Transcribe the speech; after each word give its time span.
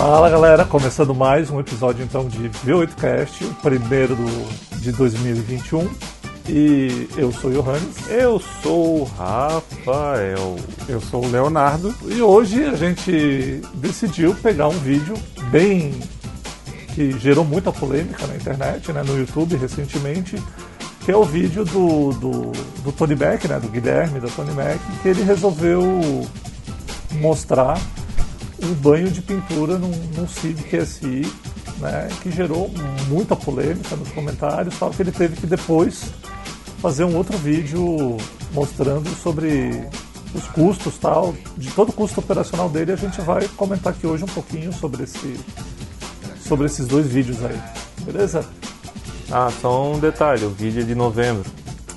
Fala 0.00 0.30
galera, 0.30 0.64
começando 0.64 1.12
mais 1.12 1.50
um 1.50 1.58
episódio 1.58 2.04
então 2.04 2.28
de 2.28 2.48
V8Cast, 2.48 3.44
o 3.44 3.54
primeiro 3.54 4.14
do, 4.14 4.78
de 4.78 4.92
2021. 4.92 5.90
E 6.48 7.08
eu 7.16 7.32
sou 7.32 7.50
o 7.50 7.54
Johannes. 7.54 8.08
Eu 8.08 8.40
sou 8.62 9.00
o 9.00 9.04
Rafael. 9.04 10.56
Eu 10.88 11.00
sou 11.00 11.24
o 11.24 11.28
Leonardo. 11.28 11.92
E 12.06 12.22
hoje 12.22 12.64
a 12.64 12.76
gente 12.76 13.60
decidiu 13.74 14.36
pegar 14.36 14.68
um 14.68 14.78
vídeo 14.78 15.16
bem. 15.50 15.92
que 16.94 17.18
gerou 17.18 17.44
muita 17.44 17.72
polêmica 17.72 18.24
na 18.28 18.36
internet, 18.36 18.92
né, 18.92 19.02
no 19.02 19.18
YouTube 19.18 19.56
recentemente, 19.56 20.40
que 21.04 21.10
é 21.10 21.16
o 21.16 21.24
vídeo 21.24 21.64
do, 21.64 22.12
do, 22.12 22.52
do 22.84 22.92
Tony 22.92 23.16
Mac, 23.16 23.44
né, 23.46 23.58
do 23.58 23.68
Guilherme, 23.68 24.20
da 24.20 24.28
Tony 24.28 24.52
Mac, 24.52 24.78
que 25.02 25.08
ele 25.08 25.24
resolveu 25.24 26.24
mostrar 27.20 27.76
um 28.62 28.74
banho 28.74 29.10
de 29.10 29.22
pintura 29.22 29.78
num, 29.78 29.92
num 30.16 30.28
Civic 30.28 30.84
SI, 30.84 31.32
né, 31.78 32.08
que 32.22 32.30
gerou 32.30 32.70
muita 33.08 33.36
polêmica 33.36 33.96
nos 33.96 34.10
comentários, 34.10 34.78
tal, 34.78 34.90
que 34.90 35.02
ele 35.02 35.12
teve 35.12 35.36
que 35.36 35.46
depois 35.46 36.04
fazer 36.80 37.04
um 37.04 37.16
outro 37.16 37.36
vídeo 37.38 38.16
mostrando 38.52 39.08
sobre 39.22 39.88
os 40.34 40.46
custos 40.48 40.98
tal, 40.98 41.34
de 41.56 41.70
todo 41.70 41.90
o 41.90 41.92
custo 41.92 42.20
operacional 42.20 42.68
dele, 42.68 42.92
a 42.92 42.96
gente 42.96 43.20
vai 43.20 43.46
comentar 43.48 43.92
aqui 43.92 44.06
hoje 44.06 44.24
um 44.24 44.28
pouquinho 44.28 44.72
sobre 44.72 45.04
esse 45.04 45.38
sobre 46.40 46.66
esses 46.66 46.86
dois 46.86 47.06
vídeos 47.06 47.44
aí. 47.44 47.60
Beleza? 48.02 48.44
Ah, 49.30 49.50
só 49.60 49.92
um 49.92 49.98
detalhe, 49.98 50.44
o 50.44 50.50
vídeo 50.50 50.82
é 50.82 50.84
de 50.84 50.94
novembro. 50.94 51.44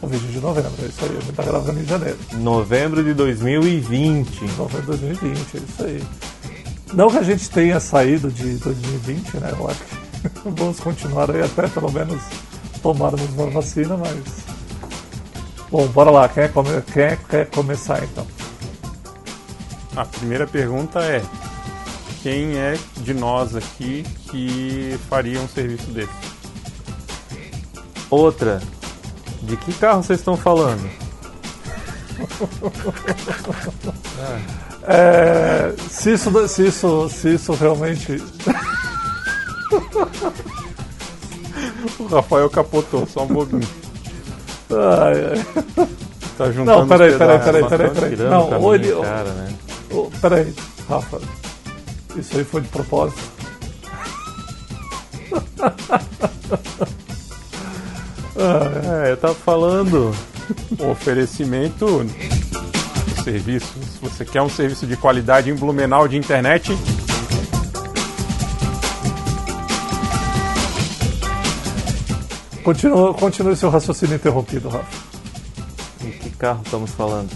O 0.02 0.08
vídeo 0.08 0.28
de 0.28 0.40
novembro, 0.40 0.72
é 0.82 0.86
isso 0.86 1.06
aí, 1.06 1.18
a 1.18 1.22
gente 1.22 1.34
tá 1.34 1.44
gravando 1.44 1.80
em 1.80 1.86
janeiro. 1.86 2.18
Novembro 2.34 3.04
de 3.04 3.14
2020. 3.14 4.44
Novembro 4.58 4.98
de 4.98 5.06
2020, 5.06 5.38
é 5.38 5.60
isso 5.60 5.84
aí. 5.84 6.04
Não 6.94 7.10
que 7.10 7.18
a 7.18 7.24
gente 7.24 7.50
tenha 7.50 7.80
saído 7.80 8.30
de 8.30 8.58
2020, 8.58 9.38
né? 9.38 9.54
Eu 9.58 9.68
acho 9.70 9.80
que 9.80 10.02
vamos 10.50 10.80
continuar 10.80 11.32
aí 11.32 11.42
até 11.42 11.68
pelo 11.68 11.92
menos 11.92 12.22
tomarmos 12.82 13.30
uma 13.34 13.50
vacina, 13.50 13.96
mas. 13.96 14.46
Bom, 15.70 15.88
bora 15.88 16.12
lá, 16.12 16.28
quem, 16.28 16.44
é 16.44 16.48
come... 16.50 16.82
quem 16.94 17.04
é... 17.04 17.16
quer 17.30 17.50
começar 17.50 18.04
então? 18.04 18.28
A 19.96 20.04
primeira 20.04 20.46
pergunta 20.46 21.00
é: 21.00 21.24
quem 22.22 22.58
é 22.58 22.78
de 22.98 23.14
nós 23.14 23.56
aqui 23.56 24.04
que 24.30 25.00
faria 25.10 25.40
um 25.40 25.48
serviço 25.48 25.92
desse? 25.92 26.12
Outra, 28.10 28.62
de 29.44 29.56
que 29.56 29.74
carro 29.74 30.04
vocês 30.04 30.20
estão 30.20 30.36
falando? 30.36 30.86
É, 34.20 34.62
se, 35.90 36.14
isso, 36.14 36.48
se, 36.48 36.68
isso, 36.68 37.10
se 37.10 37.34
isso 37.36 37.54
realmente. 37.54 38.22
o 42.00 42.06
Rafael 42.08 42.50
capotou, 42.50 43.06
só 43.08 43.24
um 43.24 43.28
pouquinho. 43.28 43.68
Ai, 44.72 45.26
ai. 45.38 45.88
Tá 46.38 46.52
juntando 46.52 46.80
Não, 46.80 46.88
peraí, 46.88 47.18
peraí, 47.18 47.40
peraí, 47.40 47.64
peraí, 47.70 47.90
peraí. 47.92 48.16
Não, 48.18 48.48
com 48.48 48.56
a 48.56 48.58
ou 48.58 48.72
minha 48.78 48.92
ele- 48.92 49.02
cara, 49.02 49.32
né? 49.32 49.54
Ô, 49.92 50.10
peraí, 50.22 50.54
Rafa. 50.90 51.20
Isso 52.16 52.38
aí 52.38 52.44
foi 52.44 52.62
de 52.62 52.68
propósito. 52.70 53.22
É, 59.06 59.12
eu 59.12 59.18
tava 59.18 59.36
falando. 59.36 60.16
Oferecimento 60.90 62.06
serviço. 63.24 63.74
Se 63.84 64.00
você 64.02 64.26
quer 64.26 64.42
um 64.42 64.50
serviço 64.50 64.86
de 64.86 64.98
qualidade 64.98 65.50
em 65.50 65.56
Blumenau 65.56 66.08
de 66.08 66.18
internet, 66.18 66.76
Continua, 72.64 73.14
continue 73.14 73.56
seu 73.56 73.70
raciocínio 73.70 74.16
interrompido, 74.16 74.70
Rafa. 74.70 74.86
De 76.00 76.12
que 76.12 76.30
carro 76.32 76.62
estamos 76.64 76.92
falando? 76.92 77.30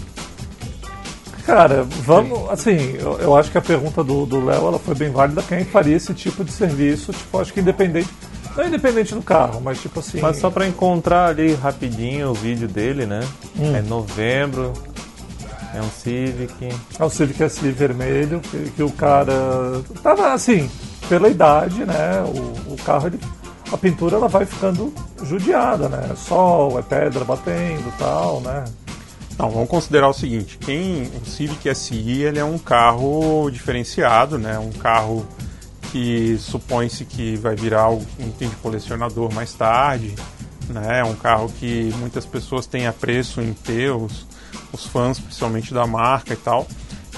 Cara, 1.44 1.84
vamos. 1.84 2.50
Assim, 2.50 2.96
eu, 2.98 3.18
eu 3.20 3.36
acho 3.36 3.50
que 3.50 3.58
a 3.58 3.62
pergunta 3.62 4.02
do 4.02 4.26
do 4.26 4.44
Léo 4.44 4.66
ela 4.66 4.78
foi 4.78 4.94
bem 4.94 5.10
válida. 5.10 5.42
Quem 5.42 5.64
faria 5.64 5.96
esse 5.96 6.12
tipo 6.14 6.44
de 6.44 6.50
serviço? 6.50 7.12
Tipo, 7.12 7.38
acho 7.38 7.52
que 7.52 7.60
independente. 7.60 8.08
Não 8.56 8.64
é 8.64 8.68
independente 8.68 9.14
do 9.14 9.22
carro, 9.22 9.60
mas 9.60 9.80
tipo 9.80 10.00
assim. 10.00 10.20
Mas 10.20 10.38
só 10.38 10.50
pra 10.50 10.66
encontrar 10.66 11.26
ali 11.28 11.54
rapidinho 11.54 12.30
o 12.30 12.34
vídeo 12.34 12.66
dele, 12.66 13.06
né? 13.06 13.20
Hum. 13.58 13.76
É 13.76 13.82
novembro. 13.82 14.72
É 15.76 15.80
um 15.80 15.90
Civic. 15.90 16.68
É 16.98 17.04
o 17.04 17.10
Civic 17.10 17.48
SI 17.50 17.70
vermelho, 17.70 18.40
que, 18.40 18.70
que 18.70 18.82
o 18.82 18.90
cara. 18.90 19.82
Tava 20.02 20.32
assim, 20.32 20.70
pela 21.06 21.28
idade, 21.28 21.84
né? 21.84 22.22
O, 22.24 22.72
o 22.72 22.76
carro, 22.82 23.08
ele, 23.08 23.20
a 23.70 23.76
pintura 23.76 24.16
ela 24.16 24.28
vai 24.28 24.46
ficando 24.46 24.92
judiada, 25.22 25.88
né? 25.88 26.14
Sol, 26.16 26.78
é 26.78 26.82
pedra 26.82 27.24
batendo 27.24 27.92
tal, 27.98 28.40
né? 28.40 28.64
Não, 29.38 29.50
vamos 29.50 29.68
considerar 29.68 30.08
o 30.08 30.14
seguinte: 30.14 30.56
quem 30.58 31.10
o 31.22 31.26
Civic 31.26 31.74
SI 31.74 32.22
ele 32.22 32.38
é 32.38 32.44
um 32.44 32.58
carro 32.58 33.50
diferenciado, 33.50 34.38
né? 34.38 34.58
Um 34.58 34.72
carro 34.72 35.26
que 35.92 36.38
supõe-se 36.38 37.04
que 37.04 37.36
vai 37.36 37.54
virar 37.54 37.90
um 37.90 38.04
item 38.18 38.48
de 38.48 38.56
colecionador 38.56 39.32
mais 39.32 39.52
tarde, 39.52 40.14
né? 40.70 41.00
É 41.00 41.04
um 41.04 41.14
carro 41.14 41.50
que 41.58 41.92
muitas 41.98 42.24
pessoas 42.24 42.66
têm 42.66 42.86
apreço 42.86 43.42
em 43.42 43.52
ter, 43.52 43.92
os, 44.72 44.86
fãs 44.86 45.18
principalmente 45.18 45.72
da 45.72 45.86
marca 45.86 46.32
e 46.32 46.36
tal. 46.36 46.66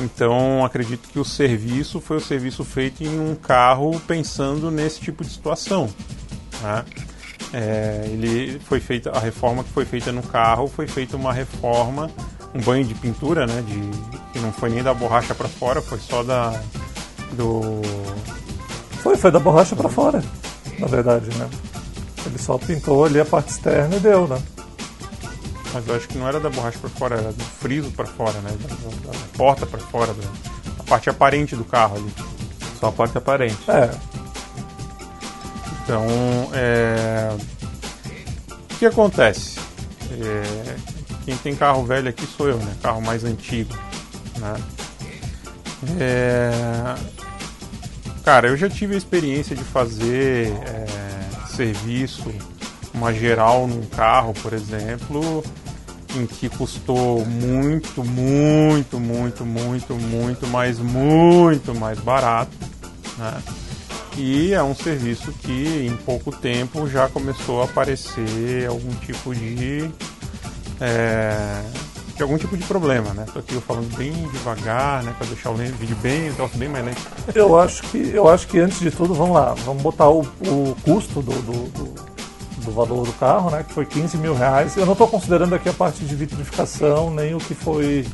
Então 0.01 0.65
acredito 0.65 1.09
que 1.09 1.19
o 1.19 1.25
serviço 1.25 2.01
foi 2.01 2.19
o 2.19 2.21
serviço 2.21 2.65
feito 2.65 3.03
em 3.03 3.19
um 3.19 3.35
carro 3.35 3.99
pensando 4.07 4.71
nesse 4.71 5.01
tipo 5.01 5.25
de 5.25 5.31
situação. 5.31 5.89
Né? 6.63 6.85
É, 7.53 8.03
ele 8.07 8.61
foi 8.61 8.81
feita 8.81 9.11
a 9.11 9.19
reforma 9.19 9.65
que 9.65 9.71
foi 9.71 9.85
feita 9.85 10.13
no 10.13 10.23
carro 10.23 10.69
foi 10.69 10.87
feita 10.87 11.17
uma 11.17 11.33
reforma 11.33 12.11
um 12.55 12.61
banho 12.61 12.85
de 12.85 12.95
pintura 12.95 13.47
né 13.47 13.63
de 13.63 13.81
que 14.35 14.39
não 14.39 14.53
foi 14.53 14.69
nem 14.69 14.83
da 14.83 14.93
borracha 14.93 15.35
para 15.35 15.49
fora 15.49 15.81
foi 15.81 15.99
só 15.99 16.23
da 16.23 16.61
do 17.33 17.81
Foi, 19.03 19.17
foi 19.17 19.31
da 19.31 19.39
borracha 19.39 19.77
pra 19.77 19.89
fora, 19.89 20.23
na 20.79 20.87
verdade, 20.87 21.29
né? 21.37 21.49
Ele 22.27 22.39
só 22.39 22.59
pintou 22.59 23.05
ali 23.05 23.21
a 23.21 23.25
parte 23.25 23.51
externa 23.51 23.97
e 23.97 24.01
deu, 24.01 24.27
né? 24.27 24.41
Mas 25.79 25.87
eu 25.89 25.95
acho 25.95 26.09
que 26.09 26.19
não 26.19 26.27
era 26.27 26.41
da 26.41 26.51
borracha 26.51 26.79
para 26.79 26.91
fora 26.91 27.17
era 27.17 27.33
do 27.33 27.45
friso 27.45 27.91
para 27.93 28.07
fora 28.07 28.39
né 28.41 28.51
da, 28.51 29.11
da- 29.13 29.19
porta 29.37 29.65
para 29.65 29.79
fora 29.79 30.13
da, 30.13 30.23
a 30.81 30.83
parte 30.83 31.09
aparente 31.09 31.55
do 31.55 31.65
carro 31.65 31.97
ali 31.97 32.13
Só 32.81 32.89
a 32.89 32.93
parte 32.93 33.17
aparente. 33.17 33.59
É, 33.71 33.91
Então, 35.85 36.05
é... 36.53 37.31
o 38.73 38.77
que 38.79 38.87
acontece? 38.87 39.59
É, 40.11 40.77
Quem 41.25 41.37
tem 41.37 41.55
carro 41.55 41.85
velho 41.85 42.09
aqui 42.09 42.27
sou 42.27 42.49
eu, 42.49 42.57
né? 42.59 42.75
Carro 42.83 43.01
mais 43.01 43.25
antigo, 43.25 43.73
né? 44.39 44.55
É, 46.01 46.51
Cara, 48.25 48.49
eu 48.49 48.57
já 48.57 48.69
tive 48.69 48.95
a 48.95 48.99
experiência 48.99 49.57
de 49.57 49.65
fazer 49.65 50.49
é, 50.67 51.47
serviço, 51.47 52.31
uma 52.93 53.13
geral 53.15 53.67
num 53.67 53.87
carro, 53.87 54.35
por 54.43 54.53
exemplo, 54.53 55.43
em 56.21 56.27
que 56.27 56.49
custou 56.49 57.25
muito, 57.25 58.05
muito, 58.05 58.99
muito, 58.99 59.45
muito, 59.45 59.95
muito, 59.95 60.47
mas 60.49 60.79
muito 60.79 61.75
mais 61.75 61.99
barato, 61.99 62.53
né? 63.17 63.43
E 64.17 64.53
é 64.53 64.63
um 64.63 64.75
serviço 64.75 65.33
que 65.33 65.87
em 65.87 65.97
pouco 66.05 66.33
tempo 66.33 66.89
já 66.89 67.09
começou 67.09 67.63
a 67.63 67.67
aparecer 67.67 68.67
algum 68.69 68.93
tipo 68.97 69.33
de, 69.33 69.89
é, 70.81 71.63
de 72.17 72.23
algum 72.23 72.37
tipo 72.37 72.57
de 72.57 72.65
problema, 72.65 73.15
né? 73.15 73.25
Tô 73.33 73.39
aqui 73.39 73.55
eu 73.55 73.61
falando 73.61 73.97
bem 73.97 74.11
devagar, 74.33 75.05
né? 75.05 75.15
Para 75.17 75.29
deixar 75.29 75.51
o 75.51 75.55
vídeo 75.55 75.97
bem, 76.03 76.31
o 76.31 76.59
bem 76.59 76.69
mais 76.69 76.85
lento. 76.85 77.01
eu 77.33 77.57
acho 77.59 77.83
que 77.85 78.11
eu 78.13 78.29
acho 78.29 78.49
que 78.49 78.59
antes 78.59 78.81
de 78.81 78.91
tudo, 78.91 79.15
vamos 79.15 79.35
lá, 79.37 79.55
vamos 79.65 79.83
botar 79.85 80.09
o, 80.09 80.23
o 80.23 80.77
custo 80.83 81.23
do, 81.23 81.31
do, 81.33 81.69
do- 81.71 82.18
do 82.69 82.75
valor 82.75 83.07
do 83.07 83.13
carro, 83.15 83.51
né? 83.51 83.65
Que 83.67 83.73
foi 83.73 83.87
15 83.87 84.17
mil 84.19 84.35
reais. 84.35 84.77
Eu 84.77 84.85
não 84.87 84.93
estou 84.93 85.09
considerando 85.09 85.55
aqui 85.55 85.69
a 85.69 85.73
parte 85.73 86.05
de 86.05 86.15
vitrificação, 86.15 87.11
nem 87.13 87.35
o 87.35 87.39
que 87.39 87.55
foi 87.55 88.07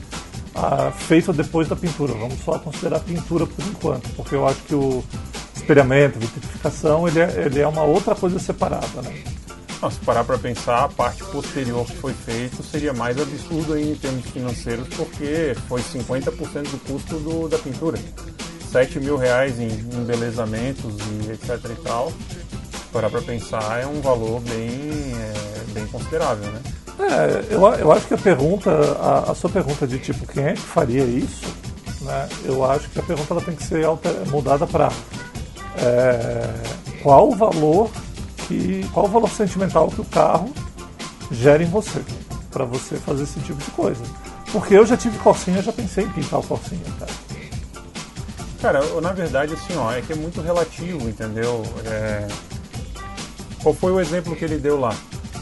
ah, 0.54 0.92
feito 0.96 1.32
depois 1.32 1.68
da 1.68 1.76
pintura. 1.76 2.12
Vamos 2.14 2.38
só 2.44 2.58
considerar 2.58 2.96
a 2.98 3.00
pintura 3.00 3.46
por 3.46 3.64
enquanto, 3.64 4.08
porque 4.16 4.34
eu 4.34 4.46
acho 4.46 4.60
que 4.62 4.74
o 4.74 5.02
espelhamento, 5.54 6.18
vitrificação, 6.18 7.06
ele 7.08 7.20
é, 7.20 7.42
ele 7.46 7.60
é 7.60 7.66
uma 7.66 7.82
outra 7.82 8.14
coisa 8.14 8.38
separada, 8.38 9.02
né? 9.02 9.14
Não, 9.82 9.90
se 9.90 9.98
parar 10.00 10.24
para 10.24 10.38
pensar, 10.38 10.84
a 10.84 10.88
parte 10.88 11.22
posterior 11.24 11.84
que 11.84 11.96
foi 11.96 12.14
feito 12.14 12.62
seria 12.62 12.92
mais 12.94 13.20
absurdo 13.20 13.76
em 13.78 13.94
termos 13.96 14.24
financeiros, 14.30 14.88
porque 14.96 15.54
foi 15.68 15.82
50% 15.82 16.70
do 16.70 16.78
custo 16.86 17.16
do- 17.18 17.48
da 17.48 17.58
pintura. 17.58 17.98
7 18.72 18.98
mil 18.98 19.16
reais 19.16 19.58
em 19.60 19.68
embelezamentos 20.00 20.94
e 21.26 21.30
etc 21.32 21.60
e 21.70 21.82
tal. 21.82 22.12
Parar 22.94 23.10
para 23.10 23.22
pensar, 23.22 23.82
é 23.82 23.86
um 23.86 24.00
valor 24.00 24.40
bem, 24.40 25.12
é, 25.16 25.72
bem 25.72 25.84
considerável, 25.88 26.48
né? 26.52 26.60
É, 27.00 27.52
eu, 27.52 27.60
eu 27.60 27.90
acho 27.90 28.06
que 28.06 28.14
a 28.14 28.18
pergunta, 28.18 28.70
a, 29.00 29.32
a 29.32 29.34
sua 29.34 29.50
pergunta 29.50 29.84
de 29.84 29.98
tipo, 29.98 30.24
quem 30.28 30.44
é 30.44 30.52
que 30.52 30.60
faria 30.60 31.02
isso, 31.02 31.44
né? 32.02 32.28
Eu 32.44 32.64
acho 32.64 32.88
que 32.88 33.00
a 33.00 33.02
pergunta 33.02 33.34
ela 33.34 33.42
tem 33.42 33.56
que 33.56 33.64
ser 33.64 33.84
alter- 33.84 34.14
mudada 34.30 34.64
para 34.64 34.92
é, 35.76 36.48
qual 37.02 37.30
o 37.30 37.34
valor 37.34 37.90
que 38.46 38.88
qual 38.92 39.06
o 39.06 39.08
valor 39.08 39.28
sentimental 39.28 39.88
que 39.88 40.00
o 40.00 40.04
carro 40.04 40.52
gera 41.32 41.64
em 41.64 41.68
você 41.68 42.00
para 42.52 42.64
você 42.64 42.94
fazer 42.94 43.24
esse 43.24 43.40
tipo 43.40 43.58
de 43.60 43.70
coisa. 43.72 44.04
Porque 44.52 44.74
eu 44.74 44.86
já 44.86 44.96
tive 44.96 45.18
Corsinha, 45.18 45.60
já 45.60 45.72
pensei 45.72 46.04
em 46.04 46.10
pintar 46.10 46.38
o 46.38 46.44
Corsinha, 46.44 46.84
cara. 47.00 47.12
Cara, 48.62 49.00
na 49.00 49.12
verdade, 49.12 49.52
assim, 49.54 49.76
ó, 49.76 49.90
é 49.92 50.00
que 50.00 50.12
é 50.12 50.16
muito 50.16 50.40
relativo, 50.40 51.08
entendeu? 51.08 51.60
É... 51.84 52.28
Qual 53.64 53.74
foi 53.74 53.90
o 53.90 53.98
exemplo 53.98 54.36
que 54.36 54.44
ele 54.44 54.58
deu 54.58 54.78
lá? 54.78 54.94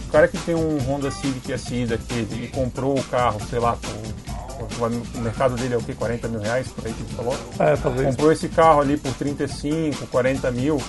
O 0.08 0.12
cara 0.12 0.26
que 0.26 0.38
tem 0.38 0.54
um 0.54 0.78
Honda 0.78 1.10
Civic 1.10 1.58
SI 1.58 1.84
daquele 1.84 2.46
e 2.46 2.48
comprou 2.48 2.98
o 2.98 3.04
carro, 3.04 3.38
sei 3.50 3.58
lá, 3.58 3.76
com 3.76 4.86
o 4.86 5.20
mercado 5.20 5.56
dele 5.56 5.74
é 5.74 5.76
o 5.76 5.82
que? 5.82 5.92
40 5.92 6.28
mil 6.28 6.40
reais, 6.40 6.68
por 6.68 6.86
aí 6.86 6.94
que 6.94 7.02
ele 7.02 7.14
falou? 7.14 7.36
É, 7.58 7.76
talvez. 7.76 8.06
Comprou 8.06 8.32
esse 8.32 8.48
carro 8.48 8.80
ali 8.80 8.96
por 8.96 9.12
35, 9.12 10.06
40 10.06 10.50
mil 10.52 10.80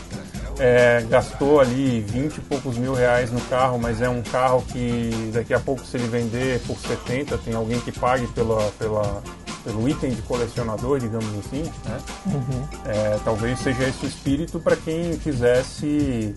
é, 0.60 1.06
gastou 1.10 1.60
ali 1.60 2.02
20 2.02 2.38
e 2.38 2.42
poucos 2.42 2.78
mil 2.78 2.94
reais 2.94 3.32
no 3.32 3.42
carro, 3.42 3.80
mas 3.80 4.02
é 4.02 4.10
um 4.10 4.22
carro 4.22 4.64
que 4.68 5.32
daqui 5.34 5.54
a 5.54 5.60
pouco 5.60 5.84
se 5.86 5.98
ele 5.98 6.08
vender 6.08 6.60
por 6.62 6.78
70, 6.78 7.38
tem 7.40 7.54
alguém 7.54 7.80
que 7.80 7.92
pague 7.92 8.28
pela, 8.28 8.62
pela, 8.78 9.24
pelo 9.64 9.88
item 9.90 10.12
de 10.12 10.22
colecionador, 10.22 11.00
digamos 11.00 11.28
assim, 11.40 11.64
né? 11.86 11.98
Uhum. 12.28 12.68
É, 12.86 13.20
talvez 13.24 13.60
seja 13.60 13.84
esse 13.84 14.06
o 14.06 14.08
espírito 14.08 14.60
para 14.60 14.76
quem 14.76 15.18
quisesse 15.18 16.36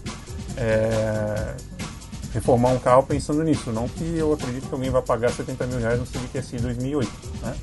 é, 0.56 1.55
reformar 2.32 2.70
um 2.70 2.79
carro 2.79 3.03
pensando 3.03 3.43
nisso. 3.43 3.70
Não 3.73 3.88
que 3.88 4.17
eu 4.17 4.32
acredito 4.32 4.69
que 4.69 4.75
alguém 4.75 4.91
vai 4.91 5.03
pagar 5.03 5.31
70 5.31 5.67
mil 5.67 5.79
reais 5.79 5.99
no 5.99 6.06
Civic 6.06 6.43
SI 6.43 6.58
2008, 6.58 7.11
né? 7.43 7.55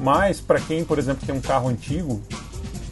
Mas 0.00 0.40
para 0.40 0.60
quem, 0.60 0.84
por 0.84 0.98
exemplo, 0.98 1.26
tem 1.26 1.34
um 1.34 1.40
carro 1.40 1.68
antigo, 1.68 2.20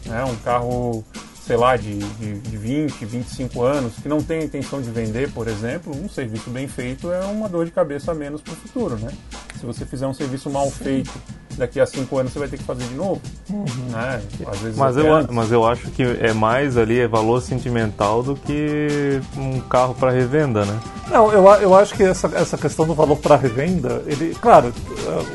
né, 0.05 0.23
um 0.25 0.35
carro 0.37 1.03
sei 1.47 1.55
lá, 1.55 1.77
de, 1.77 1.97
de, 1.97 2.39
de 2.39 2.57
20, 2.57 3.05
25 3.05 3.61
anos, 3.63 3.93
que 3.95 4.09
não 4.09 4.21
tem 4.21 4.39
a 4.39 4.43
intenção 4.43 4.81
de 4.81 4.91
vender, 4.91 5.31
por 5.31 5.47
exemplo, 5.47 5.95
um 5.95 6.09
serviço 6.09 6.49
bem 6.49 6.67
feito 6.67 7.09
é 7.09 7.23
uma 7.23 7.47
dor 7.47 7.63
de 7.63 7.71
cabeça 7.71 8.11
a 8.11 8.13
menos 8.13 8.41
para 8.41 8.51
o 8.51 8.55
futuro, 8.57 8.97
né? 8.97 9.09
Se 9.57 9.65
você 9.65 9.85
fizer 9.85 10.05
um 10.05 10.13
serviço 10.13 10.49
mal 10.49 10.69
feito 10.69 11.09
daqui 11.57 11.79
a 11.79 11.85
cinco 11.85 12.17
anos 12.17 12.31
você 12.31 12.39
vai 12.39 12.47
ter 12.47 12.57
que 12.57 12.63
fazer 12.63 12.85
de 12.85 12.93
novo. 12.93 13.21
Uhum. 13.49 13.65
Né? 13.89 14.21
Às 14.47 14.59
vezes 14.59 14.77
mas, 14.77 14.97
eu, 14.97 15.05
mas 15.31 15.51
eu 15.51 15.65
acho 15.65 15.89
que 15.91 16.03
é 16.03 16.33
mais 16.33 16.77
ali 16.77 16.99
é 16.99 17.07
valor 17.07 17.41
sentimental 17.41 18.21
do 18.21 18.35
que 18.35 19.19
um 19.35 19.59
carro 19.61 19.93
para 19.95 20.11
revenda, 20.11 20.63
né? 20.65 20.79
Não, 21.09 21.31
eu, 21.31 21.43
eu 21.61 21.75
acho 21.75 21.95
que 21.95 22.03
essa, 22.03 22.27
essa 22.35 22.57
questão 22.57 22.85
do 22.85 22.93
valor 22.93 23.17
para 23.17 23.35
revenda, 23.35 24.03
ele, 24.05 24.35
claro, 24.35 24.73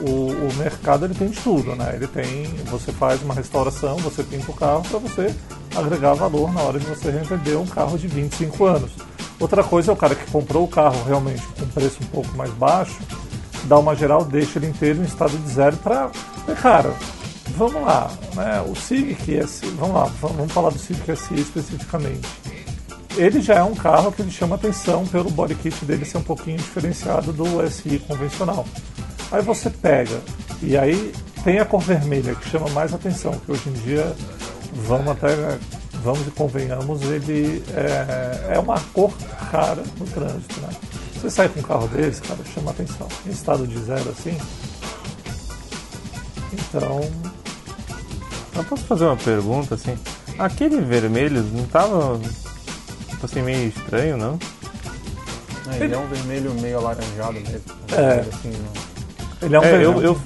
o, 0.07 0.31
o 0.31 0.55
mercado 0.57 1.05
ele 1.05 1.15
tem 1.15 1.29
de 1.29 1.41
tudo, 1.41 1.75
né? 1.75 1.93
Ele 1.95 2.07
tem, 2.07 2.45
você 2.67 2.93
faz 2.93 3.23
uma 3.23 3.35
restauração, 3.35 3.97
você 3.97 4.23
pinta 4.23 4.51
o 4.51 4.55
carro 4.55 4.83
para 4.83 4.99
você 4.99 5.35
agregar 5.75 6.15
valor 6.15 6.53
na 6.53 6.61
hora 6.61 6.79
de 6.79 6.87
você 6.87 7.11
revender 7.11 7.59
um 7.59 7.67
carro 7.67 7.99
de 7.99 8.07
25 8.07 8.65
anos. 8.65 8.93
Outra 9.41 9.65
coisa 9.65 9.91
é 9.91 9.95
o 9.95 9.97
cara 9.97 10.15
que 10.15 10.31
comprou 10.31 10.65
o 10.65 10.69
carro 10.69 11.03
realmente 11.05 11.43
com 11.59 11.67
preço 11.67 11.99
um 12.03 12.07
pouco 12.07 12.37
mais 12.37 12.51
baixo, 12.53 13.01
dá 13.65 13.79
uma 13.79 13.95
geral, 13.95 14.25
deixa 14.25 14.59
ele 14.59 14.67
inteiro 14.69 15.01
em 15.01 15.05
estado 15.05 15.37
de 15.37 15.51
zero 15.51 15.77
para. 15.79 16.11
Cara, 16.61 16.95
vamos 17.57 17.83
lá, 17.83 18.11
né? 18.35 18.65
O 18.69 18.75
Civic 18.75 19.47
SI, 19.47 19.67
vamos 19.79 19.95
lá, 19.95 20.05
vamos 20.21 20.53
falar 20.53 20.71
do 20.71 20.79
Civic 20.79 21.17
SI 21.17 21.41
especificamente. 21.41 22.29
Ele 23.17 23.43
já 23.43 23.55
é 23.57 23.63
um 23.63 23.75
carro 23.75 24.11
que 24.11 24.23
ele 24.23 24.31
chama 24.31 24.55
atenção 24.55 25.07
pelo 25.07 25.31
body 25.31 25.55
kit 25.57 25.85
dele 25.85 26.05
ser 26.05 26.19
um 26.19 26.23
pouquinho 26.23 26.57
diferenciado 26.57 27.33
do 27.33 27.45
SI 27.71 27.99
convencional. 27.99 28.65
Aí 29.31 29.43
você 29.43 29.69
pega 29.69 30.21
e 30.63 30.77
aí 30.77 31.13
tem 31.45 31.59
a 31.59 31.65
cor 31.65 31.81
vermelha 31.81 32.35
que 32.35 32.49
chama 32.49 32.69
mais 32.71 32.95
atenção, 32.95 33.33
que 33.45 33.53
hoje 33.53 33.69
em 33.69 33.73
dia 33.73 34.15
vamos 34.73 35.09
até 35.09 35.59
vamos 36.03 36.27
e 36.27 36.31
convenhamos, 36.33 37.03
ele 37.03 37.63
é, 37.75 38.55
é 38.55 38.59
uma 38.59 38.79
cor 38.93 39.13
rara 39.53 39.83
no 39.99 40.07
trânsito, 40.07 40.61
né? 40.61 40.69
Você 41.23 41.31
sai 41.31 41.49
com 41.49 41.61
um 41.61 41.63
carro 41.63 41.87
desse, 41.87 42.21
cara, 42.21 42.41
chama 42.53 42.73
atenção. 42.73 43.07
Em 43.25 43.31
estado 43.31 43.65
de 43.65 43.79
zero 43.79 44.11
assim. 44.11 44.37
Então. 46.53 47.01
Eu 48.57 48.65
posso 48.65 48.83
fazer 48.83 49.05
uma 49.05 49.17
pergunta 49.17 49.77
assim? 49.77 49.97
Aquele 50.37 50.81
vermelho 50.81 51.45
não 51.45 51.65
tava. 51.67 52.19
Tipo 53.09 53.25
assim, 53.25 53.41
meio 53.41 53.69
estranho, 53.69 54.17
não? 54.17 54.37
É, 55.71 55.77
ele, 55.77 55.85
ele, 55.85 55.95
é 55.95 55.99
um 55.99 56.09
vermelho 56.09 56.55
meio 56.55 56.79
alaranjado 56.79 57.35
mesmo. 57.35 57.63
É. 57.93 58.21
Assim, 58.21 58.51
não... 58.51 59.47
Ele 59.47 59.55
é 59.55 59.61
um 59.61 59.63
é, 59.63 59.71
vermelho. 59.71 59.93
Eu, 59.93 60.03
eu, 60.03 60.21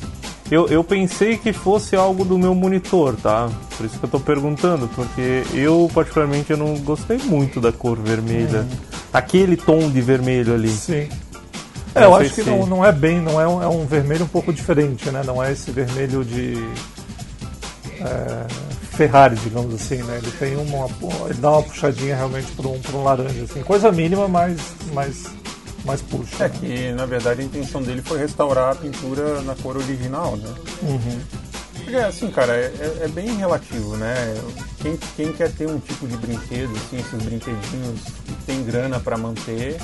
eu, 0.50 0.68
eu 0.68 0.82
pensei 0.82 1.36
que 1.36 1.52
fosse 1.52 1.94
algo 1.94 2.24
do 2.24 2.38
meu 2.38 2.54
monitor, 2.54 3.14
tá? 3.16 3.50
Por 3.76 3.84
isso 3.84 3.98
que 3.98 4.04
eu 4.06 4.10
tô 4.10 4.18
perguntando, 4.18 4.88
porque 4.94 5.44
eu, 5.52 5.90
particularmente, 5.92 6.52
eu 6.52 6.56
não 6.56 6.74
gostei 6.78 7.18
muito 7.18 7.60
da 7.60 7.70
cor 7.70 7.98
vermelha. 7.98 8.60
Uhum 8.60 8.95
aquele 9.16 9.56
tom 9.56 9.90
de 9.90 10.00
vermelho 10.00 10.54
ali. 10.54 10.70
Sim. 10.70 11.08
É, 11.94 12.04
eu 12.04 12.14
acho 12.14 12.34
que 12.34 12.42
se... 12.42 12.50
não, 12.50 12.66
não 12.66 12.84
é 12.84 12.92
bem, 12.92 13.20
não 13.20 13.40
é 13.40 13.48
um, 13.48 13.62
é 13.62 13.68
um 13.68 13.86
vermelho 13.86 14.24
um 14.24 14.28
pouco 14.28 14.52
diferente, 14.52 15.10
né? 15.10 15.22
Não 15.24 15.42
é 15.42 15.52
esse 15.52 15.70
vermelho 15.70 16.22
de 16.22 16.54
é, 18.00 18.46
Ferrari, 18.90 19.36
digamos 19.36 19.74
assim, 19.74 20.02
né? 20.02 20.18
Ele 20.22 20.30
tem 20.32 20.56
uma, 20.56 20.86
ele 21.24 21.38
dá 21.40 21.52
uma 21.52 21.62
puxadinha 21.62 22.14
realmente 22.14 22.52
para 22.52 22.68
um, 22.68 22.80
um 22.94 23.02
laranja, 23.02 23.44
assim, 23.44 23.62
coisa 23.62 23.90
mínima, 23.90 24.28
mas, 24.28 24.60
mas, 24.92 25.24
mas 25.86 26.02
puxa. 26.02 26.44
É 26.44 26.48
né? 26.48 26.54
que 26.60 26.92
na 26.92 27.06
verdade 27.06 27.40
a 27.40 27.44
intenção 27.44 27.82
dele 27.82 28.02
foi 28.02 28.18
restaurar 28.18 28.72
a 28.72 28.74
pintura 28.74 29.40
na 29.40 29.54
cor 29.54 29.78
original, 29.78 30.36
né? 30.36 30.50
Uhum. 30.82 31.20
É 31.88 32.04
assim, 32.04 32.30
cara, 32.30 32.52
é, 32.52 32.64
é, 32.64 33.04
é, 33.04 33.08
bem 33.08 33.36
relativo, 33.36 33.96
né? 33.96 34.14
Quem, 34.82 34.98
quem 35.16 35.32
quer 35.32 35.52
ter 35.52 35.68
um 35.68 35.78
tipo 35.78 36.06
de 36.06 36.16
brinquedo, 36.16 36.72
assim, 36.76 36.98
esses 36.98 37.22
brinquedinhos 37.22 38.00
e 38.28 38.32
tem 38.44 38.64
grana 38.64 38.98
para 38.98 39.16
manter, 39.16 39.80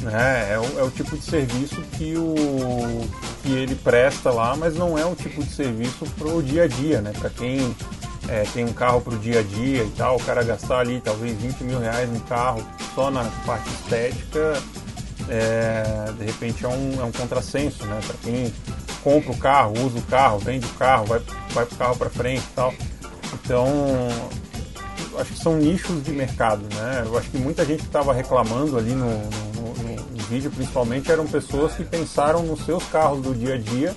né? 0.00 0.52
É 0.52 0.58
o, 0.58 0.78
é 0.80 0.82
o, 0.82 0.90
tipo 0.90 1.16
de 1.16 1.24
serviço 1.24 1.80
que, 1.96 2.16
o, 2.16 3.08
que 3.42 3.52
ele 3.52 3.76
presta 3.76 4.30
lá, 4.30 4.56
mas 4.56 4.74
não 4.74 4.98
é 4.98 5.04
o 5.04 5.14
tipo 5.14 5.42
de 5.42 5.50
serviço 5.50 6.04
pro 6.18 6.42
dia 6.42 6.64
a 6.64 6.66
dia, 6.66 7.00
né? 7.00 7.12
Para 7.16 7.30
quem 7.30 7.74
é, 8.28 8.42
tem 8.52 8.64
um 8.64 8.72
carro 8.72 9.00
pro 9.00 9.16
dia 9.16 9.40
a 9.40 9.42
dia 9.42 9.84
e 9.84 9.90
tal, 9.96 10.16
o 10.16 10.22
cara 10.22 10.42
gastar 10.42 10.80
ali 10.80 11.00
talvez 11.00 11.36
20 11.40 11.62
mil 11.62 11.78
reais 11.78 12.10
no 12.10 12.20
carro 12.20 12.66
só 12.94 13.10
na 13.10 13.24
parte 13.46 13.68
estética, 13.68 14.60
é, 15.28 16.12
de 16.18 16.24
repente 16.24 16.64
é 16.64 16.68
um, 16.68 17.00
é 17.00 17.04
um 17.04 17.12
contrassenso, 17.12 17.84
né? 17.86 18.00
Para 18.04 18.16
quem 18.24 18.52
compra 19.02 19.32
o 19.32 19.36
carro, 19.36 19.74
usa 19.84 19.98
o 19.98 20.02
carro, 20.02 20.38
vende 20.38 20.66
o 20.66 20.74
carro, 20.74 21.06
vai, 21.06 21.20
vai 21.52 21.66
pro 21.66 21.76
carro 21.76 21.96
para 21.96 22.10
frente 22.10 22.42
e 22.42 22.54
tal. 22.54 22.74
Então, 23.34 23.66
acho 25.18 25.32
que 25.32 25.38
são 25.38 25.56
nichos 25.56 26.02
de 26.02 26.12
mercado, 26.12 26.62
né? 26.74 27.02
Eu 27.04 27.16
acho 27.18 27.30
que 27.30 27.38
muita 27.38 27.64
gente 27.64 27.80
que 27.80 27.86
estava 27.86 28.12
reclamando 28.12 28.76
ali 28.76 28.92
no, 28.92 29.06
no, 29.06 29.74
no, 29.74 29.94
no, 29.94 30.22
vídeo, 30.28 30.50
principalmente, 30.50 31.10
eram 31.10 31.26
pessoas 31.26 31.74
que 31.74 31.84
pensaram 31.84 32.42
nos 32.42 32.64
seus 32.64 32.84
carros 32.84 33.22
do 33.22 33.34
dia 33.34 33.54
a 33.54 33.58
dia 33.58 33.96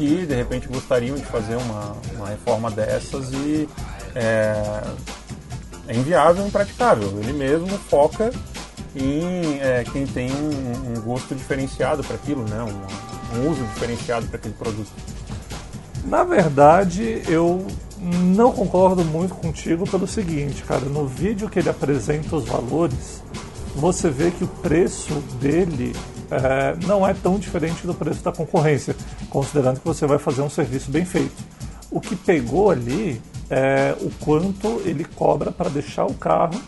que 0.00 0.24
de 0.24 0.34
repente 0.34 0.66
gostariam 0.66 1.14
de 1.14 1.26
fazer 1.26 1.56
uma, 1.56 1.94
uma 2.14 2.28
reforma 2.28 2.70
dessas 2.70 3.30
e 3.32 3.68
é, 4.14 4.82
é 5.86 5.94
inviável, 5.94 6.46
impraticável. 6.46 7.18
Ele 7.20 7.34
mesmo 7.34 7.68
foca 7.68 8.30
em 8.96 9.60
é, 9.60 9.84
quem 9.92 10.06
tem 10.06 10.32
um, 10.32 10.92
um, 10.92 11.00
gosto 11.02 11.34
diferenciado 11.34 12.02
para 12.02 12.16
aquilo, 12.16 12.48
né? 12.48 12.64
Um 13.36 13.50
uso 13.50 13.62
diferenciado 13.64 14.26
para 14.26 14.36
aquele 14.36 14.54
produto. 14.54 14.90
Na 16.04 16.24
verdade, 16.24 17.22
eu 17.28 17.66
não 18.00 18.52
concordo 18.52 19.04
muito 19.04 19.34
contigo 19.34 19.88
pelo 19.88 20.06
seguinte, 20.06 20.62
cara. 20.62 20.86
No 20.86 21.06
vídeo 21.06 21.48
que 21.48 21.58
ele 21.58 21.68
apresenta 21.68 22.36
os 22.36 22.46
valores, 22.46 23.22
você 23.74 24.08
vê 24.08 24.30
que 24.30 24.44
o 24.44 24.48
preço 24.48 25.14
dele 25.40 25.94
é, 26.30 26.76
não 26.86 27.06
é 27.06 27.12
tão 27.12 27.38
diferente 27.38 27.86
do 27.86 27.94
preço 27.94 28.22
da 28.22 28.32
concorrência, 28.32 28.96
considerando 29.28 29.80
que 29.80 29.86
você 29.86 30.06
vai 30.06 30.18
fazer 30.18 30.42
um 30.42 30.50
serviço 30.50 30.90
bem 30.90 31.04
feito. 31.04 31.42
O 31.90 32.00
que 32.00 32.16
pegou 32.16 32.70
ali 32.70 33.20
é 33.50 33.94
o 34.00 34.10
quanto 34.20 34.80
ele 34.84 35.04
cobra 35.04 35.50
para 35.50 35.68
deixar 35.68 36.06
o 36.06 36.14
carro 36.14 36.60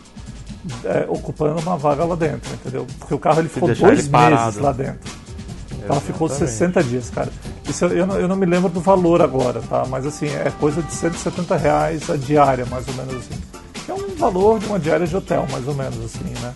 é, 0.84 1.06
ocupando 1.08 1.60
uma 1.60 1.76
vaga 1.76 2.04
lá 2.04 2.16
dentro, 2.16 2.52
entendeu? 2.52 2.86
Porque 2.98 3.14
o 3.14 3.18
carro 3.18 3.40
ele 3.40 3.48
ficou 3.48 3.68
dois 3.68 4.06
ele 4.06 4.08
meses 4.08 4.56
lá 4.56 4.72
dentro. 4.72 5.21
Carro 5.82 6.00
ficou 6.00 6.28
60 6.28 6.82
dias, 6.82 7.10
cara. 7.10 7.30
Isso 7.68 7.84
eu, 7.86 8.06
não, 8.06 8.16
eu 8.18 8.28
não 8.28 8.36
me 8.36 8.46
lembro 8.46 8.68
do 8.68 8.80
valor 8.80 9.22
agora, 9.22 9.60
tá? 9.68 9.84
Mas 9.88 10.06
assim, 10.06 10.26
é 10.26 10.50
coisa 10.58 10.82
de 10.82 10.92
170 10.92 11.56
reais 11.56 12.10
a 12.10 12.16
diária, 12.16 12.66
mais 12.66 12.86
ou 12.88 12.94
menos 12.94 13.14
assim. 13.16 13.40
É 13.88 13.92
um 13.92 14.14
valor 14.16 14.58
de 14.58 14.66
uma 14.66 14.78
diária 14.78 15.06
de 15.06 15.16
hotel, 15.16 15.46
mais 15.50 15.66
ou 15.66 15.74
menos 15.74 16.04
assim, 16.04 16.32
né? 16.40 16.54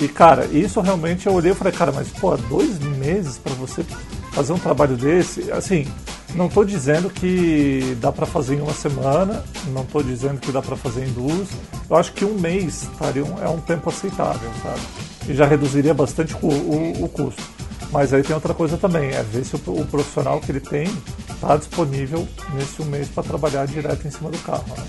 E 0.00 0.06
cara, 0.06 0.46
isso 0.46 0.80
realmente 0.80 1.26
eu 1.26 1.32
olhei 1.32 1.52
e 1.52 1.54
falei, 1.54 1.72
cara, 1.72 1.90
mas 1.90 2.08
pô, 2.08 2.36
dois 2.36 2.78
meses 2.78 3.38
para 3.38 3.52
você 3.54 3.84
fazer 4.32 4.52
um 4.52 4.58
trabalho 4.58 4.96
desse, 4.96 5.50
assim, 5.50 5.86
não 6.34 6.46
estou 6.46 6.64
dizendo 6.64 7.10
que 7.10 7.96
dá 8.00 8.12
para 8.12 8.26
fazer 8.26 8.56
em 8.56 8.60
uma 8.60 8.72
semana, 8.72 9.42
não 9.68 9.82
estou 9.82 10.02
dizendo 10.02 10.38
que 10.38 10.52
dá 10.52 10.60
para 10.60 10.76
fazer 10.76 11.06
em 11.06 11.12
duas. 11.12 11.48
Eu 11.88 11.96
acho 11.96 12.12
que 12.12 12.24
um 12.24 12.34
mês 12.38 12.82
estaria 12.82 13.24
um, 13.24 13.42
é 13.42 13.48
um 13.48 13.58
tempo 13.58 13.88
aceitável, 13.88 14.50
sabe? 14.62 14.80
E 15.28 15.34
já 15.34 15.46
reduziria 15.46 15.94
bastante 15.94 16.36
o, 16.40 16.46
o, 16.46 17.04
o 17.04 17.08
custo. 17.08 17.42
Mas 17.90 18.12
aí 18.12 18.22
tem 18.22 18.34
outra 18.34 18.52
coisa 18.52 18.76
também, 18.76 19.10
é 19.10 19.22
ver 19.22 19.44
se 19.44 19.56
o, 19.56 19.60
o 19.80 19.84
profissional 19.86 20.40
que 20.40 20.52
ele 20.52 20.60
tem 20.60 20.86
está 21.30 21.56
disponível 21.56 22.28
nesse 22.54 22.82
um 22.82 22.84
mês 22.84 23.08
para 23.08 23.22
trabalhar 23.22 23.66
direto 23.66 24.06
em 24.06 24.10
cima 24.10 24.30
do 24.30 24.38
carro. 24.38 24.64
Né? 24.76 24.84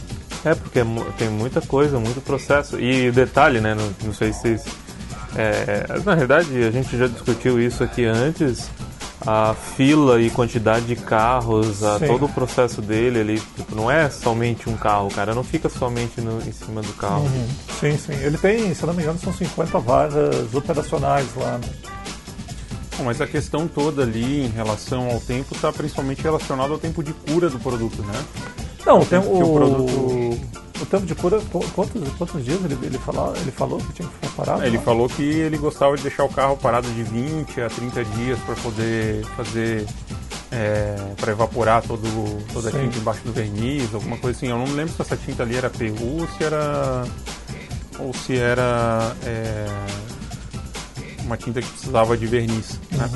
É, 0.46 0.56
porque 0.56 0.80
é 0.80 0.86
tem 1.18 1.30
muita 1.30 1.62
coisa, 1.62 1.98
muito 2.00 2.22
processo. 2.22 2.80
E 2.80 3.10
detalhe, 3.12 3.60
né? 3.62 3.74
Não, 3.76 3.90
não 4.04 4.14
sei 4.14 4.34
se 4.34 4.40
vocês. 4.42 4.64
é, 5.36 5.86
na 6.06 6.16
verdade, 6.16 6.64
a 6.64 6.72
gente 6.72 6.98
já 6.98 7.08
discutiu 7.08 7.60
isso 7.62 7.84
aqui 7.84 8.06
antes. 8.06 8.70
A 9.28 9.54
fila 9.54 10.22
e 10.22 10.30
quantidade 10.30 10.86
de 10.86 10.96
carros, 10.96 11.84
a, 11.84 12.00
todo 12.00 12.26
o 12.26 12.30
processo 12.30 12.82
dele, 12.82 13.20
ele 13.20 13.38
tipo, 13.38 13.76
não 13.76 13.92
é 13.92 14.10
somente 14.10 14.70
um 14.70 14.78
carro, 14.78 15.10
cara 15.10 15.36
não 15.36 15.44
fica 15.44 15.68
somente 15.68 16.22
no- 16.22 16.40
em 16.42 16.54
cima 16.54 16.82
do 16.82 16.94
carro. 16.94 17.30
Sim, 17.82 17.98
sim. 17.98 18.14
Ele 18.14 18.38
tem, 18.38 18.74
se 18.74 18.86
não 18.86 18.94
me 18.94 19.04
engano, 19.04 19.20
são 19.20 19.34
50 19.34 19.78
vagas 19.80 20.54
operacionais 20.56 21.28
lá, 21.36 21.58
né? 21.58 21.68
Bom, 23.00 23.06
mas 23.06 23.22
a 23.22 23.26
questão 23.28 23.66
toda 23.66 24.04
ali 24.04 24.46
em 24.46 24.50
relação 24.50 25.10
ao 25.10 25.22
tempo 25.22 25.56
está 25.56 25.72
principalmente 25.72 26.22
relacionada 26.22 26.74
ao 26.74 26.78
tempo 26.78 27.02
de 27.02 27.14
cura 27.14 27.50
do 27.50 27.58
produto, 27.58 28.02
né? 28.04 28.26
Não, 28.86 29.00
o, 29.00 29.06
que 29.06 29.16
o 29.16 29.54
produto- 29.54 30.40
o 30.82 30.86
tempo 30.86 31.06
de 31.06 31.16
cura, 31.16 31.40
qu- 31.52 31.66
quantos, 31.74 32.02
quantos 32.18 32.44
dias 32.44 32.60
ele, 32.64 32.78
ele, 32.84 32.98
falou, 32.98 33.34
ele 33.38 33.52
falou 33.52 33.78
que 33.80 33.94
tinha 33.94 34.08
que 34.08 34.14
ficar 34.16 34.30
parado? 34.46 34.66
Ele 34.66 34.78
lá? 34.78 34.84
falou 34.84 35.08
que 35.08 35.24
ele 35.24 35.58
gostava 35.58 35.96
de 35.96 36.04
deixar 36.04 36.24
o 36.26 36.30
carro 36.30 36.58
parado 36.58 36.90
de 36.92 37.04
20 37.04 37.62
a 37.62 37.70
30 37.70 38.04
dias 38.06 38.40
para 38.40 38.56
poder 38.56 39.24
fazer. 39.38 39.86
para 41.18 41.32
evaporar 41.32 41.82
todo, 41.84 42.02
toda 42.52 42.68
a 42.70 42.72
Sim. 42.72 42.80
tinta 42.82 42.98
embaixo 42.98 43.22
do 43.24 43.32
verniz, 43.32 43.94
alguma 43.94 44.18
coisa 44.18 44.38
assim. 44.38 44.48
Eu 44.50 44.58
não 44.58 44.66
me 44.68 44.74
lembro 44.74 44.94
se 44.94 45.02
essa 45.02 45.16
tinta 45.16 45.44
ali 45.44 45.56
era 45.56 45.70
PU, 45.70 46.28
se 46.38 46.44
era. 46.44 47.04
ou 48.00 48.14
se 48.14 48.36
era. 48.38 49.16
é, 49.26 49.66
uma 51.26 51.38
tinta 51.38 51.62
que 51.62 51.68
precisava 51.70 52.18
de 52.18 52.26
verniz. 52.26 52.80
Né? 53.00 53.10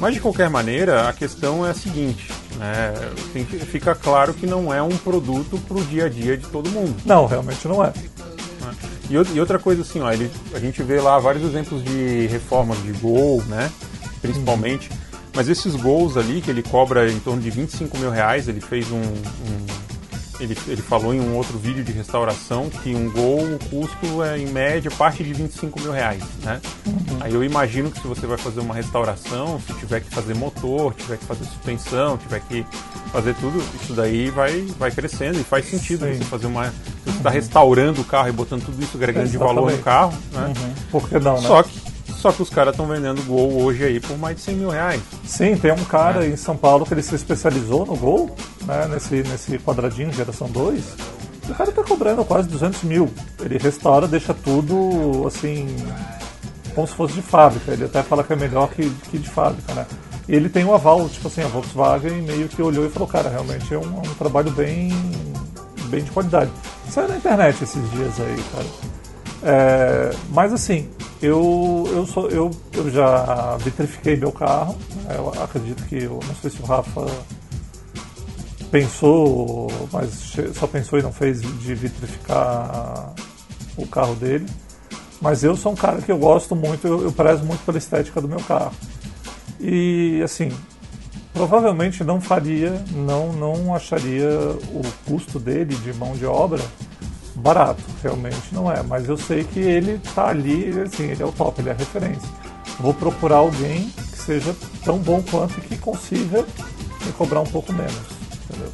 Mas 0.00 0.14
de 0.14 0.20
qualquer 0.20 0.50
maneira, 0.50 1.08
a 1.08 1.12
questão 1.12 1.64
é 1.66 1.70
a 1.70 1.74
seguinte: 1.74 2.30
né? 2.56 2.92
Fica 3.70 3.94
claro 3.94 4.34
que 4.34 4.46
não 4.46 4.72
é 4.72 4.82
um 4.82 4.96
produto 4.96 5.58
para 5.66 5.76
o 5.78 5.84
dia 5.84 6.06
a 6.06 6.08
dia 6.08 6.36
de 6.36 6.46
todo 6.46 6.68
mundo. 6.70 6.94
Não, 7.04 7.26
realmente 7.26 7.66
não 7.68 7.84
é. 7.84 7.92
E, 9.10 9.16
ou- 9.18 9.26
e 9.34 9.40
outra 9.40 9.58
coisa 9.58 9.82
assim, 9.82 10.00
ó, 10.00 10.10
ele, 10.12 10.30
a 10.54 10.58
gente 10.58 10.82
vê 10.82 11.00
lá 11.00 11.18
vários 11.18 11.44
exemplos 11.44 11.84
de 11.84 12.26
reformas 12.28 12.80
de 12.82 12.92
gol, 12.92 13.42
né? 13.46 13.70
Principalmente. 14.20 14.90
Mas 15.34 15.48
esses 15.48 15.74
gols 15.74 16.16
ali, 16.16 16.40
que 16.40 16.50
ele 16.50 16.62
cobra 16.62 17.10
em 17.10 17.18
torno 17.18 17.40
de 17.40 17.50
25 17.50 17.96
mil 17.98 18.10
reais, 18.10 18.48
ele 18.48 18.60
fez 18.60 18.90
um. 18.90 18.96
um- 19.00 19.66
ele, 20.42 20.56
ele 20.66 20.82
falou 20.82 21.14
em 21.14 21.20
um 21.20 21.36
outro 21.36 21.56
vídeo 21.56 21.84
de 21.84 21.92
restauração 21.92 22.68
que 22.68 22.94
um 22.94 23.10
gol, 23.10 23.40
o 23.42 23.58
custo 23.70 24.22
é 24.22 24.38
em 24.38 24.46
média 24.46 24.90
parte 24.90 25.22
de 25.22 25.32
25 25.32 25.80
mil 25.80 25.92
reais, 25.92 26.22
né? 26.42 26.60
Aí 27.20 27.32
eu 27.32 27.44
imagino 27.44 27.90
que 27.90 28.00
se 28.00 28.06
você 28.06 28.26
vai 28.26 28.36
fazer 28.36 28.60
uma 28.60 28.74
restauração, 28.74 29.60
se 29.60 29.72
tiver 29.74 30.00
que 30.00 30.10
fazer 30.10 30.34
motor, 30.34 30.94
tiver 30.94 31.16
que 31.16 31.24
fazer 31.24 31.44
suspensão, 31.44 32.18
tiver 32.18 32.40
que 32.40 32.66
fazer 33.12 33.34
tudo, 33.36 33.62
isso 33.80 33.92
daí 33.94 34.30
vai, 34.30 34.62
vai 34.78 34.90
crescendo 34.90 35.38
e 35.38 35.44
faz 35.44 35.66
sentido 35.66 36.06
Sim. 36.06 36.14
você 36.14 36.24
fazer 36.24 36.46
uma. 36.46 36.66
Se 36.66 36.72
você 37.04 37.18
está 37.18 37.30
restaurando 37.30 38.00
o 38.00 38.04
carro 38.04 38.28
e 38.28 38.32
botando 38.32 38.64
tudo 38.64 38.82
isso 38.82 38.96
agregando 38.96 39.28
de 39.28 39.38
valor 39.38 39.70
no 39.70 39.78
carro, 39.78 40.12
né? 40.32 40.52
Por 40.90 41.08
que 41.08 41.18
não, 41.18 41.40
né? 41.40 41.46
Só 41.46 41.62
que, 41.62 41.81
só 42.22 42.30
que 42.30 42.40
os 42.40 42.48
caras 42.48 42.72
estão 42.72 42.86
vendendo 42.86 43.20
Gol 43.24 43.60
hoje 43.62 43.82
aí 43.82 43.98
por 43.98 44.16
mais 44.16 44.36
de 44.36 44.42
100 44.42 44.54
mil 44.54 44.70
reais. 44.70 45.02
Sim, 45.24 45.56
tem 45.56 45.72
um 45.72 45.84
cara 45.84 46.24
em 46.24 46.36
São 46.36 46.56
Paulo 46.56 46.86
que 46.86 46.94
ele 46.94 47.02
se 47.02 47.16
especializou 47.16 47.84
no 47.84 47.96
Gol, 47.96 48.36
né, 48.64 48.86
nesse, 48.86 49.24
nesse 49.24 49.58
quadradinho 49.58 50.12
geração 50.12 50.48
2. 50.48 50.84
E 51.48 51.50
o 51.50 51.54
cara 51.56 51.72
tá 51.72 51.82
cobrando 51.82 52.24
quase 52.24 52.48
200 52.48 52.84
mil. 52.84 53.10
Ele 53.40 53.58
restaura, 53.58 54.06
deixa 54.06 54.32
tudo 54.32 55.26
assim, 55.26 55.66
como 56.76 56.86
se 56.86 56.94
fosse 56.94 57.14
de 57.14 57.22
fábrica. 57.22 57.72
Ele 57.72 57.86
até 57.86 58.04
fala 58.04 58.22
que 58.22 58.32
é 58.32 58.36
melhor 58.36 58.68
que, 58.68 58.88
que 59.10 59.18
de 59.18 59.28
fábrica, 59.28 59.74
né? 59.74 59.84
E 60.28 60.36
ele 60.36 60.48
tem 60.48 60.64
um 60.64 60.72
aval, 60.72 61.08
tipo 61.08 61.26
assim, 61.26 61.42
a 61.42 61.48
Volkswagen 61.48 62.22
meio 62.22 62.46
que 62.46 62.62
olhou 62.62 62.86
e 62.86 62.88
falou, 62.88 63.08
cara, 63.08 63.28
realmente 63.28 63.74
é 63.74 63.78
um, 63.78 63.98
um 63.98 64.14
trabalho 64.16 64.52
bem, 64.52 64.92
bem 65.86 66.04
de 66.04 66.10
qualidade. 66.12 66.52
Saiu 66.88 67.08
na 67.08 67.16
internet 67.16 67.64
esses 67.64 67.90
dias 67.90 68.20
aí, 68.20 68.44
cara. 68.52 68.91
É, 69.44 70.14
mas 70.30 70.52
assim, 70.52 70.88
eu, 71.20 71.88
eu, 71.92 72.06
sou, 72.06 72.28
eu, 72.28 72.50
eu 72.72 72.90
já 72.90 73.56
vitrifiquei 73.58 74.16
meu 74.16 74.32
carro. 74.32 74.76
né? 75.04 75.16
Eu 75.16 75.28
acredito 75.42 75.84
que, 75.84 76.04
eu 76.04 76.20
não 76.26 76.34
sei 76.36 76.50
se 76.50 76.62
o 76.62 76.64
Rafa 76.64 77.06
pensou, 78.70 79.68
mas 79.92 80.34
só 80.54 80.66
pensou 80.66 80.98
e 80.98 81.02
não 81.02 81.12
fez 81.12 81.40
de 81.42 81.74
vitrificar 81.74 83.12
o 83.76 83.86
carro 83.86 84.14
dele. 84.14 84.46
Mas 85.20 85.44
eu 85.44 85.56
sou 85.56 85.72
um 85.72 85.76
cara 85.76 86.00
que 86.00 86.10
eu 86.10 86.18
gosto 86.18 86.56
muito, 86.56 86.86
eu, 86.86 87.02
eu 87.02 87.12
prezo 87.12 87.44
muito 87.44 87.64
pela 87.64 87.78
estética 87.78 88.20
do 88.20 88.28
meu 88.28 88.40
carro. 88.40 88.72
E 89.60 90.20
assim, 90.24 90.50
provavelmente 91.32 92.02
não 92.02 92.20
faria, 92.20 92.82
não, 92.92 93.32
não 93.32 93.74
acharia 93.74 94.28
o 94.72 94.82
custo 95.06 95.38
dele 95.38 95.74
de 95.76 95.92
mão 95.92 96.14
de 96.14 96.26
obra 96.26 96.62
barato, 97.34 97.82
realmente 98.02 98.52
não 98.52 98.70
é. 98.70 98.82
Mas 98.82 99.08
eu 99.08 99.16
sei 99.16 99.44
que 99.44 99.60
ele 99.60 100.00
tá 100.14 100.28
ali, 100.28 100.68
assim, 100.80 101.04
ele 101.04 101.22
é 101.22 101.26
o 101.26 101.32
top, 101.32 101.60
ele 101.60 101.70
é 101.70 101.72
a 101.72 101.76
referência. 101.76 102.28
Vou 102.78 102.94
procurar 102.94 103.36
alguém 103.36 103.88
que 103.90 104.18
seja 104.18 104.54
tão 104.84 104.98
bom 104.98 105.22
quanto 105.22 105.58
e 105.58 105.60
que 105.62 105.76
consiga 105.78 106.44
me 107.04 107.12
cobrar 107.12 107.40
um 107.40 107.46
pouco 107.46 107.72
menos. 107.72 107.94
Entendeu? 108.44 108.72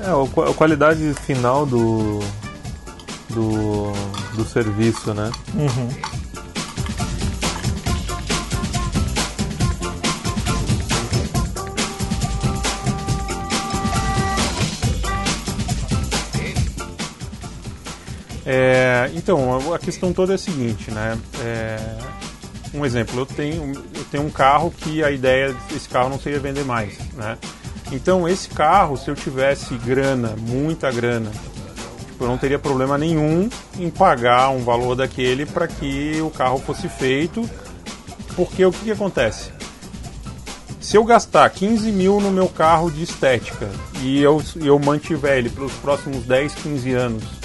É, 0.00 0.50
a 0.50 0.54
qualidade 0.54 1.14
final 1.26 1.66
do, 1.66 2.20
do, 3.28 3.92
do 4.34 4.44
serviço, 4.44 5.12
né? 5.12 5.30
É, 18.52 19.08
então, 19.14 19.72
a- 19.72 19.78
questão 19.78 20.12
toda 20.12 20.32
é 20.32 20.34
a 20.34 20.38
seguinte, 20.38 20.90
né? 20.90 21.16
É, 21.40 21.78
um 22.74 22.84
exemplo, 22.84 23.20
eu 23.20 23.24
tenho, 23.24 23.72
eu 23.94 24.04
tenho 24.10 24.24
um 24.24 24.30
carro 24.30 24.74
que 24.76 25.04
a 25.04 25.10
ideia 25.12 25.54
desse 25.70 25.88
carro 25.88 26.08
não 26.08 26.18
seria 26.18 26.40
vender 26.40 26.64
mais, 26.64 26.98
né? 27.14 27.38
Então, 27.92 28.28
esse 28.28 28.48
carro, 28.48 28.96
se 28.96 29.08
eu 29.08 29.14
tivesse 29.14 29.76
grana, 29.76 30.34
muita 30.36 30.90
grana, 30.90 31.30
tipo, 32.08 32.24
eu 32.24 32.26
não 32.26 32.36
teria 32.36 32.58
problema 32.58 32.98
nenhum 32.98 33.48
em 33.78 33.88
pagar 33.88 34.50
um 34.50 34.64
valor 34.64 34.96
daquele 34.96 35.46
para 35.46 35.68
que 35.68 36.20
o 36.20 36.28
carro 36.30 36.58
fosse 36.58 36.88
feito, 36.88 37.48
porque 38.34 38.64
o 38.64 38.72
que, 38.72 38.86
que 38.86 38.90
acontece? 38.90 39.52
Se 40.80 40.96
eu 40.96 41.04
gastar 41.04 41.48
15 41.50 41.92
mil 41.92 42.20
no 42.20 42.32
meu 42.32 42.48
carro 42.48 42.90
de 42.90 43.04
estética 43.04 43.68
e 44.02 44.20
eu, 44.20 44.42
eu 44.56 44.76
mantiver 44.80 45.38
ele 45.38 45.50
pelos 45.50 45.72
próximos 45.74 46.24
10, 46.24 46.52
15 46.56 46.92
anos 46.94 47.39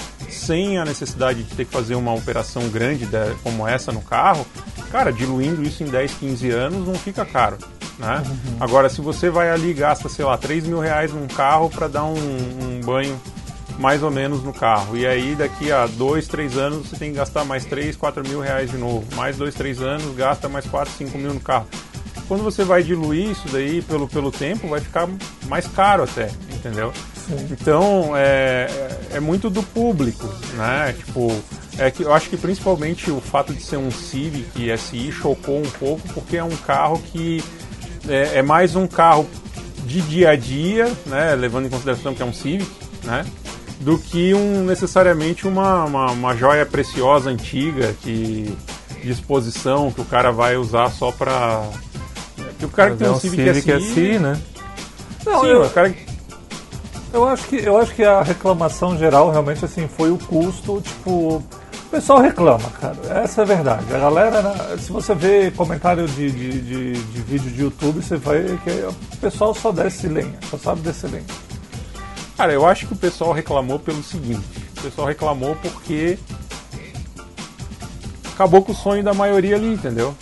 sem 0.46 0.78
a 0.78 0.84
necessidade 0.84 1.42
de 1.42 1.54
ter 1.54 1.64
que 1.64 1.72
fazer 1.72 1.96
uma 1.96 2.14
operação 2.14 2.68
grande 2.68 3.08
como 3.42 3.66
essa 3.66 3.90
no 3.90 4.00
carro, 4.00 4.46
cara, 4.92 5.12
diluindo 5.12 5.62
isso 5.62 5.82
em 5.82 5.86
10, 5.86 6.12
15 6.14 6.50
anos 6.50 6.86
não 6.86 6.94
fica 6.94 7.24
caro. 7.26 7.58
Né? 7.98 8.22
Agora, 8.60 8.88
se 8.88 9.00
você 9.00 9.28
vai 9.28 9.50
ali 9.50 9.70
e 9.70 9.74
gasta, 9.74 10.08
sei 10.08 10.24
lá, 10.24 10.38
3 10.38 10.66
mil 10.66 10.78
reais 10.78 11.12
num 11.12 11.26
carro 11.26 11.68
para 11.68 11.88
dar 11.88 12.04
um, 12.04 12.14
um 12.14 12.80
banho 12.84 13.20
mais 13.78 14.02
ou 14.02 14.10
menos 14.10 14.42
no 14.42 14.52
carro. 14.52 14.96
E 14.96 15.06
aí 15.06 15.34
daqui 15.34 15.72
a 15.72 15.86
dois, 15.86 16.26
três 16.28 16.56
anos 16.56 16.88
você 16.88 16.96
tem 16.96 17.10
que 17.10 17.16
gastar 17.16 17.44
mais 17.44 17.64
3, 17.64 17.96
4 17.96 18.26
mil 18.26 18.40
reais 18.40 18.70
de 18.70 18.76
novo. 18.76 19.04
Mais 19.16 19.36
dois, 19.36 19.54
três 19.54 19.80
anos, 19.82 20.14
gasta 20.14 20.48
mais 20.48 20.66
4, 20.66 20.92
5 20.96 21.18
mil 21.18 21.34
no 21.34 21.40
carro. 21.40 21.66
Quando 22.28 22.42
você 22.42 22.64
vai 22.64 22.82
diluir 22.82 23.30
isso 23.30 23.48
daí 23.48 23.82
pelo, 23.82 24.08
pelo 24.08 24.32
tempo, 24.32 24.68
vai 24.68 24.80
ficar 24.80 25.08
mais 25.48 25.66
caro 25.68 26.04
até, 26.04 26.30
entendeu? 26.52 26.92
Então 27.50 28.16
é, 28.16 28.68
é, 29.12 29.16
é 29.16 29.20
muito 29.20 29.50
do 29.50 29.62
público, 29.62 30.26
né? 30.54 30.94
Tipo, 30.96 31.32
é 31.78 31.90
que 31.90 32.02
eu 32.02 32.12
acho 32.12 32.28
que 32.30 32.36
principalmente 32.36 33.10
o 33.10 33.20
fato 33.20 33.52
de 33.52 33.62
ser 33.62 33.76
um 33.76 33.90
Civic 33.90 34.76
SI 34.78 35.12
chocou 35.12 35.58
um 35.58 35.70
pouco, 35.70 36.06
porque 36.14 36.36
é 36.36 36.44
um 36.44 36.56
carro 36.56 37.02
que 37.12 37.42
é, 38.08 38.38
é 38.38 38.42
mais 38.42 38.76
um 38.76 38.86
carro 38.86 39.28
de 39.84 40.00
dia 40.02 40.30
a 40.30 40.36
dia, 40.36 40.90
né? 41.06 41.34
Levando 41.34 41.66
em 41.66 41.70
consideração 41.70 42.14
que 42.14 42.22
é 42.22 42.26
um 42.26 42.32
Civic, 42.32 42.70
né? 43.04 43.24
Do 43.80 43.98
que 43.98 44.32
um, 44.32 44.64
necessariamente 44.64 45.46
uma, 45.46 45.84
uma, 45.84 46.10
uma 46.12 46.36
joia 46.36 46.64
preciosa 46.64 47.28
antiga 47.28 47.94
que 48.00 48.56
de 49.02 49.10
exposição 49.10 49.92
que 49.92 50.00
o 50.00 50.04
cara 50.04 50.32
vai 50.32 50.56
usar 50.56 50.90
só 50.90 51.12
pra. 51.12 51.68
Que 52.58 52.64
o 52.64 52.68
cara 52.68 52.92
que 52.92 52.98
tem 52.98 53.06
é 53.06 53.10
um 53.10 53.20
Civic, 53.20 53.54
Civic 53.54 53.82
SI, 53.82 53.92
SI, 53.92 54.18
né? 54.18 54.40
Não, 55.24 55.40
Sim, 55.40 55.46
eu, 55.46 55.62
o 55.62 55.70
cara 55.70 55.90
que 55.90 56.05
eu, 57.16 57.26
acho 57.26 57.48
que, 57.48 57.56
eu 57.56 57.78
acho 57.78 57.94
que 57.94 58.04
a 58.04 58.22
reclamação 58.22 58.96
geral 58.98 59.30
realmente 59.30 59.64
assim 59.64 59.88
foi 59.88 60.10
o 60.10 60.18
custo, 60.18 60.82
tipo. 60.82 61.42
O 61.86 61.88
pessoal 61.90 62.20
reclama, 62.20 62.68
cara. 62.70 62.96
Essa 63.22 63.40
é 63.40 63.44
a 63.44 63.46
verdade. 63.46 63.94
A 63.94 63.98
galera, 63.98 64.42
né, 64.42 64.76
se 64.76 64.92
você 64.92 65.14
vê 65.14 65.50
comentário 65.50 66.06
de, 66.06 66.30
de, 66.30 66.60
de, 66.60 66.92
de 66.92 67.20
vídeo 67.22 67.50
de 67.50 67.62
YouTube, 67.62 68.02
você 68.02 68.16
vai 68.16 68.42
que 68.64 68.70
o 68.70 69.16
pessoal 69.18 69.54
só 69.54 69.72
desce 69.72 70.08
lenha, 70.08 70.34
só 70.50 70.58
sabe 70.58 70.82
descer 70.82 71.10
lenha. 71.10 71.24
Cara, 72.36 72.52
eu 72.52 72.66
acho 72.66 72.86
que 72.86 72.92
o 72.92 72.96
pessoal 72.96 73.32
reclamou 73.32 73.78
pelo 73.78 74.02
seguinte: 74.02 74.44
o 74.78 74.82
pessoal 74.82 75.06
reclamou 75.06 75.56
porque 75.56 76.18
acabou 78.34 78.62
com 78.62 78.72
o 78.72 78.74
sonho 78.74 79.02
da 79.02 79.14
maioria 79.14 79.56
ali, 79.56 79.72
entendeu? 79.72 80.14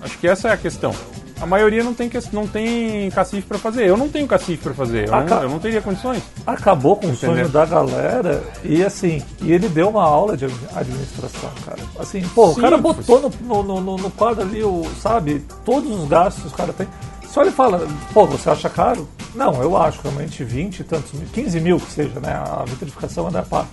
Acho 0.00 0.18
que 0.18 0.28
essa 0.28 0.48
é 0.48 0.52
a 0.52 0.56
questão. 0.56 0.94
A 1.40 1.44
maioria 1.46 1.84
não 1.84 1.92
tem, 1.92 2.10
não 2.32 2.46
tem 2.46 3.10
cacife 3.10 3.46
para 3.46 3.58
fazer. 3.58 3.86
Eu 3.86 3.96
não 3.96 4.08
tenho 4.08 4.26
cacife 4.26 4.56
para 4.62 4.72
fazer. 4.72 5.06
Eu, 5.08 5.14
Ah, 5.14 5.22
não, 5.22 5.42
eu 5.42 5.48
não 5.50 5.58
teria 5.58 5.82
condições. 5.82 6.22
Acabou 6.46 6.96
com 6.96 7.08
o 7.08 7.10
Entendeu? 7.10 7.36
sonho 7.36 7.48
da 7.50 7.66
galera 7.66 8.42
e 8.64 8.82
assim, 8.82 9.22
e 9.42 9.52
ele 9.52 9.68
deu 9.68 9.90
uma 9.90 10.02
aula 10.02 10.34
de 10.36 10.46
administração, 10.74 11.50
cara. 11.64 11.78
Assim, 11.98 12.22
pô, 12.34 12.48
o 12.48 12.54
Sim, 12.54 12.60
cara 12.62 12.78
botou 12.78 13.20
no, 13.42 13.62
no, 13.62 13.80
no- 13.82 13.96
no- 13.98 14.10
quadro 14.12 14.42
ali, 14.42 14.62
o, 14.64 14.82
sabe, 15.02 15.44
todos 15.64 15.90
os 15.90 16.08
gastos 16.08 16.44
que 16.44 16.48
o 16.48 16.56
cara 16.56 16.72
tem. 16.72 16.88
Só 17.28 17.42
ele 17.42 17.50
fala, 17.50 17.86
pô, 18.14 18.26
você 18.26 18.48
acha 18.48 18.70
caro? 18.70 19.06
Não, 19.34 19.62
eu 19.62 19.76
acho 19.76 20.00
realmente 20.02 20.42
20 20.42 20.80
e 20.80 20.84
tantos 20.84 21.12
mil, 21.12 21.28
15 21.28 21.60
mil 21.60 21.78
que 21.78 21.92
seja, 21.92 22.18
né? 22.18 22.32
A 22.32 22.64
vitrificação 22.66 23.28
é 23.28 23.30
da 23.30 23.42
parte. 23.42 23.72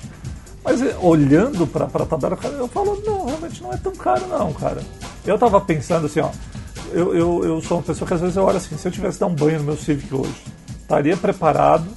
Mas 0.65 0.81
eh, 0.81 0.95
olhando 1.01 1.65
pra, 1.65 1.85
pra 1.87 2.05
tabela, 2.05 2.37
eu 2.57 2.67
falo, 2.67 3.01
não, 3.05 3.25
realmente 3.25 3.63
não 3.63 3.71
é 3.71 3.77
tão 3.77 3.93
caro 3.93 4.27
não, 4.27 4.51
cara. 4.51 4.81
Eu 5.25 5.37
tava 5.37 5.61
pensando 5.61 6.07
assim, 6.07 6.19
ó, 6.19 6.29
eu, 6.93 7.15
eu, 7.15 7.43
eu 7.43 7.61
sou 7.61 7.77
uma 7.77 7.83
pessoa 7.83 8.07
que 8.07 8.13
às 8.13 8.21
vezes 8.21 8.35
eu 8.35 8.43
olho 8.43 8.57
assim, 8.57 8.77
se 8.77 8.87
eu 8.87 8.91
tivesse 8.91 9.19
dar 9.19 9.27
um 9.27 9.35
banho 9.35 9.59
no 9.59 9.65
meu 9.65 9.77
Civic 9.77 10.13
hoje, 10.13 10.33
estaria 10.81 11.17
preparado 11.17 11.87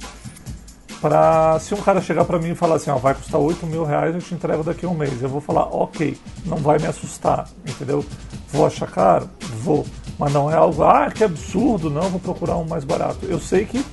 para 1.01 1.59
se 1.59 1.73
um 1.73 1.77
cara 1.77 2.01
chegar 2.01 2.25
para 2.25 2.39
mim 2.39 2.51
e 2.51 2.55
falar 2.55 2.75
assim, 2.75 2.89
ó, 2.89 2.97
vai 2.97 3.13
custar 3.13 3.39
8 3.39 3.65
mil 3.67 3.83
reais, 3.83 4.15
eu 4.15 4.21
te 4.21 4.33
entrego 4.33 4.63
daqui 4.63 4.85
a 4.85 4.89
um 4.89 4.93
mês. 4.93 5.21
Eu 5.21 5.29
vou 5.29 5.41
falar, 5.41 5.63
ok, 5.63 6.17
não 6.45 6.57
vai 6.57 6.79
me 6.79 6.87
assustar, 6.87 7.47
entendeu? 7.65 8.03
Vou 8.51 8.65
achar 8.65 8.89
caro? 8.89 9.29
Vou. 9.61 9.85
Mas 10.17 10.33
não 10.33 10.49
é 10.49 10.55
algo, 10.55 10.83
ah, 10.83 11.11
que 11.11 11.23
absurdo, 11.23 11.89
não, 11.89 12.09
vou 12.09 12.19
procurar 12.19 12.57
um 12.57 12.65
mais 12.65 12.83
barato. 12.83 13.25
Eu 13.25 13.39
sei 13.39 13.65
que, 13.65 13.85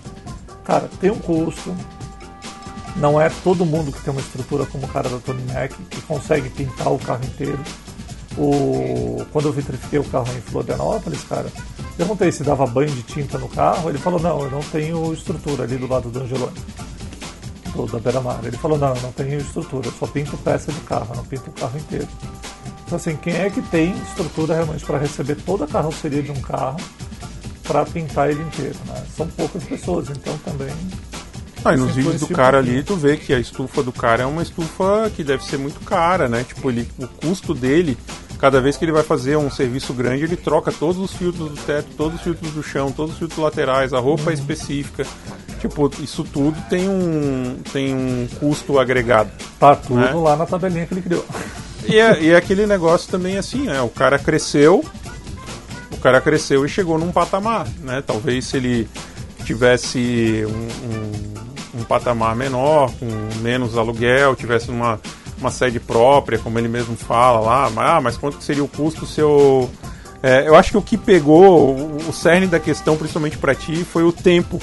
cara, 0.64 0.88
tem 1.00 1.11
um 1.11 1.18
custo. 1.18 1.75
Não 2.96 3.20
é 3.20 3.28
todo 3.42 3.66
mundo 3.66 3.92
que 3.92 4.00
tem 4.02 4.12
uma 4.12 4.20
estrutura 4.20 4.64
como 4.66 4.87
o 4.87 4.88
cara 4.88 5.08
da 5.08 5.18
Tony 5.18 5.42
Mac, 5.52 5.73
que 5.90 6.00
consegue 6.02 6.49
pintar 6.49 6.92
o 6.92 6.99
carro 6.99 7.25
inteiro. 7.25 7.58
O... 8.36 9.24
Quando 9.32 9.46
eu 9.46 9.52
vitrifiquei 9.52 9.98
o 9.98 10.04
carro 10.04 10.28
em 10.36 10.40
Florianópolis, 10.40 11.22
cara, 11.24 11.46
perguntei 11.96 12.32
se 12.32 12.42
dava 12.42 12.66
banho 12.66 12.90
de 12.90 13.02
tinta 13.02 13.38
no 13.38 13.48
carro. 13.48 13.88
Ele 13.88 13.98
falou: 13.98 14.20
não, 14.20 14.42
eu 14.42 14.50
não 14.50 14.60
tenho 14.60 15.12
estrutura 15.12 15.64
ali 15.64 15.76
do 15.76 15.86
lado 15.86 16.10
do 16.10 16.20
Angeloni, 16.20 16.58
do, 17.74 17.86
da 17.86 17.98
Beira-Mar. 17.98 18.40
Ele 18.44 18.56
falou: 18.56 18.78
não, 18.78 18.94
eu 18.94 19.02
não 19.02 19.12
tenho 19.12 19.38
estrutura, 19.40 19.86
eu 19.86 19.92
só 19.92 20.06
pinto 20.06 20.36
peça 20.38 20.72
de 20.72 20.80
carro, 20.80 21.08
eu 21.10 21.16
não 21.16 21.24
pinto 21.24 21.50
o 21.50 21.52
carro 21.52 21.78
inteiro. 21.78 22.08
Então, 22.86 22.96
assim, 22.96 23.16
quem 23.16 23.34
é 23.34 23.48
que 23.48 23.62
tem 23.62 23.92
estrutura 24.08 24.54
realmente 24.54 24.84
para 24.84 24.98
receber 24.98 25.36
toda 25.36 25.64
a 25.64 25.68
carroceria 25.68 26.22
de 26.22 26.30
um 26.30 26.40
carro 26.40 26.78
para 27.62 27.84
pintar 27.86 28.30
ele 28.30 28.42
inteiro? 28.42 28.76
Né? 28.86 29.04
São 29.16 29.26
poucas 29.28 29.64
pessoas, 29.64 30.10
então 30.10 30.36
também. 30.38 30.74
Ah, 31.64 31.72
e 31.72 31.78
nos 31.78 31.94
vídeos 31.94 32.20
do 32.20 32.28
cara 32.28 32.58
ali, 32.58 32.82
tu 32.82 32.94
vê 32.94 33.16
que 33.16 33.32
a 33.32 33.38
estufa 33.38 33.82
do 33.82 33.90
cara 33.90 34.22
é 34.22 34.26
uma 34.26 34.42
estufa 34.42 35.10
que 35.16 35.24
deve 35.24 35.42
ser 35.42 35.56
muito 35.56 35.80
cara, 35.80 36.28
né? 36.28 36.44
Tipo, 36.44 36.68
ele, 36.68 36.86
o 36.98 37.08
custo 37.08 37.54
dele, 37.54 37.96
cada 38.44 38.60
vez 38.60 38.76
que 38.76 38.84
ele 38.84 38.92
vai 38.92 39.02
fazer 39.02 39.38
um 39.38 39.50
serviço 39.50 39.94
grande, 39.94 40.22
ele 40.24 40.36
troca 40.36 40.70
todos 40.70 40.98
os 40.98 41.14
filtros 41.16 41.48
do 41.48 41.56
teto, 41.62 41.88
todos 41.96 42.16
os 42.18 42.20
filtros 42.22 42.52
do 42.52 42.62
chão, 42.62 42.92
todos 42.92 43.12
os 43.14 43.18
filtros 43.18 43.38
laterais, 43.38 43.94
a 43.94 43.98
roupa 43.98 44.24
Uhum. 44.24 44.30
é 44.32 44.34
específica. 44.34 45.06
Tipo, 45.62 45.90
isso 46.02 46.22
tudo 46.24 46.54
tem 46.68 46.86
um, 46.86 47.56
tem 47.72 47.94
um 47.94 48.28
custo 48.38 48.78
agregado. 48.78 49.30
Tá 49.58 49.74
tudo 49.74 49.98
Né? 49.98 50.12
lá 50.12 50.36
na 50.36 50.44
tabelinha 50.44 50.84
que 50.84 50.92
ele 50.92 51.00
criou. 51.00 51.24
E 51.88 51.96
é, 51.98 52.20
e 52.22 52.30
é 52.32 52.36
aquele 52.36 52.66
negócio 52.66 53.10
também 53.10 53.38
assim, 53.38 53.62
né? 53.62 53.80
O 53.80 53.88
cara 53.88 54.18
cresceu, 54.18 54.84
o 55.90 55.96
cara 55.96 56.20
cresceu 56.20 56.66
e 56.66 56.68
chegou 56.68 56.98
num 56.98 57.10
patamar, 57.12 57.66
né? 57.80 58.02
Talvez 58.06 58.44
se 58.44 58.58
ele 58.58 58.86
tivesse 59.42 60.44
um, 60.46 61.78
um, 61.78 61.80
um 61.80 61.84
patamar 61.84 62.36
menor, 62.36 62.92
com 63.00 63.06
menos 63.40 63.78
aluguel, 63.78 64.36
tivesse 64.36 64.70
uma, 64.70 65.00
uma 65.38 65.50
sede 65.50 65.80
própria, 65.80 66.38
como 66.38 66.58
ele 66.58 66.68
mesmo 66.68 66.96
fala 66.96 67.40
lá, 67.40 67.70
mas, 67.70 67.90
ah, 67.90 68.00
mas 68.00 68.16
quanto 68.16 68.38
que 68.38 68.44
seria 68.44 68.64
o 68.64 68.68
custo 68.68 69.06
se 69.06 69.20
eu... 69.20 69.70
É, 70.22 70.48
eu 70.48 70.54
acho 70.56 70.70
que 70.70 70.78
o 70.78 70.82
que 70.82 70.96
pegou, 70.96 71.76
o, 71.76 71.96
o 72.08 72.12
cerne 72.12 72.46
da 72.46 72.58
questão, 72.58 72.96
principalmente 72.96 73.36
para 73.36 73.54
ti, 73.54 73.84
foi 73.84 74.04
o 74.04 74.10
tempo, 74.10 74.58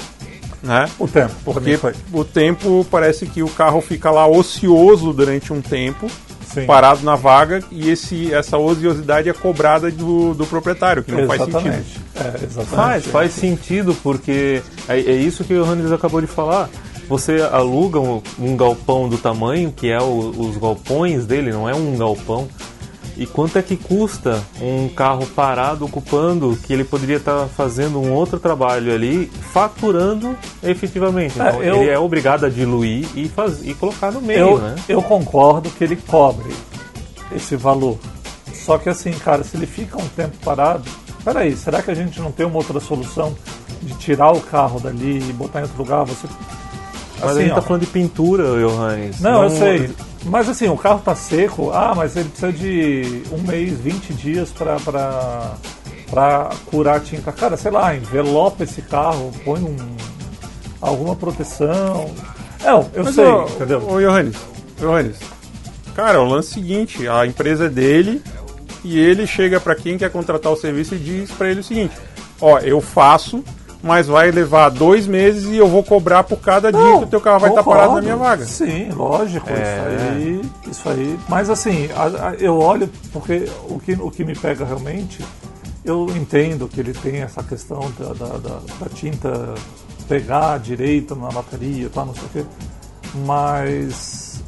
né? 0.62 0.88
O 0.98 1.08
tempo, 1.08 1.34
Porque 1.44 1.78
o 2.12 2.24
tempo 2.24 2.86
parece 2.90 3.26
que 3.26 3.42
o 3.42 3.48
carro 3.48 3.80
fica 3.80 4.10
lá 4.10 4.26
ocioso 4.26 5.12
durante 5.12 5.52
um 5.52 5.60
tempo, 5.60 6.08
Sim. 6.46 6.66
parado 6.66 7.02
na 7.02 7.16
vaga, 7.16 7.62
e 7.70 7.90
esse, 7.90 8.32
essa 8.32 8.56
ociosidade 8.58 9.28
é 9.28 9.32
cobrada 9.32 9.90
do, 9.90 10.34
do 10.34 10.46
proprietário, 10.46 11.02
que 11.02 11.10
não 11.10 11.26
faz 11.26 11.40
sentido. 11.40 11.58
exatamente. 11.58 12.00
É, 12.14 12.44
exatamente. 12.44 12.76
Faz, 12.76 13.06
faz 13.06 13.32
sentido, 13.32 13.96
porque 14.02 14.62
é, 14.88 14.98
é 14.98 15.14
isso 15.14 15.42
que 15.42 15.54
o 15.54 15.64
Johannes 15.64 15.90
acabou 15.90 16.20
de 16.20 16.26
falar. 16.28 16.68
Você 17.08 17.40
aluga 17.42 18.00
um, 18.00 18.22
um 18.38 18.56
galpão 18.56 19.08
do 19.08 19.18
tamanho 19.18 19.72
que 19.72 19.90
é 19.90 20.00
o- 20.00 20.30
os 20.38 20.56
galpões 20.56 21.26
dele, 21.26 21.52
não 21.52 21.68
é 21.68 21.74
um 21.74 21.96
galpão. 21.96 22.48
E 23.14 23.26
quanto 23.26 23.58
é 23.58 23.62
que 23.62 23.76
custa 23.76 24.42
um 24.60 24.88
carro 24.88 25.26
parado 25.26 25.84
ocupando 25.84 26.56
que 26.64 26.72
ele 26.72 26.82
poderia 26.82 27.18
estar 27.18 27.46
fazendo 27.48 28.00
um 28.00 28.10
outro 28.14 28.40
trabalho 28.40 28.90
ali, 28.94 29.30
faturando 29.52 30.34
efetivamente? 30.62 31.38
É, 31.40 31.48
Então, 31.50 31.62
eu- 31.62 31.82
ele 31.82 31.90
é 31.90 31.98
obrigado 31.98 32.46
a 32.46 32.48
diluir 32.48 33.06
e, 33.14 33.28
faz, 33.28 33.60
e 33.66 33.74
colocar 33.74 34.10
no 34.10 34.22
meio, 34.22 34.38
Eu, 34.40 34.58
né? 34.58 34.76
eu 34.88 35.02
concordo 35.02 35.68
que 35.68 35.84
ele 35.84 35.96
cobre 35.96 36.54
esse 37.36 37.54
valor. 37.54 37.98
Só 38.54 38.78
que 38.78 38.88
assim, 38.88 39.12
cara, 39.12 39.44
se 39.44 39.58
ele 39.58 39.66
fica 39.66 39.98
um 40.00 40.08
tempo 40.08 40.36
parado, 40.42 40.84
peraí, 41.22 41.54
será 41.54 41.82
que 41.82 41.90
a 41.90 41.94
gente 41.94 42.18
não 42.18 42.32
tem 42.32 42.46
uma 42.46 42.56
outra 42.56 42.80
solução 42.80 43.34
de 43.82 43.92
tirar 43.94 44.32
o 44.32 44.40
carro 44.40 44.80
dali 44.80 45.18
e 45.28 45.32
botar 45.34 45.58
em 45.60 45.62
outro 45.64 45.76
lugar? 45.78 46.04
Você. 46.04 46.26
Mas 47.22 47.30
a 47.30 47.32
Assim, 47.32 47.40
gente 47.42 47.52
ó, 47.52 47.54
tá 47.54 47.62
falando 47.62 47.80
de 47.82 47.86
pintura, 47.88 48.44
Johannes. 48.60 49.20
Não, 49.20 49.44
eu 49.44 49.50
sei. 49.50 49.90
Mas 50.24 50.48
assim, 50.48 50.68
o 50.68 50.76
carro 50.76 51.00
tá 51.04 51.14
seco, 51.14 51.70
ah, 51.72 51.94
mas 51.96 52.16
ele 52.16 52.28
precisa 52.28 52.52
de 52.52 53.22
um 53.32 53.38
mês, 53.42 53.78
20 53.78 54.12
dias 54.14 54.50
pra, 54.50 54.76
pra, 54.76 55.52
pra 56.10 56.50
curar 56.66 56.96
a 56.96 57.00
tinta. 57.00 57.32
Cara, 57.32 57.56
sei 57.56 57.70
lá, 57.70 57.94
envelopa 57.96 58.62
esse 58.64 58.82
carro, 58.82 59.32
põe 59.44 59.60
um, 59.60 59.76
alguma 60.80 61.16
proteção. 61.16 62.10
Não, 62.62 62.88
eu 62.94 63.04
Mas, 63.04 63.14
sei, 63.14 63.24
ô, 63.24 63.44
entendeu? 63.46 63.82
Ô, 63.88 63.98
Johannes, 64.00 64.36
Johannes, 64.78 65.16
cara, 65.94 66.20
o 66.20 66.24
lance 66.24 66.48
é 66.48 66.50
o 66.50 66.54
seguinte, 66.54 67.08
a 67.08 67.26
empresa 67.26 67.66
é 67.66 67.68
dele 67.68 68.22
e 68.84 68.98
ele 68.98 69.26
chega 69.26 69.58
para 69.60 69.74
quem 69.74 69.98
quer 69.98 70.10
contratar 70.10 70.52
o 70.52 70.56
serviço 70.56 70.94
e 70.94 70.98
diz 70.98 71.30
para 71.32 71.50
ele 71.50 71.60
o 71.60 71.64
seguinte, 71.64 71.94
ó, 72.40 72.58
eu 72.60 72.80
faço, 72.80 73.42
mas 73.82 74.06
vai 74.06 74.30
levar 74.30 74.68
dois 74.68 75.06
meses 75.06 75.44
e 75.46 75.56
eu 75.56 75.66
vou 75.66 75.82
cobrar 75.82 76.22
por 76.24 76.38
cada 76.38 76.70
dia 76.72 76.98
que 76.98 77.04
o 77.04 77.06
teu 77.08 77.20
carro 77.20 77.40
vai 77.40 77.50
estar 77.50 77.62
concordo. 77.62 77.80
parado 77.80 77.96
na 77.96 78.02
minha 78.02 78.16
vaga. 78.16 78.44
Sim, 78.44 78.90
lógico, 78.92 79.48
É. 79.50 79.52
isso 79.52 80.08
aí. 80.10 80.42
Isso 80.70 80.88
aí. 80.88 81.18
Mas 81.28 81.50
assim, 81.50 81.88
a- 81.96 82.28
a- 82.28 82.34
eu 82.38 82.58
olho, 82.58 82.88
porque 83.12 83.48
o 83.68 83.78
que, 83.80 83.92
o 83.94 84.10
que 84.10 84.24
me 84.24 84.34
pega 84.36 84.64
realmente, 84.64 85.24
eu 85.84 86.06
entendo 86.16 86.68
que 86.68 86.78
ele 86.80 86.92
tem 86.92 87.22
essa 87.22 87.42
questão 87.42 87.92
da, 87.98 88.12
da, 88.14 88.36
da- 88.38 88.60
da 88.80 88.88
tinta 88.94 89.54
pegar 90.08 90.58
direito 90.60 91.16
na 91.16 91.28
bateria, 91.28 91.88
tá, 91.90 92.04
não 92.04 92.14
sei 92.14 92.22
o 92.24 92.28
quê. 92.28 92.44
Mas, 93.26 94.42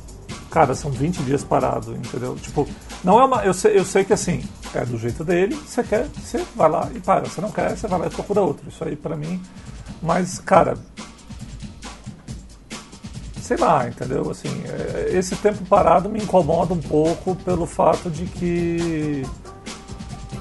cara, 0.50 0.74
são 0.74 0.90
20 0.90 1.18
dias 1.22 1.42
parado, 1.42 1.92
entendeu? 1.96 2.36
Tipo, 2.36 2.66
não 3.04 3.20
é 3.20 3.24
uma. 3.24 3.44
Eu 3.44 3.52
sei, 3.52 3.78
eu 3.78 3.84
sei 3.84 4.02
que 4.02 4.14
assim, 4.14 4.42
é 4.74 4.84
do 4.84 4.98
jeito 4.98 5.22
dele, 5.22 5.54
você 5.54 5.82
quer, 5.82 6.08
você 6.08 6.42
vai 6.56 6.70
lá 6.70 6.88
e 6.94 7.00
para. 7.00 7.28
Você 7.28 7.40
não 7.40 7.50
quer, 7.50 7.76
você 7.76 7.86
vai 7.86 7.98
lá 7.98 8.06
e 8.06 8.10
procura 8.10 8.40
outro. 8.40 8.66
Isso 8.68 8.82
aí 8.82 8.96
pra 8.96 9.14
mim. 9.14 9.40
Mas, 10.02 10.38
cara, 10.38 10.74
sei 13.40 13.58
lá, 13.58 13.86
entendeu? 13.86 14.30
Assim, 14.30 14.48
é, 14.66 15.10
esse 15.16 15.36
tempo 15.36 15.64
parado 15.66 16.08
me 16.08 16.18
incomoda 16.18 16.72
um 16.72 16.80
pouco 16.80 17.36
pelo 17.36 17.66
fato 17.66 18.10
de 18.10 18.24
que 18.24 19.22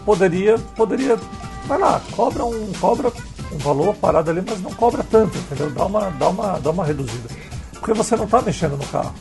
poderia, 0.06 0.58
poderia, 0.76 1.17
vai 1.65 1.78
lá, 1.78 2.02
cobra 2.15 2.45
um, 2.45 2.71
cobra 2.80 3.12
um 3.52 3.58
valor 3.58 3.93
parado 3.95 4.32
ali, 4.32 4.41
mas 4.45 4.62
não 4.62 4.73
cobra 4.73 5.04
tanto, 5.04 5.38
entendeu? 5.38 5.69
Dá 5.71 5.86
uma, 5.86 6.10
dá 6.12 6.30
uma, 6.30 6.60
dá 6.60 6.71
uma 6.71 6.86
reduzida, 6.86 7.28
porque 7.73 7.93
você 7.93 8.15
não 8.15 8.23
está 8.23 8.41
mexendo 8.41 8.78
no 8.78 8.86
carro. 8.88 9.13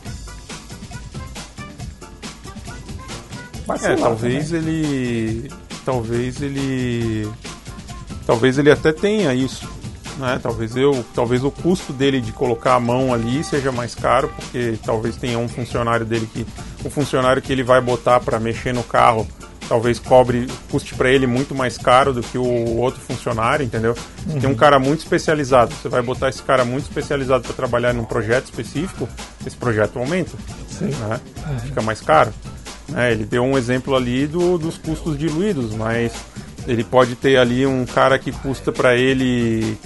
Mas 3.67 3.83
É, 3.83 3.89
lá, 3.89 3.97
talvez 3.97 4.49
também. 4.51 4.67
ele. 4.67 5.51
Talvez 5.85 6.41
ele. 6.41 7.29
Talvez 8.25 8.57
ele 8.57 8.71
até 8.71 8.91
tenha 8.91 9.33
isso. 9.33 9.67
Né? 10.17 10.39
Talvez 10.41 10.75
eu. 10.75 11.03
Talvez 11.13 11.43
o 11.43 11.51
custo 11.51 11.91
dele 11.93 12.21
de 12.21 12.31
colocar 12.31 12.75
a 12.75 12.79
mão 12.79 13.13
ali 13.13 13.43
seja 13.43 13.71
mais 13.71 13.95
caro, 13.95 14.31
porque 14.35 14.77
talvez 14.85 15.15
tenha 15.17 15.37
um 15.37 15.47
funcionário 15.47 16.05
dele 16.05 16.29
que. 16.31 16.45
Um 16.85 16.89
funcionário 16.89 17.41
que 17.41 17.51
ele 17.51 17.63
vai 17.63 17.81
botar 17.81 18.19
para 18.19 18.39
mexer 18.39 18.73
no 18.73 18.83
carro. 18.83 19.27
Talvez 19.69 19.97
cobre, 19.97 20.45
custe 20.69 20.93
para 20.93 21.09
ele 21.09 21.25
muito 21.25 21.55
mais 21.55 21.77
caro 21.77 22.11
do 22.13 22.21
que 22.21 22.37
o 22.37 22.75
outro 22.77 22.99
funcionário, 22.99 23.65
entendeu? 23.65 23.95
Se 23.95 24.37
tem 24.37 24.49
um 24.49 24.55
cara 24.55 24.77
muito 24.77 24.99
especializado, 24.99 25.73
você 25.73 25.87
vai 25.87 26.01
botar 26.01 26.27
esse 26.27 26.43
cara 26.43 26.65
muito 26.65 26.83
especializado 26.83 27.43
para 27.45 27.53
trabalhar 27.53 27.93
num 27.93 28.03
projeto 28.03 28.43
específico, 28.43 29.07
esse 29.47 29.55
projeto 29.55 29.97
aumenta 29.97 30.31
Sim. 30.67 30.87
né? 30.87 31.19
fica 31.63 31.81
mais 31.81 32.01
caro. 32.01 32.33
Né? 32.89 33.11
ele 33.11 33.25
deu 33.25 33.43
um 33.43 33.57
exemplo 33.57 33.95
ali 33.95 34.27
do- 34.27 34.57
dos 34.57 34.77
custos 34.77 35.17
diluídos, 35.17 35.73
mas 35.75 36.11
ele 36.67 36.83
pode 36.83 37.15
ter 37.15 37.37
ali 37.37 37.65
um 37.65 37.85
cara 37.85 38.17
que 38.19 38.31
custa 38.31 38.71
para 38.71 38.95
ele 38.95 39.77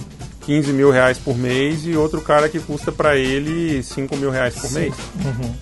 15 0.42 0.72
mil 0.72 0.90
reais 0.90 1.18
por 1.18 1.36
mês 1.36 1.84
e 1.84 1.94
outro 1.96 2.20
cara 2.20 2.48
que 2.48 2.58
custa 2.60 2.90
para 2.92 3.16
ele 3.16 3.82
5 3.82 4.16
mil 4.16 4.30
reais 4.30 4.54
por 4.54 4.70
mês. 4.72 4.94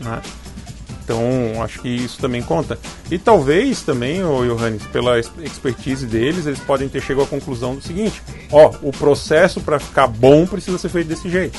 né? 0.00 0.20
Então, 1.06 1.62
acho 1.62 1.80
que 1.80 1.88
isso 1.88 2.18
também 2.18 2.42
conta. 2.42 2.76
E 3.08 3.16
talvez 3.16 3.82
também, 3.82 4.24
o 4.24 4.44
Johannes, 4.44 4.82
pela 4.88 5.14
ex- 5.18 5.30
expertise 5.44 6.04
deles, 6.04 6.46
eles 6.46 6.58
podem 6.58 6.88
ter 6.88 7.00
chegado 7.00 7.22
à 7.24 7.28
conclusão 7.28 7.76
do 7.76 7.80
seguinte: 7.80 8.20
ó, 8.50 8.72
o 8.82 8.90
processo 8.90 9.60
para 9.60 9.78
ficar 9.78 10.08
bom 10.08 10.44
precisa 10.46 10.76
ser 10.78 10.88
feito 10.88 11.06
desse 11.06 11.30
jeito. 11.30 11.56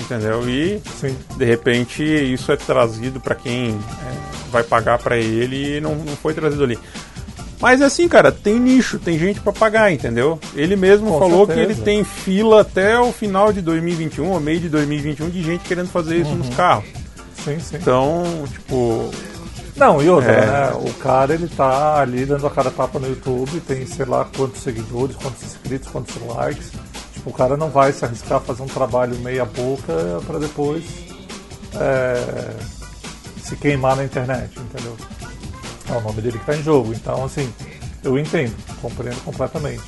Entendeu? 0.00 0.48
E 0.48 0.80
Sim. 0.98 1.14
de 1.36 1.44
repente 1.44 2.02
isso 2.02 2.50
é 2.50 2.56
trazido 2.56 3.20
para 3.20 3.34
quem 3.34 3.72
é, 3.72 4.50
vai 4.50 4.62
pagar 4.62 4.98
para 4.98 5.18
ele 5.18 5.76
e 5.76 5.80
não, 5.80 5.94
não 5.96 6.16
foi 6.16 6.32
trazido 6.32 6.64
ali. 6.64 6.78
Mas 7.60 7.80
assim, 7.82 8.08
cara, 8.08 8.32
tem 8.32 8.58
nicho, 8.58 8.98
tem 8.98 9.18
gente 9.18 9.40
para 9.40 9.52
pagar, 9.52 9.92
entendeu? 9.92 10.38
Ele 10.54 10.74
mesmo 10.74 11.10
Com 11.12 11.18
falou 11.18 11.46
que 11.46 11.54
certeza. 11.54 11.72
ele 11.78 11.82
tem 11.82 12.02
fila 12.04 12.60
até 12.62 12.98
o 12.98 13.12
final 13.12 13.52
de 13.52 13.60
2021, 13.62 14.30
ou 14.30 14.40
meio 14.40 14.60
de 14.60 14.68
2021, 14.70 15.28
de 15.30 15.42
gente 15.42 15.62
querendo 15.64 15.88
fazer 15.88 16.16
isso 16.16 16.30
Uhum. 16.30 16.36
nos 16.38 16.48
carros. 16.54 16.84
Sim, 17.44 17.58
sim. 17.60 17.76
Então, 17.76 18.22
tipo, 18.50 19.10
Não, 19.76 20.00
e 20.00 20.08
outra, 20.08 20.30
É. 20.32 20.46
né? 20.46 20.72
O 20.84 20.94
cara 20.94 21.34
ele 21.34 21.48
tá 21.48 21.98
ali 22.00 22.24
dando 22.24 22.46
a 22.46 22.50
cara 22.50 22.70
tapa 22.70 22.98
no 22.98 23.08
YouTube, 23.08 23.60
tem 23.60 23.84
sei 23.86 24.04
lá 24.06 24.24
quantos 24.36 24.62
seguidores, 24.62 25.16
quantos 25.16 25.42
inscritos, 25.42 25.88
quantos 25.88 26.14
likes. 26.26 26.70
Tipo, 27.12 27.30
o 27.30 27.32
cara 27.32 27.56
não 27.56 27.70
vai 27.70 27.92
se 27.92 28.04
arriscar 28.04 28.38
a 28.38 28.40
fazer 28.40 28.62
um 28.62 28.66
trabalho 28.68 29.18
meia 29.18 29.44
boca 29.44 29.92
pra 30.26 30.38
depois 30.38 30.84
é, 31.74 32.54
se 33.42 33.56
queimar 33.56 33.96
na 33.96 34.04
internet, 34.04 34.50
entendeu? 34.58 34.96
É 35.88 35.92
o 35.92 36.00
nome 36.00 36.22
dele 36.22 36.38
que 36.38 36.46
tá 36.46 36.56
em 36.56 36.62
jogo. 36.62 36.92
Então, 36.94 37.24
assim, 37.24 37.52
eu 38.04 38.16
entendo, 38.18 38.54
compreendo 38.80 39.20
completamente. 39.24 39.82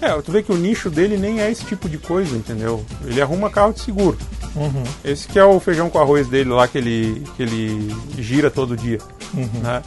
é, 0.00 0.10
tu 0.20 0.30
vê 0.30 0.42
que 0.42 0.52
o 0.52 0.56
nicho 0.56 0.90
dele 0.90 1.16
nem 1.16 1.40
é 1.40 1.50
esse 1.50 1.64
tipo 1.64 1.88
de 1.88 1.96
coisa, 1.98 2.36
entendeu? 2.36 2.84
Ele 3.04 3.20
arruma 3.22 3.48
carro 3.50 3.72
de 3.72 3.80
seguro. 3.80 4.18
Uhum. 4.54 4.82
Esse 5.04 5.26
que 5.28 5.38
é 5.38 5.44
o 5.44 5.58
feijão 5.58 5.88
com 5.88 5.98
arroz 5.98 6.28
dele 6.28 6.50
lá 6.50 6.68
que 6.68 6.76
ele, 6.78 7.22
que 7.36 7.42
ele 7.42 7.94
gira 8.18 8.50
todo 8.50 8.76
dia. 8.76 8.98
Né? 9.34 9.82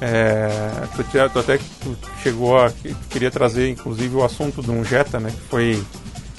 É, 0.00 0.48
tu, 0.96 1.04
tu 1.04 1.38
até 1.38 1.58
tu 1.82 1.96
chegou 2.22 2.58
a. 2.58 2.72
queria 3.10 3.30
trazer, 3.30 3.68
inclusive, 3.70 4.14
o 4.16 4.24
assunto 4.24 4.62
de 4.62 4.70
um 4.70 4.84
Jetta, 4.84 5.18
né? 5.20 5.30
Que 5.30 5.48
foi. 5.48 5.82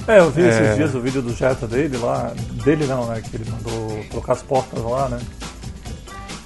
É, 0.07 0.19
eu 0.19 0.31
vi 0.31 0.43
É. 0.43 0.49
esses 0.49 0.75
dias 0.77 0.95
o 0.95 1.01
vídeo 1.01 1.21
do 1.21 1.33
Jetta 1.33 1.67
dele 1.67 1.97
lá. 1.97 2.33
Dele 2.63 2.85
não, 2.85 3.05
né? 3.07 3.21
Que 3.21 3.35
ele 3.35 3.45
mandou 3.51 4.03
trocar 4.09 4.33
as 4.33 4.41
portas 4.41 4.81
lá, 4.83 5.09
né? 5.09 5.19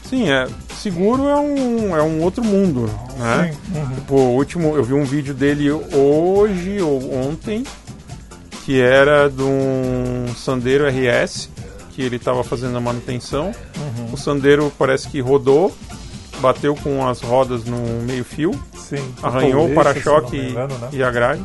Sim, 0.09 0.29
é. 0.31 0.47
Seguro 0.77 1.29
é 1.29 1.35
um, 1.39 1.95
é 1.95 2.01
um 2.03 2.21
outro 2.21 2.43
mundo, 2.43 2.89
né? 3.17 3.55
Sim. 3.71 3.79
Uhum. 3.79 3.95
Tipo, 3.95 4.15
o 4.15 4.35
último, 4.35 4.75
eu 4.75 4.83
vi 4.83 4.93
um 4.93 5.05
vídeo 5.05 5.33
dele 5.33 5.71
hoje 5.71 6.81
ou 6.81 7.13
ontem, 7.15 7.63
que 8.65 8.79
era 8.79 9.29
de 9.29 9.41
um 9.43 10.25
Sandero 10.35 10.85
RS, 10.87 11.49
que 11.91 12.01
ele 12.01 12.15
estava 12.15 12.43
fazendo 12.43 12.77
a 12.77 12.81
manutenção. 12.81 13.51
O 14.11 14.17
Sandero 14.17 14.71
parece 14.77 15.07
que 15.09 15.19
rodou, 15.19 15.75
bateu 16.39 16.75
com 16.75 17.07
as 17.07 17.21
rodas 17.21 17.63
no 17.65 17.77
meio 18.03 18.23
fio, 18.23 18.51
Sim. 18.75 19.03
arranhou 19.21 19.69
o 19.69 19.73
para-choque 19.75 20.37
né? 20.53 20.67
e, 20.91 20.97
e 20.97 21.03
a 21.03 21.11
grade. 21.11 21.43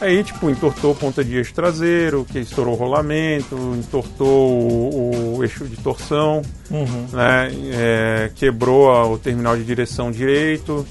Aí, 0.00 0.24
tipo, 0.24 0.48
entortou 0.48 0.94
ponta 0.94 1.22
de 1.22 1.36
eixo 1.36 1.52
traseiro, 1.52 2.24
que 2.24 2.38
estourou 2.38 2.72
o 2.72 2.76
rolamento, 2.76 3.54
entortou 3.78 4.50
o, 4.50 5.36
o 5.36 5.42
eixo 5.44 5.66
de 5.66 5.76
torção, 5.76 6.40
Uhum. 6.70 7.06
né? 7.12 7.50
É, 7.72 8.30
quebrou 8.34 8.90
a- 8.90 9.06
o 9.06 9.18
terminal 9.18 9.56
de 9.58 9.62
direção 9.64 10.10
direito, 10.10 10.86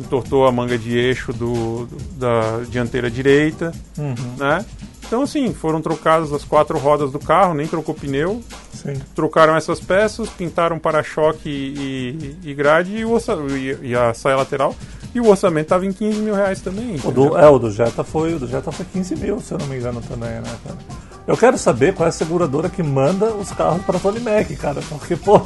entortou 0.00 0.46
a 0.46 0.52
manga 0.52 0.76
de 0.78 0.96
eixo 0.96 1.32
do, 1.32 1.86
do- 1.86 1.96
da 2.18 2.60
dianteira 2.68 3.10
direita, 3.10 3.72
Uhum. 3.98 4.14
né? 4.38 4.64
Então, 5.06 5.22
assim, 5.22 5.52
foram 5.52 5.80
trocadas 5.82 6.32
as 6.32 6.44
quatro 6.44 6.78
rodas 6.78 7.10
do 7.10 7.18
carro, 7.18 7.52
nem 7.52 7.66
trocou 7.66 7.92
pneu, 7.94 8.40
Sim. 8.72 8.94
trocaram 9.14 9.56
essas 9.56 9.80
peças, 9.80 10.28
pintaram 10.28 10.78
para-choque 10.78 11.48
e, 11.48 12.36
e 12.44 12.54
grade 12.54 12.96
e, 12.96 13.04
o 13.04 13.10
orça- 13.10 13.36
e- 13.82 13.92
a 13.94 14.14
saia 14.14 14.36
lateral. 14.36 14.74
E 15.12 15.20
o 15.20 15.26
orçamento 15.28 15.64
estava 15.64 15.84
em 15.84 15.92
15 15.92 16.20
mil 16.20 16.34
reais 16.36 16.60
também. 16.60 16.94
O 17.02 17.10
do, 17.10 17.36
é, 17.36 17.48
o 17.48 17.58
do 17.58 17.72
Jetta 17.72 18.04
foi, 18.04 18.34
o 18.34 18.38
do 18.38 18.46
Jetta 18.46 18.70
foi 18.70 18.86
15 18.92 19.16
mil, 19.16 19.40
se 19.40 19.52
eu 19.52 19.58
não 19.58 19.66
me 19.66 19.76
engano 19.78 20.00
também, 20.00 20.30
né, 20.30 20.42
cara? 20.64 20.78
Eu 21.26 21.36
quero 21.36 21.58
saber 21.58 21.92
qual 21.92 22.06
é 22.06 22.10
a 22.10 22.12
seguradora 22.12 22.68
que 22.68 22.80
manda 22.82 23.26
os 23.34 23.50
carros 23.50 23.82
para 23.82 23.98
Tony 23.98 24.20
Mac, 24.20 24.48
cara, 24.60 24.80
porque, 24.88 25.16
pô, 25.16 25.40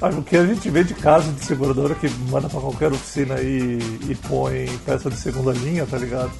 o 0.00 0.22
que 0.22 0.36
a 0.36 0.46
gente 0.46 0.70
vê 0.70 0.84
de 0.84 0.94
caso 0.94 1.32
de 1.32 1.44
seguradora 1.44 1.94
que 1.94 2.08
manda 2.30 2.48
para 2.48 2.60
qualquer 2.60 2.92
oficina 2.92 3.40
e, 3.40 3.78
e 4.08 4.14
põe 4.28 4.68
peça 4.86 5.10
de 5.10 5.16
segunda 5.16 5.52
linha, 5.52 5.86
tá 5.86 5.98
ligado? 5.98 6.30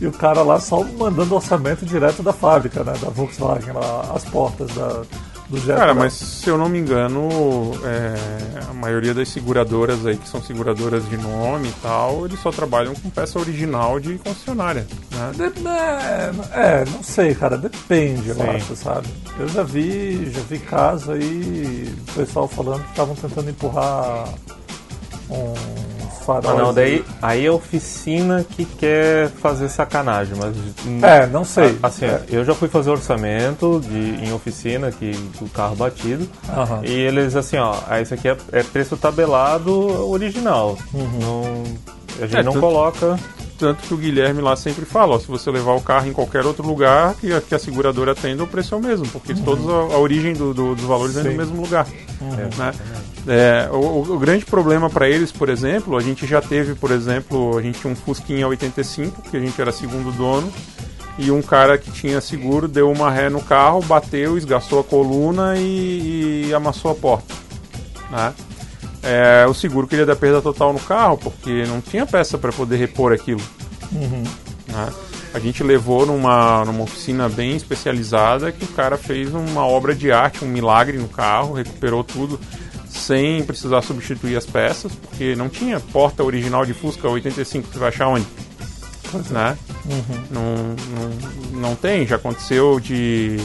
E 0.00 0.06
o 0.06 0.12
cara 0.12 0.42
lá 0.42 0.58
só 0.58 0.82
mandando 0.82 1.34
orçamento 1.34 1.84
direto 1.84 2.22
da 2.22 2.32
fábrica, 2.32 2.82
né, 2.82 2.94
da 3.00 3.10
Volkswagen, 3.10 3.72
lá, 3.72 4.12
as 4.14 4.24
portas 4.24 4.74
da, 4.74 5.02
do. 5.60 5.66
Cara, 5.74 5.94
mas 5.94 6.12
se 6.12 6.48
eu 6.48 6.56
não 6.58 6.68
me 6.68 6.78
engano, 6.78 7.72
é, 7.84 8.68
a 8.70 8.74
maioria 8.74 9.12
das 9.14 9.28
seguradoras 9.28 10.04
aí, 10.06 10.16
que 10.16 10.28
são 10.28 10.42
seguradoras 10.42 11.08
de 11.08 11.16
nome 11.16 11.68
e 11.68 11.74
tal, 11.82 12.26
eles 12.26 12.40
só 12.40 12.50
trabalham 12.50 12.94
com 12.94 13.10
peça 13.10 13.38
original 13.38 13.98
de 14.00 14.18
concessionária. 14.18 14.86
Né? 15.10 15.32
De- 15.36 15.68
é, 15.68 16.30
é, 16.52 16.84
não 16.90 17.02
sei, 17.02 17.34
cara, 17.34 17.56
depende, 17.56 18.28
eu 18.28 18.34
Sim. 18.34 18.42
acho, 18.42 18.76
sabe? 18.76 19.08
Eu 19.38 19.48
já 19.48 19.62
vi, 19.62 20.30
já 20.30 20.40
vi 20.42 20.58
caso 20.58 21.12
aí, 21.12 21.92
o 22.08 22.12
pessoal 22.12 22.46
falando 22.48 22.82
que 22.84 22.90
estavam 22.90 23.14
tentando 23.14 23.50
empurrar 23.50 24.28
uns 25.30 25.58
faróis. 26.24 26.46
Ah, 26.46 26.54
não, 26.62 26.72
daí 26.74 27.04
aí 27.22 27.46
é 27.46 27.50
oficina 27.50 28.44
que 28.48 28.64
quer 28.64 29.28
fazer 29.30 29.68
sacanagem, 29.68 30.34
mas. 30.38 30.54
É, 31.02 31.26
não 31.26 31.44
sei. 31.44 31.78
A- 31.82 31.86
Assim, 31.88 32.06
É. 32.06 32.20
eu 32.30 32.44
já 32.44 32.54
fui 32.54 32.68
fazer 32.68 32.90
orçamento 32.90 33.80
de, 33.80 34.24
em 34.24 34.32
oficina 34.32 34.90
que, 34.90 35.12
do 35.38 35.48
carro 35.50 35.76
batido. 35.76 36.28
Aham. 36.48 36.80
E 36.84 36.90
eles 36.92 37.36
assim, 37.36 37.56
ó, 37.56 37.74
isso 38.02 38.14
aqui 38.14 38.28
é, 38.28 38.36
é 38.52 38.62
preço 38.62 38.96
tabelado 38.96 40.08
original. 40.10 40.76
Uhum. 40.92 41.18
Não, 41.20 41.64
a 42.18 42.26
gente 42.26 42.36
É, 42.36 42.42
não 42.42 42.52
tanto- 42.52 42.60
coloca. 42.66 43.18
Tanto 43.56 43.82
que 43.86 43.94
o 43.94 43.96
Guilherme 43.96 44.40
lá 44.42 44.56
sempre 44.56 44.84
fala, 44.84 45.14
ó, 45.14 45.18
se 45.18 45.28
você 45.28 45.48
levar 45.50 45.74
o 45.74 45.80
carro 45.80 46.08
em 46.08 46.12
qualquer 46.12 46.44
outro 46.44 46.66
lugar 46.66 47.14
que 47.14 47.32
a, 47.32 47.40
que 47.40 47.54
a 47.54 47.58
seguradora 47.58 48.10
atenda, 48.12 48.42
o 48.42 48.46
preço 48.48 48.74
é 48.74 48.78
o 48.78 48.80
mesmo, 48.80 49.06
porque 49.08 49.32
todos 49.32 49.68
a, 49.68 49.94
a 49.94 49.98
origem 49.98 50.32
do- 50.32 50.52
do- 50.52 50.74
dos 50.74 50.84
valores 50.84 51.14
vem 51.14 51.22
do 51.22 51.30
Sim. 51.30 51.36
mesmo 51.36 51.60
lugar. 51.62 51.86
É, 52.20 52.56
né? 52.58 52.74
É, 53.28 53.68
o, 53.70 53.76
o- 53.76 54.14
o 54.16 54.18
grande 54.18 54.44
problema 54.44 54.90
para 54.90 55.08
eles, 55.08 55.30
por 55.30 55.48
exemplo, 55.48 55.96
a 55.96 56.00
gente 56.00 56.26
já 56.26 56.40
teve, 56.42 56.74
por 56.74 56.90
exemplo, 56.90 57.56
a 57.56 57.62
gente 57.62 57.78
tinha 57.80 57.92
um 57.92 57.96
Fusquinha 57.96 58.46
85, 58.48 59.22
que 59.30 59.36
a 59.36 59.40
gente 59.40 59.58
era 59.60 59.70
segundo 59.70 60.10
dono, 60.10 60.52
e 61.16 61.30
um 61.30 61.40
cara 61.40 61.78
que 61.78 61.92
tinha 61.92 62.20
seguro 62.20 62.66
deu 62.66 62.90
uma 62.90 63.08
ré 63.08 63.28
no 63.30 63.40
carro, 63.40 63.80
bateu, 63.82 64.36
esgaçou 64.36 64.80
a 64.80 64.84
coluna 64.84 65.54
e, 65.56 66.46
e 66.48 66.54
amassou 66.54 66.90
a 66.90 66.94
porta. 66.96 67.32
Né? 68.10 68.32
É, 69.04 69.46
o 69.46 69.52
seguro 69.52 69.86
queria 69.86 70.06
dar 70.06 70.16
perda 70.16 70.40
total 70.40 70.72
no 70.72 70.80
carro, 70.80 71.18
porque 71.18 71.64
não 71.66 71.80
tinha 71.80 72.06
peça 72.06 72.38
para 72.38 72.52
poder 72.52 72.76
repor 72.76 73.12
aquilo. 73.12 73.40
né? 74.66 74.92
A 75.34 75.38
gente 75.38 75.62
levou 75.62 76.06
numa, 76.06 76.64
numa 76.64 76.84
oficina 76.84 77.28
bem 77.28 77.56
especializada 77.56 78.52
que 78.52 78.64
o 78.64 78.68
cara 78.68 78.96
fez 78.96 79.34
uma 79.34 79.66
obra 79.66 79.94
de 79.94 80.12
arte, 80.12 80.44
um 80.44 80.48
milagre 80.48 80.96
no 80.96 81.08
carro, 81.08 81.54
recuperou 81.54 82.04
tudo 82.04 82.38
sem 82.88 83.42
precisar 83.42 83.82
substituir 83.82 84.36
as 84.36 84.46
peças, 84.46 84.92
porque 84.94 85.34
não 85.34 85.48
tinha 85.48 85.80
porta 85.80 86.22
original 86.22 86.64
de 86.64 86.72
Fusca 86.72 87.08
85, 87.08 87.68
você 87.72 87.78
vai 87.78 87.88
achar 87.88 88.08
onde? 88.08 88.26
Né? 89.30 89.58
Não, 90.30 90.76
não, 91.52 91.60
não 91.60 91.76
tem, 91.76 92.06
já 92.06 92.16
aconteceu 92.16 92.80
de 92.80 93.36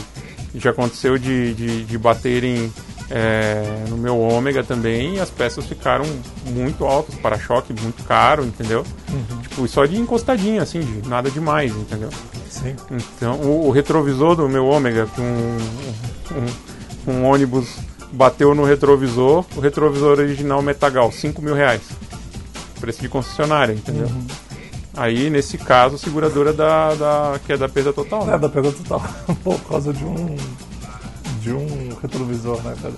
já 0.54 0.70
aconteceu 0.70 1.16
de, 1.18 1.54
de, 1.54 1.84
de 1.84 1.98
baterem 1.98 2.72
é, 3.10 3.84
no 3.88 3.96
meu 3.96 4.18
ômega 4.18 4.62
também 4.62 5.16
e 5.16 5.20
as 5.20 5.30
peças 5.30 5.66
ficaram 5.66 6.04
muito 6.46 6.84
altas, 6.84 7.14
para-choque 7.16 7.74
muito 7.80 8.04
caro, 8.04 8.44
entendeu? 8.44 8.84
Tipo, 9.42 9.66
só 9.66 9.84
de 9.84 9.98
encostadinha, 9.98 10.62
assim, 10.62 10.80
de 10.80 11.08
nada 11.08 11.30
demais, 11.30 11.74
entendeu? 11.74 12.10
Sim. 12.48 12.76
Então, 12.90 13.34
o, 13.40 13.66
o 13.66 13.70
retrovisor 13.70 14.36
do 14.36 14.48
meu 14.48 14.66
ômega, 14.66 15.06
que 15.06 15.20
um, 15.20 15.58
um, 17.08 17.12
um 17.12 17.24
ônibus 17.24 17.78
bateu 18.12 18.54
no 18.54 18.64
retrovisor, 18.64 19.44
o 19.56 19.60
retrovisor 19.60 20.18
original 20.18 20.62
Metagal, 20.62 21.10
5 21.10 21.42
mil 21.42 21.54
reais. 21.54 21.82
Preço 22.80 23.02
de 23.02 23.08
concessionária, 23.08 23.72
entendeu? 23.72 24.08
Aí, 24.96 25.30
nesse 25.30 25.56
caso, 25.56 25.96
a 25.96 25.98
seguradora 25.98 26.52
da, 26.52 26.94
da, 26.94 27.40
que 27.46 27.52
é 27.52 27.56
da 27.56 27.68
perda 27.68 27.92
total. 27.92 28.24
né? 28.24 28.34
É, 28.34 28.38
da 28.38 28.48
perda 28.48 28.72
total. 28.72 29.02
Por 29.44 29.60
causa 29.60 29.92
de 29.92 30.04
um. 30.04 30.36
De 31.40 31.52
um 31.52 31.96
retrovisor, 32.00 32.62
né, 32.62 32.74
cara? 32.80 32.94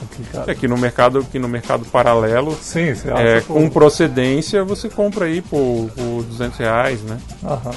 Complicado. 0.00 0.50
É 0.50 0.54
que 0.54 0.66
no 0.68 0.76
mercado, 0.76 1.24
que 1.24 1.38
no 1.38 1.48
mercado 1.48 1.84
paralelo, 1.86 2.56
Sim, 2.60 2.94
você 2.94 3.10
acha 3.10 3.22
é, 3.22 3.40
com 3.42 3.68
procedência, 3.70 4.64
você 4.64 4.88
compra 4.88 5.26
aí 5.26 5.40
por, 5.40 5.88
por 5.94 6.22
200 6.24 6.58
reais, 6.58 7.00
né? 7.02 7.18
Aham. 7.44 7.70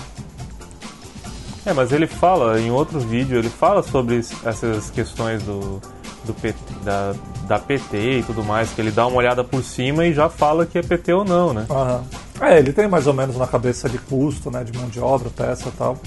É, 1.65 1.73
mas 1.73 1.91
ele 1.91 2.07
fala, 2.07 2.59
em 2.59 2.71
outro 2.71 2.99
vídeo, 2.99 3.37
ele 3.37 3.49
fala 3.49 3.83
sobre 3.83 4.15
es- 4.15 4.31
essas 4.45 4.89
questões 4.89 5.43
do, 5.43 5.81
do 6.23 6.33
P- 6.33 6.55
da, 6.83 7.13
da 7.45 7.59
PT 7.59 8.19
e 8.19 8.23
tudo 8.23 8.41
mais, 8.43 8.69
que 8.69 8.79
ele 8.79 8.89
dá 8.91 9.05
uma 9.05 9.17
olhada 9.17 9.43
por 9.43 9.61
cima 9.63 10.05
e 10.05 10.13
já 10.13 10.29
fala 10.29 10.65
que 10.65 10.77
é 10.77 10.81
PT 10.81 11.11
ou 11.13 11.25
não, 11.25 11.53
né? 11.53 11.65
Aham. 11.69 12.03
É, 12.39 12.57
ele 12.59 12.71
tem 12.71 12.87
mais 12.87 13.05
ou 13.05 13.13
menos 13.13 13.35
na 13.35 13.47
cabeça 13.47 13.89
de 13.89 13.97
custo, 13.97 14.49
né? 14.49 14.63
De 14.63 14.77
mão 14.77 14.87
de 14.87 14.99
obra, 14.99 15.29
peça 15.29 15.67
e 15.67 15.71
tal. 15.71 15.97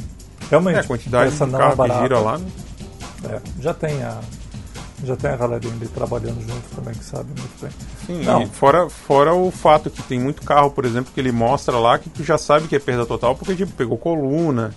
Realmente, 0.51 0.77
É, 0.77 0.81
a 0.81 0.85
quantidade 0.85 1.31
peça 1.31 1.45
de 1.45 1.53
não 1.53 1.59
carro 1.59 1.73
é 1.73 1.77
barata. 1.77 1.95
que 2.01 2.03
gira 2.09 2.21
lá, 2.21 2.39
né? 2.39 2.47
É, 3.29 3.41
já 3.61 3.75
tem 3.75 4.03
a, 4.03 4.21
Já 5.05 5.17
tem 5.17 5.31
a 5.31 5.37
galerinha 5.37 5.73
ali 5.75 5.89
trabalhando 5.89 6.41
junto 6.41 6.77
também 6.77 6.95
que 6.95 7.05
sabe 7.05 7.29
muito 7.29 7.61
bem. 7.61 7.71
Sim, 8.07 8.25
Não. 8.25 8.47
fora, 8.49 8.89
fora 8.89 9.35
o 9.35 9.51
fato 9.51 9.89
que 9.89 10.03
tem 10.03 10.21
muito 10.21 10.43
carro, 10.43 10.71
por 10.71 10.85
exemplo, 10.85 11.11
que 11.15 11.21
ele 11.21 11.33
mostra 11.33 11.79
lá 11.79 11.99
que 11.99 12.11
tu 12.11 12.23
já 12.23 12.37
sabe 12.37 12.69
que 12.69 12.77
é 12.77 12.79
perda 12.79 13.07
total 13.07 13.35
porque 13.35 13.57
tipo, 13.57 13.73
pegou 13.73 13.97
coluna, 13.97 14.75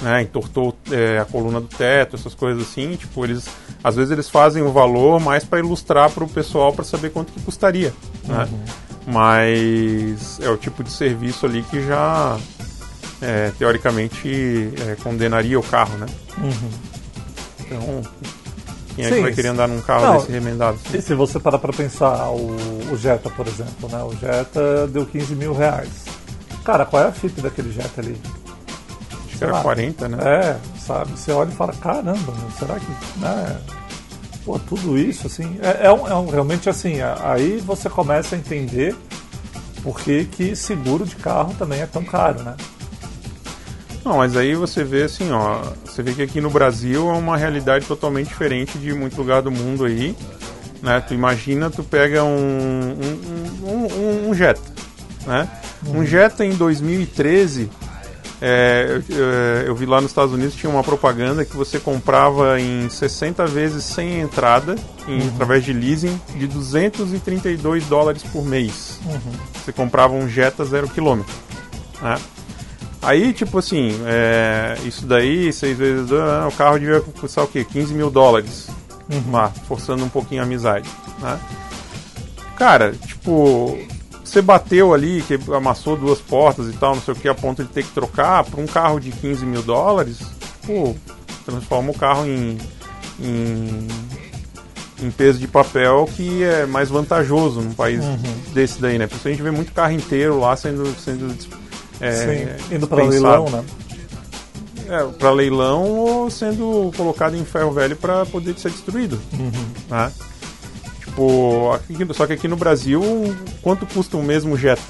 né, 0.00 0.22
entortou 0.22 0.76
é, 0.90 1.18
a 1.18 1.24
coluna 1.24 1.60
do 1.60 1.66
teto, 1.66 2.14
essas 2.16 2.34
coisas 2.34 2.62
assim, 2.62 2.94
tipo, 2.96 3.24
eles 3.24 3.48
às 3.82 3.96
vezes 3.96 4.10
eles 4.10 4.28
fazem 4.28 4.62
o 4.62 4.72
valor 4.72 5.20
mais 5.20 5.44
para 5.44 5.58
ilustrar 5.58 6.10
para 6.10 6.24
o 6.24 6.28
pessoal 6.28 6.72
para 6.72 6.84
saber 6.84 7.10
quanto 7.10 7.32
que 7.32 7.40
custaria, 7.40 7.92
né? 8.24 8.48
Mas 9.06 10.40
é 10.40 10.48
o 10.48 10.56
tipo 10.56 10.82
de 10.82 10.90
serviço 10.90 11.44
ali 11.44 11.62
que 11.64 11.86
já 11.86 12.38
é, 13.20 13.52
teoricamente 13.58 14.72
é, 14.86 14.96
condenaria 15.02 15.60
o 15.60 15.62
carro, 15.62 15.98
né? 15.98 16.06
Então, 17.66 18.02
quem 18.94 19.04
é 19.04 19.08
que 19.08 19.14
Sim, 19.16 19.22
vai 19.22 19.32
querer 19.32 19.48
andar 19.48 19.66
num 19.68 19.80
carro 19.80 20.06
Não, 20.06 20.16
desse 20.18 20.30
remendado? 20.32 20.78
E 20.92 21.00
se 21.02 21.14
você 21.14 21.40
parar 21.40 21.58
pra 21.58 21.72
pensar, 21.72 22.28
o, 22.30 22.54
o 22.92 22.96
Jetta, 22.96 23.28
por 23.30 23.46
exemplo, 23.46 23.88
né? 23.90 24.02
O 24.04 24.14
Jetta 24.16 24.86
deu 24.88 25.04
15 25.04 25.34
mil 25.34 25.52
reais. 25.52 26.04
Cara, 26.64 26.86
qual 26.86 27.02
é 27.02 27.08
a 27.08 27.12
FIP 27.12 27.40
daquele 27.40 27.72
Jetta 27.72 28.00
ali? 28.00 28.16
Acho 29.26 29.38
que 29.38 29.44
era 29.44 29.52
lá. 29.54 29.62
40, 29.62 30.08
né? 30.08 30.18
É, 30.22 30.56
sabe? 30.78 31.10
Você 31.12 31.32
olha 31.32 31.50
e 31.50 31.54
fala, 31.54 31.72
caramba, 31.74 32.32
será 32.58 32.78
que. 32.78 32.86
Né? 33.20 33.58
Pô, 34.44 34.58
tudo 34.58 34.96
isso, 34.96 35.26
assim. 35.26 35.58
É, 35.60 35.86
é 35.86 35.92
um, 35.92 36.06
é 36.06 36.14
um- 36.14 36.30
realmente 36.30 36.68
assim, 36.70 36.98
aí 37.22 37.56
você 37.64 37.88
começa 37.90 38.36
a 38.36 38.38
entender 38.38 38.94
por 39.82 39.98
que, 39.98 40.24
que 40.26 40.54
seguro 40.54 41.04
de 41.04 41.16
carro 41.16 41.54
também 41.58 41.80
é 41.80 41.86
tão 41.86 42.04
caro, 42.04 42.42
né? 42.42 42.54
Não, 44.04 44.18
mas 44.18 44.36
aí 44.36 44.54
você 44.54 44.84
vê 44.84 45.04
assim, 45.04 45.30
ó, 45.32 45.62
você 45.84 46.02
vê 46.02 46.12
que 46.12 46.22
aqui 46.22 46.40
no 46.40 46.50
Brasil 46.50 47.08
é 47.08 47.12
uma 47.14 47.36
realidade 47.36 47.86
totalmente 47.86 48.28
diferente 48.28 48.76
de 48.78 48.92
muito 48.92 49.16
lugar 49.16 49.40
do 49.40 49.50
mundo 49.50 49.84
aí, 49.86 50.14
né? 50.82 51.00
Tu 51.00 51.14
imagina, 51.14 51.70
tu 51.70 51.82
pega 51.82 52.22
um 52.22 52.28
um, 52.28 53.68
um, 53.70 53.86
um- 54.26 54.30
um 54.30 54.34
Jetta, 54.34 54.60
né? 55.26 55.48
Um 55.86 56.04
Jetta 56.04 56.44
em 56.44 56.54
2013, 56.54 57.70
é, 58.42 58.86
eu, 59.08 59.16
eu- 59.16 59.24
eu 59.68 59.74
vi 59.74 59.86
lá 59.86 60.02
nos 60.02 60.10
Estados 60.10 60.34
Unidos 60.34 60.54
tinha 60.54 60.68
uma 60.70 60.82
propaganda 60.84 61.42
que 61.44 61.56
você 61.56 61.78
comprava 61.78 62.60
em 62.60 62.88
60 62.90 63.46
vezes 63.46 63.84
sem 63.84 64.20
entrada, 64.20 64.74
em, 65.08 65.28
através 65.28 65.64
de 65.64 65.72
leasing, 65.72 66.20
de 66.36 66.46
232 66.46 67.84
dólares 67.86 68.22
por 68.22 68.44
mês. 68.44 68.98
Você 69.64 69.72
comprava 69.72 70.12
um 70.12 70.28
Jetta 70.28 70.62
zero 70.66 70.88
quilômetro, 70.88 71.32
né? 72.02 72.16
Aí, 73.04 73.32
tipo 73.32 73.58
assim, 73.58 73.90
é, 74.06 74.78
isso 74.84 75.06
daí, 75.06 75.52
seis 75.52 75.76
vezes, 75.76 76.10
ah, 76.12 76.48
o 76.48 76.52
carro 76.52 76.78
devia 76.78 77.00
custar 77.00 77.44
o 77.44 77.48
quê? 77.48 77.64
15 77.64 77.92
mil 77.92 78.10
dólares. 78.10 78.68
Lá, 79.30 79.50
forçando 79.68 80.02
um 80.02 80.08
pouquinho 80.08 80.40
a 80.40 80.44
amizade, 80.44 80.88
né? 81.20 81.38
Cara, 82.56 82.92
tipo, 82.92 83.78
você 84.24 84.40
bateu 84.40 84.94
ali, 84.94 85.22
que 85.22 85.38
amassou 85.52 85.96
duas 85.96 86.20
portas 86.20 86.68
e 86.68 86.72
tal, 86.72 86.94
não 86.94 87.02
sei 87.02 87.12
o 87.12 87.16
que, 87.16 87.28
a 87.28 87.34
ponto 87.34 87.62
de 87.62 87.68
ter 87.68 87.84
que 87.84 87.90
trocar 87.90 88.42
para 88.44 88.60
um 88.60 88.66
carro 88.66 88.98
de 88.98 89.10
15 89.10 89.44
mil 89.44 89.62
dólares, 89.62 90.20
pô, 90.66 90.94
transforma 91.44 91.90
o 91.90 91.94
carro 91.94 92.24
em, 92.26 92.58
em, 93.20 93.86
em 95.02 95.10
peso 95.10 95.38
de 95.38 95.46
papel 95.46 96.08
que 96.16 96.42
é 96.42 96.64
mais 96.64 96.88
vantajoso 96.88 97.60
num 97.60 97.74
país 97.74 98.00
desse 98.54 98.80
daí, 98.80 98.98
né? 98.98 99.06
Porque 99.06 99.28
a 99.28 99.30
gente 99.30 99.42
vê 99.42 99.50
muito 99.50 99.72
carro 99.72 99.92
inteiro 99.92 100.40
lá 100.40 100.56
sendo, 100.56 100.86
sendo 100.98 101.36
é, 102.00 102.12
Sim, 102.12 102.74
indo 102.74 102.86
dispensado. 102.86 103.08
leilão, 103.10 103.50
né? 103.50 103.64
É, 104.86 105.02
para 105.18 105.30
leilão 105.30 105.82
ou 105.84 106.30
sendo 106.30 106.92
colocado 106.96 107.34
em 107.36 107.44
ferro 107.44 107.70
velho 107.72 107.96
para 107.96 108.26
poder 108.26 108.58
ser 108.58 108.70
destruído. 108.70 109.18
Né? 109.88 110.12
Tipo, 111.04 111.72
aqui- 111.72 112.14
só 112.14 112.26
que 112.26 112.32
aqui 112.34 112.48
no 112.48 112.56
Brasil, 112.56 113.00
quanto 113.62 113.86
custa 113.86 114.16
o 114.16 114.22
mesmo 114.22 114.56
Jetta? 114.58 114.82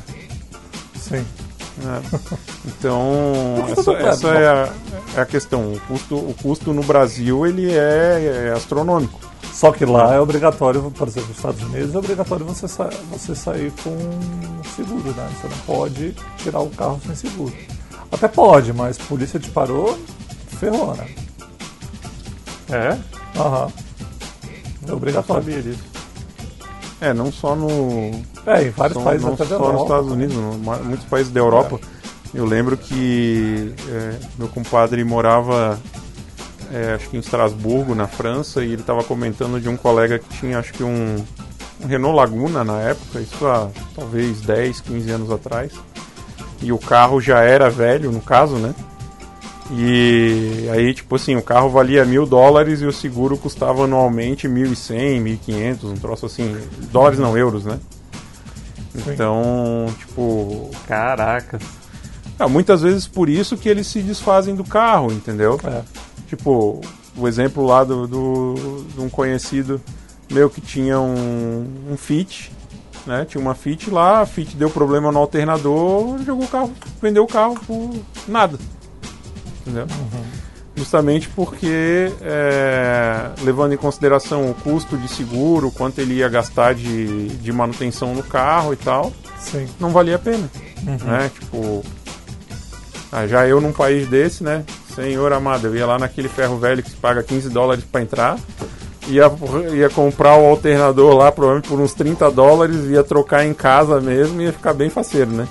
Sim. 0.98 1.24
né? 1.78 2.02
Então, 2.66 3.12
essa, 3.70 3.92
essa 3.92 4.28
é, 4.28 4.48
a, 4.48 4.72
é 5.16 5.20
a 5.20 5.26
questão. 5.26 5.72
O 5.74 5.80
custo, 5.86 6.16
o 6.16 6.34
custo 6.42 6.72
no 6.72 6.82
Brasil 6.82 7.46
ele 7.46 7.70
é, 7.72 8.48
é 8.48 8.52
astronômico. 8.56 9.20
Só 9.54 9.70
que 9.70 9.84
lá 9.84 10.12
é 10.14 10.20
obrigatório, 10.20 10.90
por 10.90 11.06
exemplo, 11.06 11.28
nos 11.28 11.36
Estados 11.38 11.62
Unidos 11.62 11.94
é 11.94 11.98
obrigatório 11.98 12.44
você, 12.44 12.66
sa 12.66 12.90
você 13.10 13.34
sair 13.36 13.72
com 13.84 13.96
seguro, 14.74 15.12
né? 15.14 15.30
Você 15.40 15.46
não 15.48 15.56
pode 15.58 16.14
tirar 16.38 16.60
o 16.60 16.70
carro 16.70 17.00
sem 17.06 17.14
seguro. 17.14 17.54
Até 18.10 18.26
pode, 18.26 18.72
mas 18.72 18.98
polícia 18.98 19.38
te 19.38 19.48
parou, 19.50 19.96
ferrou, 20.58 20.94
né? 20.96 21.06
É? 22.68 22.98
Aham. 23.38 23.68
É 24.82 24.86
Não 24.88 24.96
obrigatório. 24.96 25.42
sabia 25.44 25.62
disso. 25.62 25.84
É, 27.00 27.12
não 27.14 27.30
só 27.30 27.54
no, 27.54 28.10
É, 28.46 28.64
em 28.64 28.70
vários 28.70 28.94
São- 28.94 29.04
países 29.04 29.24
não 29.26 29.34
até 29.34 29.44
da 29.44 29.56
só 29.56 29.58
nos 29.58 29.68
Europa. 29.68 29.82
Estados 29.84 30.10
Unidos, 30.12 30.36
no- 30.36 30.58
ma- 30.58 30.76
muitos 30.78 31.06
países 31.06 31.32
da 31.32 31.40
Europa. 31.40 31.78
Eu 32.32 32.44
lembro 32.44 32.76
que 32.76 33.72
é, 33.88 34.14
meu 34.38 34.48
compadre 34.48 35.04
morava, 35.04 35.78
é, 36.72 36.94
acho 36.94 37.08
que 37.08 37.16
em 37.16 37.20
Estrasburgo, 37.20 37.94
na 37.94 38.06
França, 38.06 38.64
e 38.64 38.72
ele 38.72 38.82
estava 38.82 39.02
comentando 39.04 39.60
de 39.60 39.68
um 39.68 39.76
colega 39.76 40.18
que 40.18 40.28
tinha, 40.38 40.58
acho 40.58 40.72
que 40.72 40.82
um, 40.82 41.16
um 41.82 41.86
Renault 41.86 42.16
Laguna 42.16 42.64
na 42.64 42.80
época, 42.80 43.20
isso 43.20 43.46
há 43.46 43.68
talvez 43.94 44.40
10, 44.40 44.80
15 44.80 45.10
anos 45.10 45.30
atrás. 45.30 45.72
E 46.62 46.72
o 46.72 46.78
carro 46.78 47.20
já 47.20 47.40
era 47.40 47.68
velho, 47.68 48.10
no 48.10 48.20
caso, 48.20 48.56
né? 48.56 48.74
E 49.70 50.68
aí, 50.72 50.92
tipo 50.92 51.16
assim, 51.16 51.36
o 51.36 51.42
carro 51.42 51.70
valia 51.70 52.04
mil 52.04 52.26
dólares 52.26 52.80
e 52.82 52.86
o 52.86 52.92
seguro 52.92 53.36
custava 53.36 53.84
anualmente 53.84 54.46
1.100, 54.46 55.22
1.500, 55.46 55.84
um 55.84 55.94
troço 55.94 56.26
assim. 56.26 56.56
Dólares 56.90 57.18
não, 57.18 57.36
euros, 57.36 57.64
né? 57.64 57.78
Então, 58.94 59.86
tipo, 59.98 60.70
Caracas. 60.86 61.62
ah, 62.38 62.48
muitas 62.48 62.82
vezes 62.82 63.06
por 63.06 63.28
isso 63.28 63.56
que 63.56 63.68
eles 63.68 63.86
se 63.86 64.00
desfazem 64.00 64.54
do 64.54 64.64
carro, 64.64 65.10
entendeu? 65.10 65.58
É. 65.64 65.82
Tipo, 66.26 66.80
o 67.16 67.28
exemplo 67.28 67.64
lá 67.64 67.84
do, 67.84 68.06
do, 68.06 68.86
de 68.94 69.00
um 69.00 69.08
conhecido 69.08 69.80
meu 70.30 70.48
que 70.50 70.60
tinha 70.60 70.98
um, 70.98 71.66
um 71.90 71.96
Fit, 71.96 72.50
né? 73.06 73.24
Tinha 73.24 73.40
uma 73.40 73.54
Fit 73.54 73.90
lá, 73.90 74.20
a 74.20 74.26
Fit 74.26 74.56
deu 74.56 74.70
problema 74.70 75.12
no 75.12 75.18
alternador, 75.18 76.18
jogou 76.24 76.44
o 76.44 76.48
carro, 76.48 76.72
vendeu 77.00 77.24
o 77.24 77.28
carro 77.28 77.58
por 77.66 77.90
nada. 78.26 78.58
Entendeu? 79.60 79.86
Justamente 80.76 81.28
porque, 81.28 82.12
é, 82.20 83.30
levando 83.42 83.72
em 83.72 83.76
consideração 83.76 84.50
o 84.50 84.54
custo 84.54 84.96
de 84.98 85.06
seguro, 85.06 85.70
quanto 85.70 86.00
ele 86.00 86.14
ia 86.14 86.28
gastar 86.28 86.74
de, 86.74 87.28
de 87.28 87.52
manutenção 87.52 88.12
no 88.12 88.22
carro 88.22 88.72
e 88.72 88.76
tal, 88.76 89.12
Sim. 89.38 89.68
não 89.78 89.90
valia 89.90 90.16
a 90.16 90.18
pena. 90.18 90.50
Né? 90.82 91.30
Tipo, 91.32 91.84
ah, 93.12 93.26
já 93.26 93.46
eu 93.46 93.60
num 93.60 93.72
país 93.72 94.08
desse, 94.08 94.42
né? 94.42 94.64
Senhor 94.94 95.32
amado, 95.32 95.66
eu 95.66 95.76
ia 95.76 95.86
lá 95.86 95.98
naquele 95.98 96.28
ferro 96.28 96.56
velho 96.58 96.82
que 96.82 96.90
se 96.90 96.96
paga 96.96 97.22
15 97.22 97.48
dólares 97.50 97.84
para 97.90 98.02
entrar, 98.02 98.38
ia, 99.08 99.24
ia 99.74 99.90
comprar 99.90 100.36
o 100.36 100.46
alternador 100.46 101.14
lá, 101.16 101.32
provavelmente 101.32 101.68
por 101.68 101.80
uns 101.80 101.92
30 101.94 102.30
dólares, 102.30 102.84
ia 102.86 103.02
trocar 103.02 103.44
em 103.44 103.52
casa 103.54 104.00
mesmo 104.00 104.40
e 104.40 104.44
ia 104.44 104.52
ficar 104.52 104.72
bem 104.72 104.88
faceiro, 104.90 105.30
né? 105.30 105.48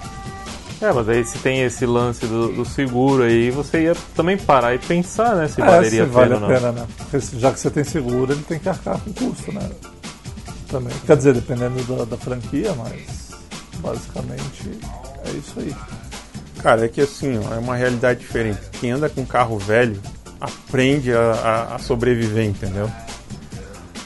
É, 0.81 0.91
mas 0.91 1.07
aí 1.07 1.23
se 1.23 1.37
tem 1.39 1.61
esse 1.61 1.85
lance 1.85 2.25
do, 2.25 2.49
do 2.49 2.65
seguro 2.65 3.23
aí, 3.23 3.49
você 3.51 3.83
ia 3.83 3.95
também 4.15 4.37
parar 4.37 4.75
e 4.75 4.79
pensar, 4.79 5.33
né? 5.35 5.47
Se 5.47 5.61
É, 5.61 5.65
valeria 5.65 6.03
se 6.03 6.09
a 6.09 6.11
vale 6.13 6.29
pena 6.33 6.35
a 6.35 6.35
ou 6.35 6.41
não. 6.41 6.47
pena, 6.59 6.71
né? 6.73 6.87
Porque 6.97 7.19
já 7.39 7.51
que 7.53 7.59
você 7.59 7.69
tem 7.69 7.83
seguro, 7.85 8.33
ele 8.33 8.43
tem 8.43 8.59
que 8.59 8.67
arcar 8.67 8.99
com 8.99 9.09
o 9.09 9.13
custo, 9.13 9.51
né? 9.53 9.69
Também. 10.67 10.93
Quer 11.05 11.15
dizer, 11.15 11.33
dependendo 11.35 11.81
da, 11.83 12.03
da 12.03 12.17
franquia, 12.17 12.73
mas 12.73 13.29
basicamente 13.79 14.71
é 15.25 15.29
isso 15.31 15.53
aí. 15.59 15.73
Cara, 16.63 16.85
é 16.85 16.87
que 16.87 17.01
assim, 17.01 17.37
ó, 17.45 17.53
é 17.53 17.57
uma 17.57 17.75
realidade 17.75 18.21
diferente. 18.21 18.61
Quem 18.79 18.91
anda 18.91 19.09
com 19.09 19.25
carro 19.25 19.57
velho 19.59 20.01
aprende 20.39 21.13
a, 21.13 21.19
a- 21.71 21.75
a 21.75 21.79
sobreviver, 21.79 22.45
entendeu? 22.45 22.89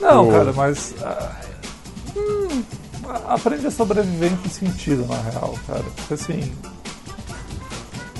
Não, 0.01 0.29
cara, 0.31 0.51
mas. 0.53 0.93
ah, 1.03 1.31
hum, 2.15 2.63
aprende 3.27 3.67
a 3.67 3.71
sobreviver 3.71 4.31
em 4.33 4.35
que 4.37 4.49
sentido, 4.49 5.05
na 5.07 5.17
real, 5.21 5.53
cara? 5.67 5.83
Porque 5.95 6.13
assim. 6.15 6.51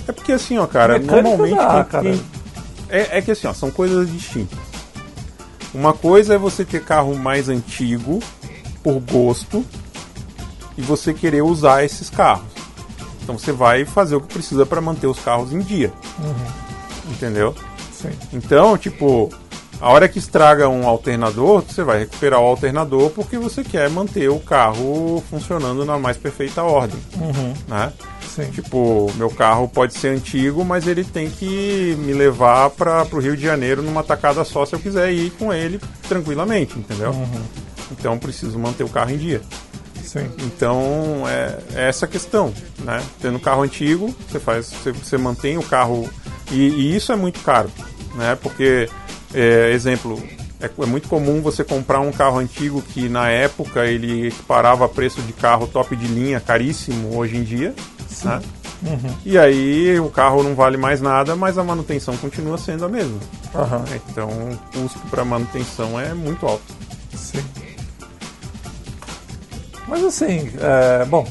É 0.07 0.11
porque 0.11 0.31
assim, 0.33 0.57
ó, 0.59 0.67
cara, 0.67 0.97
normalmente 0.99 1.55
dá, 1.57 1.73
quem- 1.83 1.85
cara. 1.85 2.03
quem- 2.03 2.25
é, 2.89 3.17
é 3.17 3.21
que 3.21 3.31
assim, 3.31 3.47
ó, 3.47 3.53
são 3.53 3.71
coisas 3.71 4.09
distintas. 4.11 4.57
Uma 5.73 5.93
coisa 5.93 6.35
é 6.35 6.37
você 6.37 6.63
ter 6.63 6.83
carro 6.83 7.15
mais 7.17 7.49
antigo 7.49 8.19
por 8.83 8.99
gosto 8.99 9.65
e 10.77 10.81
você 10.81 11.13
querer 11.13 11.41
usar 11.41 11.83
esses 11.83 12.09
carros. 12.09 12.45
Então 13.27 13.37
você 13.37 13.51
vai 13.51 13.83
fazer 13.83 14.15
o 14.15 14.21
que 14.21 14.33
precisa 14.33 14.65
para 14.65 14.79
manter 14.79 15.05
os 15.05 15.19
carros 15.19 15.51
em 15.51 15.59
dia. 15.59 15.91
Entendeu? 17.11 17.53
Sim. 17.91 18.11
Então, 18.31 18.77
tipo, 18.77 19.29
a 19.81 19.91
hora 19.91 20.07
que 20.07 20.17
estraga 20.17 20.69
um 20.69 20.87
alternador, 20.87 21.61
você 21.61 21.83
vai 21.83 21.99
recuperar 21.99 22.39
o 22.39 22.45
alternador 22.45 23.09
porque 23.09 23.37
você 23.37 23.65
quer 23.65 23.89
manter 23.89 24.29
o 24.29 24.39
carro 24.39 25.21
funcionando 25.29 25.83
na 25.83 25.99
mais 25.99 26.15
perfeita 26.15 26.63
ordem, 26.63 26.97
né? 27.67 27.91
Sim. 28.25 28.49
Tipo, 28.51 29.11
meu 29.15 29.29
carro 29.29 29.67
pode 29.67 29.93
ser 29.93 30.07
antigo, 30.07 30.63
mas 30.63 30.87
ele 30.87 31.03
tem 31.03 31.29
que 31.29 31.97
me 31.99 32.13
levar 32.13 32.69
para 32.69 33.05
o 33.11 33.19
Rio 33.19 33.35
de 33.35 33.43
Janeiro 33.43 33.81
numa 33.81 34.03
tacada 34.03 34.45
só 34.45 34.65
se 34.65 34.73
eu 34.73 34.79
quiser 34.79 35.11
ir 35.11 35.31
com 35.31 35.51
ele 35.51 35.81
tranquilamente, 36.07 36.79
entendeu? 36.79 37.11
Uhum. 37.11 37.43
Então 37.91 38.17
preciso 38.17 38.57
manter 38.57 38.85
o 38.85 38.89
carro 38.89 39.11
em 39.11 39.17
dia. 39.17 39.41
Sim. 40.19 40.45
Então 40.45 41.23
é, 41.27 41.57
é 41.75 41.89
essa 41.89 42.05
a 42.05 42.07
questão, 42.07 42.53
né? 42.79 43.03
Tendo 43.21 43.37
um 43.37 43.39
carro 43.39 43.63
antigo, 43.63 44.13
você 44.29 44.39
faz, 44.39 44.67
você, 44.67 44.91
você 44.91 45.17
mantém 45.17 45.57
o 45.57 45.63
carro 45.63 46.09
e, 46.51 46.69
e 46.69 46.95
isso 46.95 47.11
é 47.11 47.15
muito 47.15 47.39
caro, 47.41 47.69
né? 48.15 48.37
Porque 48.41 48.89
é, 49.33 49.71
exemplo, 49.71 50.21
é, 50.59 50.65
é, 50.65 50.85
muito 50.85 51.07
comum 51.07 51.41
você 51.41 51.63
comprar 51.63 51.99
um 51.99 52.11
carro 52.11 52.37
antigo 52.37 52.81
que 52.81 53.07
na 53.09 53.29
época 53.29 53.85
ele 53.85 54.27
equiparava 54.27 54.87
preço 54.87 55.21
de 55.21 55.33
carro 55.33 55.67
top 55.67 55.95
de 55.95 56.07
linha 56.07 56.39
caríssimo 56.39 57.17
hoje 57.17 57.37
em 57.37 57.43
dia, 57.43 57.75
né? 58.23 58.41
Uhum. 58.83 59.15
E 59.25 59.37
aí 59.37 59.99
o 59.99 60.09
carro 60.09 60.43
não 60.43 60.53
vale 60.53 60.77
mais 60.77 61.01
nada, 61.01 61.35
mas 61.35 61.57
a 61.57 61.63
manutenção 61.63 62.15
continua 62.17 62.57
sendo 62.57 62.85
a 62.85 62.89
mesma. 62.89 63.19
Aham. 63.55 63.83
Então 64.09 64.29
o 64.29 64.57
custo 64.71 64.99
para 65.09 65.25
manutenção 65.25 65.99
é 65.99 66.13
muito 66.13 66.45
alto. 66.45 66.63
Mas 69.87 70.03
assim, 70.03 70.51
é, 70.59 71.05
bom, 71.05 71.27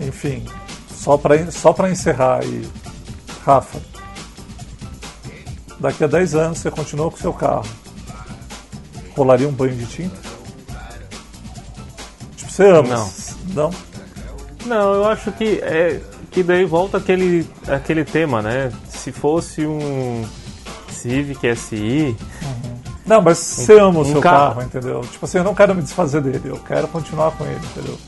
enfim, 0.00 0.44
só 0.90 1.16
para 1.16 1.50
só 1.50 1.72
pra 1.72 1.90
encerrar 1.90 2.40
aí, 2.42 2.66
Rafa, 3.44 3.80
daqui 5.78 6.04
a 6.04 6.06
10 6.06 6.34
anos 6.34 6.58
você 6.58 6.70
continua 6.70 7.10
com 7.10 7.16
seu 7.16 7.32
carro, 7.32 7.66
rolaria 9.14 9.48
um 9.48 9.52
banho 9.52 9.76
de 9.76 9.86
tinta? 9.86 10.16
Tipo, 12.36 12.50
você 12.50 12.68
ama? 12.68 12.88
Não. 12.88 13.12
Não? 13.54 13.70
Não, 14.64 14.94
eu 14.94 15.04
acho 15.08 15.32
que 15.32 15.60
é 15.62 16.00
que 16.32 16.42
daí 16.42 16.64
volta 16.64 16.96
aquele, 16.96 17.46
aquele 17.68 18.04
tema, 18.04 18.40
né? 18.40 18.72
Se 18.88 19.12
fosse 19.12 19.66
um 19.66 20.24
Civic 20.88 21.54
SI, 21.54 22.16
Não, 23.04 23.20
mas 23.20 23.38
você 23.38 23.78
ama 23.78 23.98
o 23.98 24.02
um 24.02 24.04
seu 24.04 24.20
carro. 24.20 24.54
carro, 24.54 24.62
entendeu? 24.62 25.00
Tipo 25.02 25.24
assim, 25.24 25.38
eu 25.38 25.44
não 25.44 25.54
quero 25.54 25.74
me 25.74 25.82
desfazer 25.82 26.20
dele, 26.22 26.40
eu 26.44 26.56
quero 26.58 26.86
continuar 26.88 27.32
com 27.32 27.44
ele, 27.44 27.58
entendeu? 27.72 27.98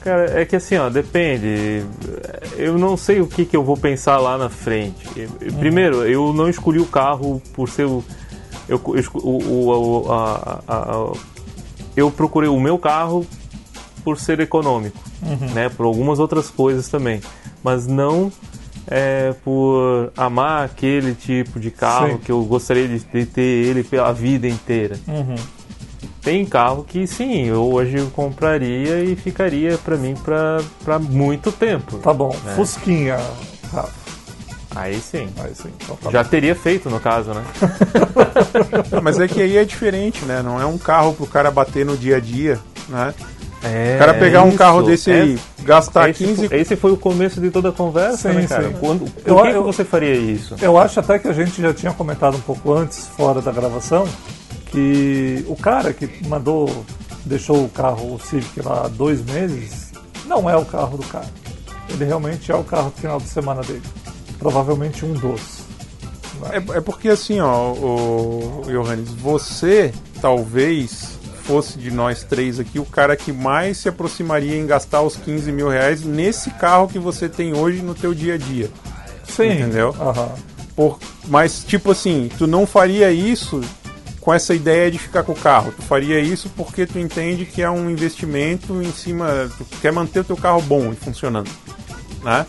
cara, 0.00 0.40
é 0.40 0.44
que 0.44 0.56
assim, 0.56 0.76
ó, 0.78 0.88
depende. 0.88 1.84
Eu 2.56 2.78
não 2.78 2.96
sei 2.96 3.20
o 3.20 3.26
que, 3.26 3.44
que 3.44 3.56
eu 3.56 3.62
vou 3.64 3.76
pensar 3.76 4.18
lá 4.18 4.38
na 4.38 4.48
frente. 4.48 5.06
Eu- 5.16 5.52
Primeiro, 5.58 6.04
eu 6.06 6.32
não 6.32 6.48
escolhi 6.48 6.78
o 6.78 6.86
carro 6.86 7.42
por 7.54 7.68
ser 7.68 7.84
o. 7.86 8.02
Eu, 8.68 8.80
o, 9.14 10.04
o- 10.06 10.12
a- 10.12 10.60
a- 10.66 10.74
a- 10.76 11.12
eu 11.96 12.10
procurei 12.10 12.48
o 12.48 12.60
meu 12.60 12.78
carro 12.78 13.26
por 14.04 14.18
ser 14.18 14.40
econômico, 14.40 14.98
né? 15.54 15.68
Por 15.68 15.84
algumas 15.86 16.18
outras 16.18 16.48
coisas 16.50 16.88
também, 16.88 17.20
mas 17.62 17.86
não 17.86 18.30
é, 18.90 19.34
por 19.44 20.12
amar 20.16 20.64
aquele 20.64 21.14
tipo 21.14 21.60
de 21.60 21.70
carro 21.70 22.12
Sim. 22.12 22.18
que 22.18 22.32
eu 22.32 22.42
gostaria 22.44 22.88
de, 22.88 23.26
ter 23.26 23.42
ele 23.42 23.84
pela 23.84 24.12
vida 24.12 24.48
inteira. 24.48 24.98
Uhum. 25.06 25.36
Tem 26.22 26.44
carro 26.44 26.84
que 26.84 27.06
sim, 27.06 27.46
eu 27.46 27.64
hoje 27.72 27.98
eu 27.98 28.10
compraria 28.10 29.02
e 29.02 29.16
ficaria 29.16 29.78
pra 29.78 29.96
mim 29.96 30.14
pra, 30.14 30.60
pra 30.84 30.98
muito 30.98 31.52
tempo. 31.52 31.98
Tá 31.98 32.12
bom, 32.12 32.34
É. 32.46 32.54
Fusquinha, 32.54 33.18
Rafa. 33.72 34.08
Aí 34.74 35.00
sim. 35.00 35.28
Aí 35.38 35.54
sim, 35.54 35.70
então 35.82 35.96
tá 35.96 36.10
Já 36.10 36.22
teria 36.22 36.54
feito 36.54 36.90
no 36.90 37.00
caso, 37.00 37.32
né? 37.32 37.42
Mas 39.02 39.18
é 39.18 39.26
que 39.26 39.40
aí 39.40 39.56
é 39.56 39.64
diferente, 39.64 40.24
né? 40.24 40.42
Não 40.42 40.60
é 40.60 40.66
um 40.66 40.78
carro 40.78 41.14
pro 41.14 41.26
cara 41.26 41.50
bater 41.50 41.84
no 41.84 41.96
dia 41.96 42.16
a 42.16 42.20
dia, 42.20 42.58
né? 42.88 43.14
É, 43.62 43.96
O 43.96 43.98
cara 43.98 44.14
pegar 44.14 44.44
um 44.44 44.48
isso. 44.50 44.58
carro 44.58 44.82
desse 44.82 45.10
É- 45.10 45.20
aí, 45.22 45.38
gastar 45.64 46.08
esse, 46.10 46.24
15 46.24 46.48
esse 46.52 46.76
foi 46.76 46.92
o 46.92 46.96
começo 46.96 47.40
de 47.40 47.50
toda 47.50 47.70
a 47.70 47.72
conversa, 47.72 48.30
Sim, 48.30 48.36
né, 48.36 48.46
cara? 48.46 48.68
sim. 48.68 48.74
Quando, 48.78 49.10
por 49.10 49.28
Eu- 49.28 49.36
que, 49.42 49.42
que 49.50 49.56
eu- 49.56 49.62
você 49.64 49.84
faria 49.84 50.14
isso? 50.14 50.54
Eu 50.62 50.78
acho 50.78 51.00
até 51.00 51.18
que 51.18 51.26
a 51.26 51.32
gente 51.32 51.60
já 51.60 51.74
tinha 51.74 51.92
comentado 51.92 52.36
um 52.36 52.40
pouco 52.40 52.72
antes, 52.72 53.08
fora 53.16 53.40
da 53.42 53.50
gravação, 53.50 54.06
que 54.70 55.44
o 55.48 55.56
cara 55.56 55.92
que 55.92 56.08
mandou, 56.28 56.84
deixou 57.24 57.64
o 57.64 57.68
carro, 57.68 58.14
o 58.14 58.20
Civic 58.20 58.60
lá 58.62 58.84
há 58.84 58.88
dois 58.88 59.24
meses, 59.24 59.92
não 60.26 60.48
é 60.48 60.56
o 60.56 60.64
carro 60.64 60.96
do 60.96 61.04
cara. 61.06 61.26
Ele 61.90 62.04
realmente 62.04 62.52
é 62.52 62.54
o 62.54 62.62
carro 62.62 62.90
do 62.90 63.00
final 63.00 63.18
de 63.18 63.28
semana 63.28 63.62
dele. 63.62 63.82
Provavelmente 64.38 65.04
um 65.04 65.14
dos. 65.14 65.66
É, 66.52 66.78
é 66.78 66.80
porque 66.80 67.08
assim, 67.08 67.40
ó, 67.40 67.72
o, 67.72 68.62
Johannes, 68.66 69.08
você 69.14 69.92
talvez 70.20 71.17
fosse 71.48 71.78
de 71.78 71.90
nós 71.90 72.22
três 72.22 72.60
aqui 72.60 72.78
o 72.78 72.84
cara 72.84 73.16
que 73.16 73.32
mais 73.32 73.78
se 73.78 73.88
aproximaria 73.88 74.54
em 74.54 74.66
gastar 74.66 75.00
os 75.00 75.16
15 75.16 75.50
mil 75.50 75.66
reais 75.66 76.04
nesse 76.04 76.50
carro 76.50 76.86
que 76.86 76.98
você 76.98 77.26
tem 77.26 77.56
hoje 77.56 77.80
no 77.80 77.94
teu 77.94 78.12
dia 78.12 78.34
a 78.34 78.36
dia. 78.36 78.68
Sim. 79.26 79.52
Entendeu? 79.52 79.96
Aham. 79.98 80.28
Por, 80.76 80.98
mas, 81.26 81.64
tipo 81.64 81.90
assim, 81.90 82.30
tu 82.36 82.46
não 82.46 82.66
faria 82.66 83.10
isso 83.10 83.62
com 84.20 84.32
essa 84.32 84.54
ideia 84.54 84.90
de 84.90 84.98
ficar 84.98 85.22
com 85.22 85.32
o 85.32 85.36
carro. 85.36 85.72
Tu 85.74 85.82
faria 85.82 86.20
isso 86.20 86.50
porque 86.54 86.84
tu 86.84 86.98
entende 86.98 87.46
que 87.46 87.62
é 87.62 87.70
um 87.70 87.88
investimento 87.88 88.82
em 88.82 88.92
cima. 88.92 89.50
Tu 89.56 89.64
quer 89.80 89.90
manter 89.90 90.20
o 90.20 90.24
teu 90.24 90.36
carro 90.36 90.60
bom 90.60 90.92
e 90.92 90.96
funcionando. 90.96 91.50
Né? 92.22 92.44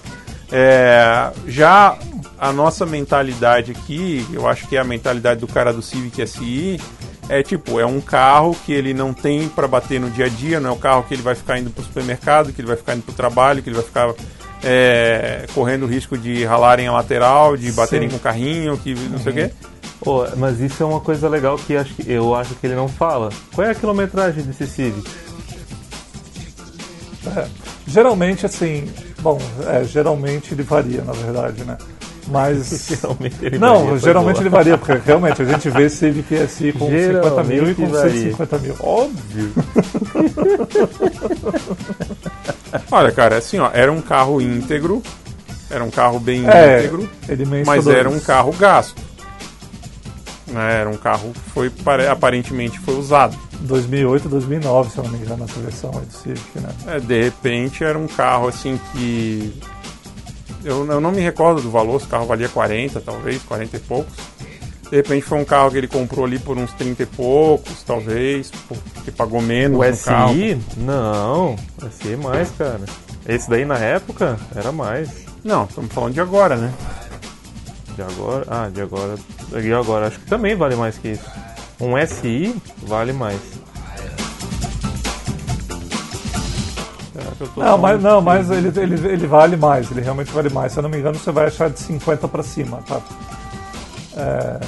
É, 0.52 1.32
já 1.48 1.98
a 2.38 2.52
nossa 2.52 2.86
mentalidade 2.86 3.72
aqui, 3.72 4.28
eu 4.34 4.46
acho 4.46 4.68
que 4.68 4.76
é 4.76 4.80
a 4.80 4.84
mentalidade 4.84 5.40
do 5.40 5.48
cara 5.48 5.72
do 5.72 5.82
Civic 5.82 6.28
SI, 6.28 6.82
é 7.30 7.44
tipo, 7.44 7.80
é 7.80 7.86
um 7.86 8.02
carro 8.02 8.56
que 8.66 8.74
ele 8.74 8.94
não 8.94 9.14
tem 9.14 9.48
para 9.48 9.68
bater 9.68 10.00
no 10.00 10.10
dia 10.10 10.26
a 10.26 10.30
dia, 10.30 10.60
não 10.60 10.72
é 10.72 10.74
o 10.74 10.78
carro 10.78 11.04
que 11.04 11.14
ele 11.14 11.22
vai 11.22 11.36
ficar 11.36 11.60
indo 11.60 11.70
pro 11.70 11.84
supermercado, 11.84 12.52
que 12.52 12.60
ele 12.60 12.68
vai 12.68 12.76
ficar 12.76 12.96
indo 12.96 13.04
pro 13.04 13.14
trabalho, 13.14 13.62
que 13.62 13.70
ele 13.70 13.76
vai 13.76 13.86
ficar 13.86 14.14
é, 14.64 15.46
correndo 15.54 15.84
o 15.84 15.88
risco 15.88 16.18
de 16.18 16.44
ralarem 16.44 16.88
a 16.88 16.92
lateral, 16.92 17.56
de 17.56 17.72
baterem 17.72 18.10
Sim. 18.10 18.16
com 18.16 18.20
o 18.20 18.24
carrinho, 18.24 18.78
que 18.78 18.96
não 18.96 19.20
sei 19.20 19.32
o 19.32 19.36
quê. 19.36 19.52
Pô, 20.02 20.26
mas 20.38 20.60
isso 20.60 20.82
é 20.82 20.86
uma 20.86 21.02
coisa 21.02 21.30
legal 21.30 21.58
que, 21.58 21.76
acho 21.76 21.94
que 21.94 22.12
eu 22.12 22.34
acho 22.34 22.56
que 22.56 22.66
ele 22.66 22.76
não 22.76 22.88
fala. 22.88 23.30
Qual 23.54 23.68
é 23.68 23.72
a 23.72 23.76
quilometragem 23.76 24.44
desse 24.44 24.66
Civic? 24.66 25.08
É. 27.38 27.46
Geralmente, 27.86 28.46
assim. 28.46 28.90
Bom, 29.20 29.40
é, 29.68 29.84
geralmente 29.84 30.54
ele 30.54 30.64
varia, 30.64 31.02
na 31.04 31.12
verdade, 31.12 31.64
né? 31.64 31.78
Mas. 32.30 32.70
Geralmente 32.90 33.36
ele 33.42 33.58
Não, 33.60 33.86
varia, 33.86 34.00
geralmente 34.00 34.34
boa. 34.36 34.44
ele 34.44 34.50
varia, 34.50 34.78
porque 34.78 34.94
realmente 35.06 35.42
a 35.42 35.46
gente 35.46 35.70
vê 35.70 35.90
Civic 35.90 36.48
SI 36.48 36.72
com 36.74 36.90
50 36.90 37.44
mil 37.44 37.70
e 37.70 37.76
com 37.76 37.86
Geralmente 37.88 37.92
varia. 37.92 38.12
150 38.36 38.58
mil. 38.60 38.76
Óbvio. 38.80 39.52
Olha, 42.92 43.12
cara, 43.12 43.38
assim, 43.38 43.60
ó, 43.60 43.70
era 43.74 43.92
um 43.92 44.02
carro 44.02 44.42
íntegro, 44.42 45.02
era 45.70 45.84
um 45.84 45.90
carro 45.90 46.20
bem 46.20 46.48
É, 46.48 46.80
íntegro, 46.80 47.10
mas 47.66 47.88
era 47.88 48.10
um 48.10 48.20
carro 48.20 48.52
gasto. 48.54 49.02
Né, 50.48 50.80
Era 50.82 50.90
um 50.90 50.98
carro 50.98 51.32
que 51.32 51.50
foi, 51.52 51.70
pare- 51.70 52.08
aparentemente 52.08 52.80
foi 52.80 52.96
usado. 52.96 53.38
2008, 53.62 54.28
2009, 54.30 54.90
se 54.92 54.98
eu 54.98 55.04
não 55.04 55.12
me 55.12 55.20
engano, 55.20 55.46
versão 55.46 55.92
aí 55.94 56.06
do 56.06 56.12
Civic, 56.14 56.60
né? 56.60 56.70
É, 56.88 57.00
de 57.00 57.24
repente 57.26 57.84
era 57.84 58.00
um 58.00 58.08
carro 58.08 58.48
assim 58.48 58.80
que. 58.92 59.54
Eu, 60.64 60.86
eu 60.86 61.00
não 61.00 61.12
me 61.12 61.22
recordo 61.22 61.62
do 61.62 61.72
valor, 61.72 62.00
se 62.00 62.08
o 62.08 62.10
carro 62.10 62.26
valia 62.26 62.50
40, 62.50 63.00
talvez, 63.02 63.42
40 63.44 63.78
e 63.78 63.80
poucos. 63.80 64.14
De 64.90 64.96
repente 64.96 65.22
foi 65.22 65.38
um 65.38 65.46
carro 65.46 65.70
que 65.72 65.78
ele 65.78 65.88
comprou 65.88 66.26
ali 66.26 66.40
por 66.40 66.58
uns 66.58 66.74
30 66.74 67.04
e 67.04 67.06
poucos, 67.06 67.84
talvez, 67.84 68.52
porque 68.68 69.12
pagou 69.12 69.40
menos 69.42 69.80
O 69.80 69.84
no 69.92 69.98
carro. 69.98 70.34
SI? 70.34 70.60
Não, 70.78 71.54
o 71.54 71.90
SI 71.92 72.14
é 72.14 72.18
mais, 72.18 72.50
cara. 72.52 72.82
Esse 73.28 73.50
daí 73.50 73.66
na 73.66 73.78
época 73.78 74.38
era 74.56 74.72
mais. 74.72 75.10
Não, 75.44 75.66
estamos 75.66 75.94
falando 75.94 76.14
de 76.14 76.22
agora, 76.22 76.56
né? 76.56 76.74
De 77.96 78.02
agora. 78.02 78.46
Ah, 78.50 78.70
de 78.74 78.82
agora. 78.82 79.16
De 79.62 79.74
agora 79.74 80.08
acho 80.08 80.20
que 80.20 80.26
também 80.26 80.56
vale 80.56 80.76
mais 80.76 80.98
que 80.98 81.10
isso. 81.10 81.26
Um 81.80 81.96
SI 82.06 82.56
vale 82.84 83.14
mais. 83.14 83.40
Não, 87.58 87.78
mas, 87.78 88.02
não, 88.02 88.22
mas 88.22 88.50
ele, 88.50 88.68
ele, 88.80 89.08
ele 89.08 89.28
vale 89.28 89.56
mais, 89.56 89.90
ele 89.92 90.02
realmente 90.02 90.32
vale 90.32 90.50
mais. 90.50 90.72
Se 90.72 90.80
eu 90.80 90.84
não 90.84 90.90
me 90.90 90.98
engano, 90.98 91.18
você 91.18 91.32
vai 91.32 91.48
achar 91.48 91.70
de 91.70 91.80
50 91.80 92.28
pra 92.28 92.44
cima, 92.44 92.80
tá? 92.88 93.02
É... 94.16 94.60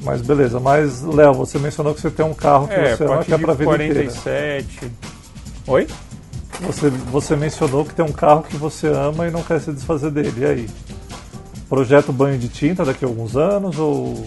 Mas 0.00 0.20
beleza, 0.20 0.60
mas 0.60 1.02
Léo, 1.02 1.32
você 1.32 1.58
mencionou 1.58 1.94
que 1.94 2.00
você 2.00 2.10
tem 2.10 2.24
um 2.26 2.34
carro 2.34 2.68
que 2.68 2.74
É, 2.74 2.94
você 2.94 3.02
a 3.02 3.06
ama 3.06 3.14
partir 3.16 3.28
que 3.28 3.34
é 3.34 3.38
de 3.38 3.44
pra 3.44 3.54
vida 3.54 3.74
inteira. 3.74 3.94
47. 3.94 4.92
Oi? 5.66 5.86
Você, 6.60 6.90
você 6.90 7.36
mencionou 7.36 7.84
que 7.84 7.94
tem 7.94 8.04
um 8.04 8.12
carro 8.12 8.42
que 8.42 8.56
você 8.56 8.86
ama 8.86 9.26
e 9.26 9.30
não 9.30 9.42
quer 9.42 9.60
se 9.60 9.72
desfazer 9.72 10.10
dele. 10.10 10.34
E 10.36 10.44
aí? 10.44 10.70
Projeto 11.68 12.12
banho 12.12 12.38
de 12.38 12.48
tinta 12.48 12.84
daqui 12.84 13.04
a 13.04 13.08
alguns 13.08 13.34
anos 13.36 13.78
ou. 13.78 14.26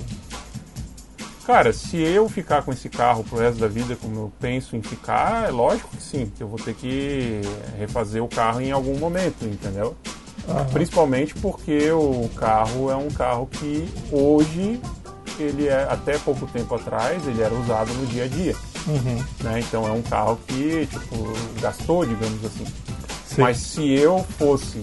Cara, 1.48 1.72
se 1.72 1.96
eu 1.96 2.28
ficar 2.28 2.62
com 2.62 2.74
esse 2.74 2.90
carro 2.90 3.24
pro 3.24 3.38
resto 3.38 3.62
da 3.62 3.70
vida 3.70 3.96
como 3.96 4.16
eu 4.20 4.34
penso 4.38 4.76
em 4.76 4.82
ficar, 4.82 5.48
é 5.48 5.50
lógico 5.50 5.88
que 5.96 6.04
sim, 6.04 6.30
que 6.36 6.44
eu 6.44 6.48
vou 6.50 6.60
ter 6.60 6.74
que 6.74 7.40
refazer 7.80 8.22
o 8.22 8.28
carro 8.28 8.60
em 8.60 8.70
algum 8.70 8.98
momento, 9.00 9.46
entendeu? 9.46 9.96
Aham. 10.46 10.66
Principalmente 10.66 11.34
porque 11.36 11.90
o 11.90 12.30
carro 12.36 12.92
é 12.92 12.98
um 12.98 13.08
carro 13.08 13.48
que 13.48 13.88
hoje 14.12 14.78
ele 15.40 15.70
é 15.70 15.88
até 15.90 16.18
pouco 16.18 16.46
tempo 16.48 16.76
atrás 16.76 17.26
ele 17.26 17.42
era 17.42 17.54
usado 17.54 17.94
no 17.94 18.06
dia 18.08 18.26
a 18.26 18.28
dia. 18.28 18.56
Né? 19.42 19.62
Então 19.62 19.88
é 19.88 19.92
um 19.92 20.02
carro 20.02 20.38
que 20.48 20.86
tipo, 20.88 21.34
gastou, 21.62 22.06
digamos 22.06 22.44
assim. 22.44 22.66
Sim. 23.26 23.42
Mas 23.42 23.56
se 23.56 23.90
eu 23.90 24.22
fosse 24.38 24.82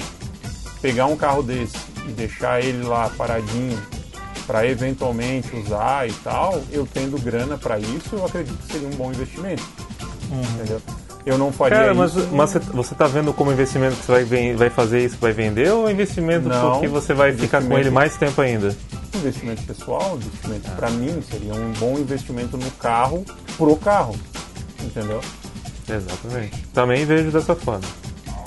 pegar 0.81 1.05
um 1.09 1.17
carro 1.17 1.43
desse 1.43 1.77
e 2.09 2.13
deixar 2.13 2.65
ele 2.65 2.85
lá 2.85 3.11
paradinho 3.11 3.79
para 4.47 4.67
eventualmente 4.67 5.55
usar 5.57 6.09
e 6.09 6.13
tal, 6.13 6.63
eu 6.71 6.87
tendo 6.93 7.19
grana 7.21 7.57
para 7.57 7.79
isso, 7.79 8.15
eu 8.15 8.25
acredito 8.27 8.57
que 8.67 8.73
seria 8.73 8.89
um 8.89 8.93
bom 8.93 9.11
investimento. 9.11 9.63
Entendeu? 10.55 10.81
Eu 11.27 11.39
não 11.39 11.51
faria 11.51 11.79
Cara, 11.79 11.95
mas, 11.95 12.15
isso. 12.15 12.29
mas 12.33 12.51
você- 12.51 12.59
você 12.59 12.95
tá 12.95 13.07
vendo 13.07 13.33
como 13.33 13.51
investimento 13.51 13.97
que 13.97 14.05
você 14.05 14.25
vai, 14.25 14.55
vai 14.55 14.69
fazer 14.71 15.05
isso, 15.05 15.17
vai 15.19 15.33
vender, 15.33 15.71
ou 15.73 15.91
investimento 15.91 16.49
Não, 16.49 16.73
porque 16.73 16.87
você 16.89 17.15
vai 17.15 17.33
ficar 17.33 17.63
com 17.63 17.79
ele 17.79 17.89
mais 17.91 18.17
tempo 18.17 18.41
ainda? 18.41 18.77
investimento 19.15 19.63
pessoal, 19.63 20.17
investimento 20.21 20.71
para 20.73 20.91
mim 20.91 21.23
seria 21.31 21.55
um 21.55 21.73
bom 21.79 21.97
investimento 21.99 22.59
no 22.59 22.71
carro 22.73 23.25
pro 23.57 23.75
carro, 23.77 24.15
entendeu? 24.83 25.21
Exatamente. 25.89 26.67
Também 26.75 27.05
vejo 27.07 27.31
dessa 27.31 27.55
forma. 27.55 27.81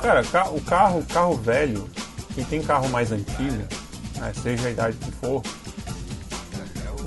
Cara, 0.01 0.23
ca- 0.23 0.49
o 0.49 0.61
carro, 0.61 1.03
carro 1.11 1.35
velho, 1.35 1.87
quem 2.35 2.43
tem 2.43 2.61
carro 2.61 2.89
mais 2.89 3.11
antigo, 3.11 3.63
né, 4.17 4.31
seja 4.43 4.67
a 4.67 4.71
idade 4.71 4.97
que 4.97 5.11
for, 5.13 5.41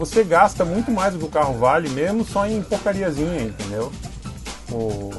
você 0.01 0.25
gasta 0.25 0.65
muito 0.65 0.91
mais 0.91 1.13
do 1.13 1.19
que 1.19 1.27
o 1.27 1.29
carro 1.29 1.59
vale, 1.59 1.91
mesmo 1.91 2.25
só 2.25 2.47
em 2.47 2.63
porcariazinha, 2.63 3.43
entendeu? 3.43 3.93
O 4.73 5.11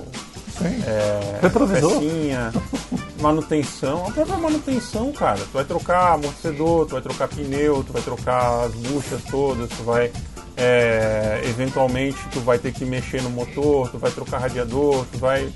Sim. 0.58 0.84
é, 0.88 1.40
Retrovisor. 1.40 2.00
pecinha, 2.00 2.52
manutenção, 3.22 4.08
a 4.08 4.12
própria 4.12 4.38
manutenção, 4.38 5.12
cara. 5.12 5.38
Tu 5.38 5.52
vai 5.54 5.64
trocar 5.66 6.14
amortecedor, 6.14 6.88
tu 6.88 6.94
vai 6.94 7.02
trocar 7.04 7.28
pneu, 7.28 7.84
tu 7.84 7.94
vai 7.94 8.02
trocar 8.02 8.66
as 8.66 8.74
buchas 8.74 9.22
todas, 9.30 9.70
tu 9.70 9.84
vai 9.84 10.12
é, 10.58 11.42
eventualmente 11.46 12.18
tu 12.32 12.40
vai 12.40 12.58
ter 12.58 12.74
que 12.74 12.84
mexer 12.84 13.22
no 13.22 13.30
motor, 13.30 13.88
tu 13.90 14.00
vai 14.00 14.10
trocar 14.10 14.40
radiador, 14.40 15.06
tu 15.12 15.20
vai, 15.20 15.48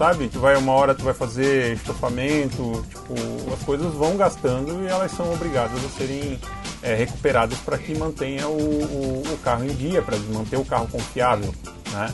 sabe, 0.00 0.28
tu 0.28 0.40
vai 0.40 0.56
uma 0.56 0.72
hora 0.72 0.94
tu 0.94 1.04
vai 1.04 1.12
fazer 1.12 1.74
estofamento, 1.74 2.82
tipo, 2.88 3.52
as 3.52 3.62
coisas 3.64 3.92
vão 3.92 4.16
gastando 4.16 4.82
e 4.82 4.86
elas 4.86 5.12
são 5.12 5.30
obrigadas 5.30 5.76
a 5.84 5.88
serem 5.90 6.40
é, 6.82 6.94
recuperadas 6.94 7.58
para 7.58 7.76
que 7.76 7.94
mantenha 7.94 8.48
o, 8.48 8.52
o- 8.58 9.22
o 9.30 9.38
carro 9.44 9.62
em 9.64 9.74
dia, 9.74 10.00
para 10.00 10.16
manter 10.32 10.56
o 10.56 10.64
carro 10.64 10.88
confiável, 10.88 11.54
né? 11.92 12.10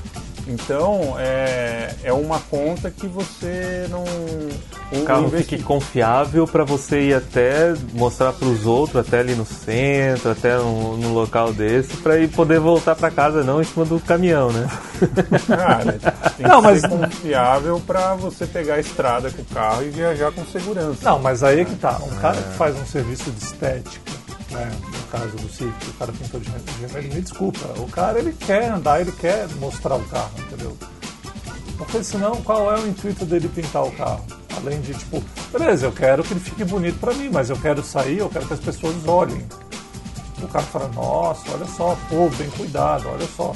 Então 0.48 1.16
é, 1.18 1.90
é 2.04 2.12
uma 2.12 2.38
conta 2.38 2.90
que 2.90 3.06
você 3.08 3.86
não. 3.90 4.04
O, 4.92 4.98
O 5.00 5.04
carro 5.04 5.26
investi- 5.26 5.56
fique 5.56 5.62
confiável 5.64 6.46
para 6.46 6.62
você 6.62 7.00
ir 7.08 7.14
até 7.14 7.74
mostrar 7.92 8.32
para 8.32 8.46
os 8.46 8.64
outros, 8.64 9.04
até 9.04 9.18
ali 9.18 9.34
no 9.34 9.44
centro, 9.44 10.30
até 10.30 10.56
no, 10.56 10.96
no 10.96 11.12
local 11.12 11.52
desse, 11.52 11.96
para 11.96 12.18
ir 12.18 12.28
poder 12.28 12.60
voltar 12.60 12.94
para 12.94 13.10
casa, 13.10 13.42
não 13.42 13.60
em 13.60 13.64
cima 13.64 13.84
do 13.84 13.98
caminhão, 13.98 14.52
né? 14.52 14.68
Cara, 15.48 15.98
tem 16.38 16.46
Não, 16.46 16.60
que 16.60 16.66
mas- 16.68 16.80
ser 16.80 16.88
confiável 16.90 17.82
para 17.84 18.14
você 18.14 18.46
pegar 18.46 18.74
a 18.74 18.80
estrada 18.80 19.28
com 19.30 19.42
o 19.42 19.46
carro 19.46 19.82
e 19.82 19.88
viajar 19.90 20.30
com 20.30 20.44
segurança. 20.46 20.98
Não, 21.02 21.18
mas 21.18 21.42
aí 21.42 21.60
é 21.60 21.64
que 21.64 21.74
tá. 21.74 21.98
Um 22.00 22.16
cara 22.20 22.36
que 22.36 22.52
faz 22.56 22.76
um 22.76 22.86
serviço 22.86 23.30
de 23.32 23.42
estética, 23.42 24.00
né? 24.50 24.70
No 24.82 25.02
caso 25.10 25.36
do 25.36 25.48
Civic, 25.48 25.88
o 25.90 25.92
cara 25.94 26.12
pintou 26.12 26.40
de 26.40 26.50
vermelho, 26.50 27.14
me 27.14 27.20
desculpa. 27.20 27.66
O 27.78 27.88
cara 27.88 28.18
ele 28.18 28.32
quer 28.32 28.70
andar, 28.70 29.00
ele 29.00 29.12
quer 29.12 29.48
mostrar 29.56 29.96
o 29.96 30.04
carro, 30.04 30.30
entendeu? 30.38 30.76
Porque 31.78 32.02
senão, 32.02 32.40
qual 32.42 32.72
é 32.74 32.80
o 32.80 32.86
intuito 32.88 33.24
dele 33.26 33.48
pintar 33.48 33.84
o 33.84 33.92
carro? 33.92 34.24
Além 34.56 34.80
de, 34.80 34.94
tipo, 34.94 35.22
beleza, 35.52 35.86
eu 35.86 35.92
quero 35.92 36.22
que 36.24 36.32
ele 36.32 36.40
fique 36.40 36.64
bonito 36.64 36.98
pra 36.98 37.12
mim, 37.12 37.28
mas 37.30 37.50
eu 37.50 37.56
quero 37.56 37.84
sair, 37.84 38.18
eu 38.18 38.28
quero 38.30 38.46
que 38.46 38.54
as 38.54 38.60
pessoas 38.60 39.06
olhem. 39.06 39.44
O 40.42 40.48
cara 40.48 40.64
fala, 40.64 40.88
nossa, 40.88 41.42
olha 41.52 41.66
só, 41.66 41.96
pô, 42.08 42.28
bem 42.30 42.48
cuidado, 42.50 43.08
olha 43.08 43.26
só. 43.36 43.54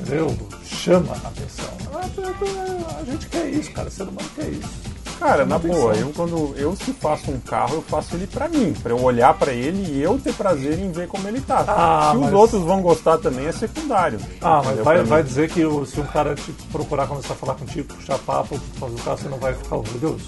Entendeu? 0.00 0.36
Chama 0.64 1.12
a 1.24 1.28
atenção. 1.28 1.68
A, 1.92 1.98
a- 1.98 3.00
a 3.00 3.04
gente 3.04 3.28
quer 3.28 3.48
isso, 3.48 3.70
cara. 3.72 3.88
Ser 3.90 4.02
humano 4.02 4.28
quer 4.34 4.48
isso. 4.48 4.93
Cara, 5.18 5.46
na 5.46 5.58
boa, 5.58 5.94
eu 5.94 6.10
quando 6.14 6.54
eu 6.56 6.74
se 6.76 6.92
faço 6.92 7.30
um 7.30 7.38
carro, 7.40 7.76
eu 7.76 7.82
faço 7.82 8.14
ele 8.14 8.26
pra 8.26 8.48
mim, 8.48 8.74
pra 8.82 8.92
eu 8.92 9.02
olhar 9.02 9.32
pra 9.34 9.52
ele 9.52 9.92
e 9.92 10.02
eu 10.02 10.18
ter 10.18 10.34
prazer 10.34 10.78
em 10.78 10.90
ver 10.92 11.08
como 11.08 11.26
ele 11.28 11.40
tá. 11.40 11.64
Ah, 11.66 12.08
se 12.10 12.16
os 12.16 12.22
mas- 12.24 12.32
outros 12.34 12.62
vão 12.62 12.82
gostar 12.82 13.18
também 13.18 13.46
é 13.46 13.52
secundário. 13.52 14.18
Ah, 14.42 14.60
mas 14.64 14.78
vai, 14.80 15.02
vai 15.02 15.22
dizer 15.22 15.48
que 15.48 15.60
se 15.86 16.00
um 16.00 16.06
cara 16.06 16.34
te 16.34 16.52
procurar 16.70 17.06
começar 17.06 17.32
a 17.34 17.36
falar 17.36 17.54
contigo, 17.54 17.94
puxar 17.94 18.18
papo, 18.18 18.58
fazer 18.78 18.94
o 18.94 18.98
carro, 19.02 19.18
você 19.18 19.28
não 19.28 19.38
vai 19.38 19.54
ficar 19.54 19.76
orgulhoso? 19.76 20.24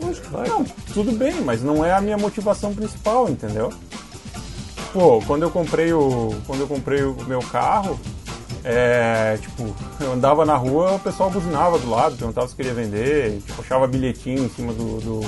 Lógico 0.00 0.26
que 0.26 0.32
vai. 0.32 0.48
Não, 0.48 0.64
tudo 0.92 1.12
bem, 1.12 1.34
mas 1.42 1.62
não 1.62 1.84
é 1.84 1.92
a 1.92 2.00
minha 2.00 2.16
motivação 2.18 2.74
principal, 2.74 3.28
entendeu? 3.28 3.70
Pô, 4.92 5.22
quando 5.26 5.42
eu 5.42 5.50
comprei 5.50 5.92
o, 5.92 6.34
quando 6.46 6.60
eu 6.60 6.66
comprei 6.66 7.04
o 7.04 7.14
meu 7.28 7.40
carro, 7.40 8.00
é, 8.64 9.38
tipo, 9.40 9.74
eu 10.00 10.12
andava 10.12 10.44
na 10.44 10.56
rua, 10.56 10.94
o 10.94 10.98
pessoal 11.00 11.30
buzinava 11.30 11.78
do 11.78 11.88
lado, 11.88 12.16
perguntava 12.16 12.46
se 12.48 12.54
queria 12.54 12.74
vender, 12.74 13.40
tipo, 13.46 13.60
achava 13.60 13.86
bilhetinho 13.86 14.44
em 14.44 14.48
cima 14.50 14.72
do, 14.72 15.00
do, 15.00 15.20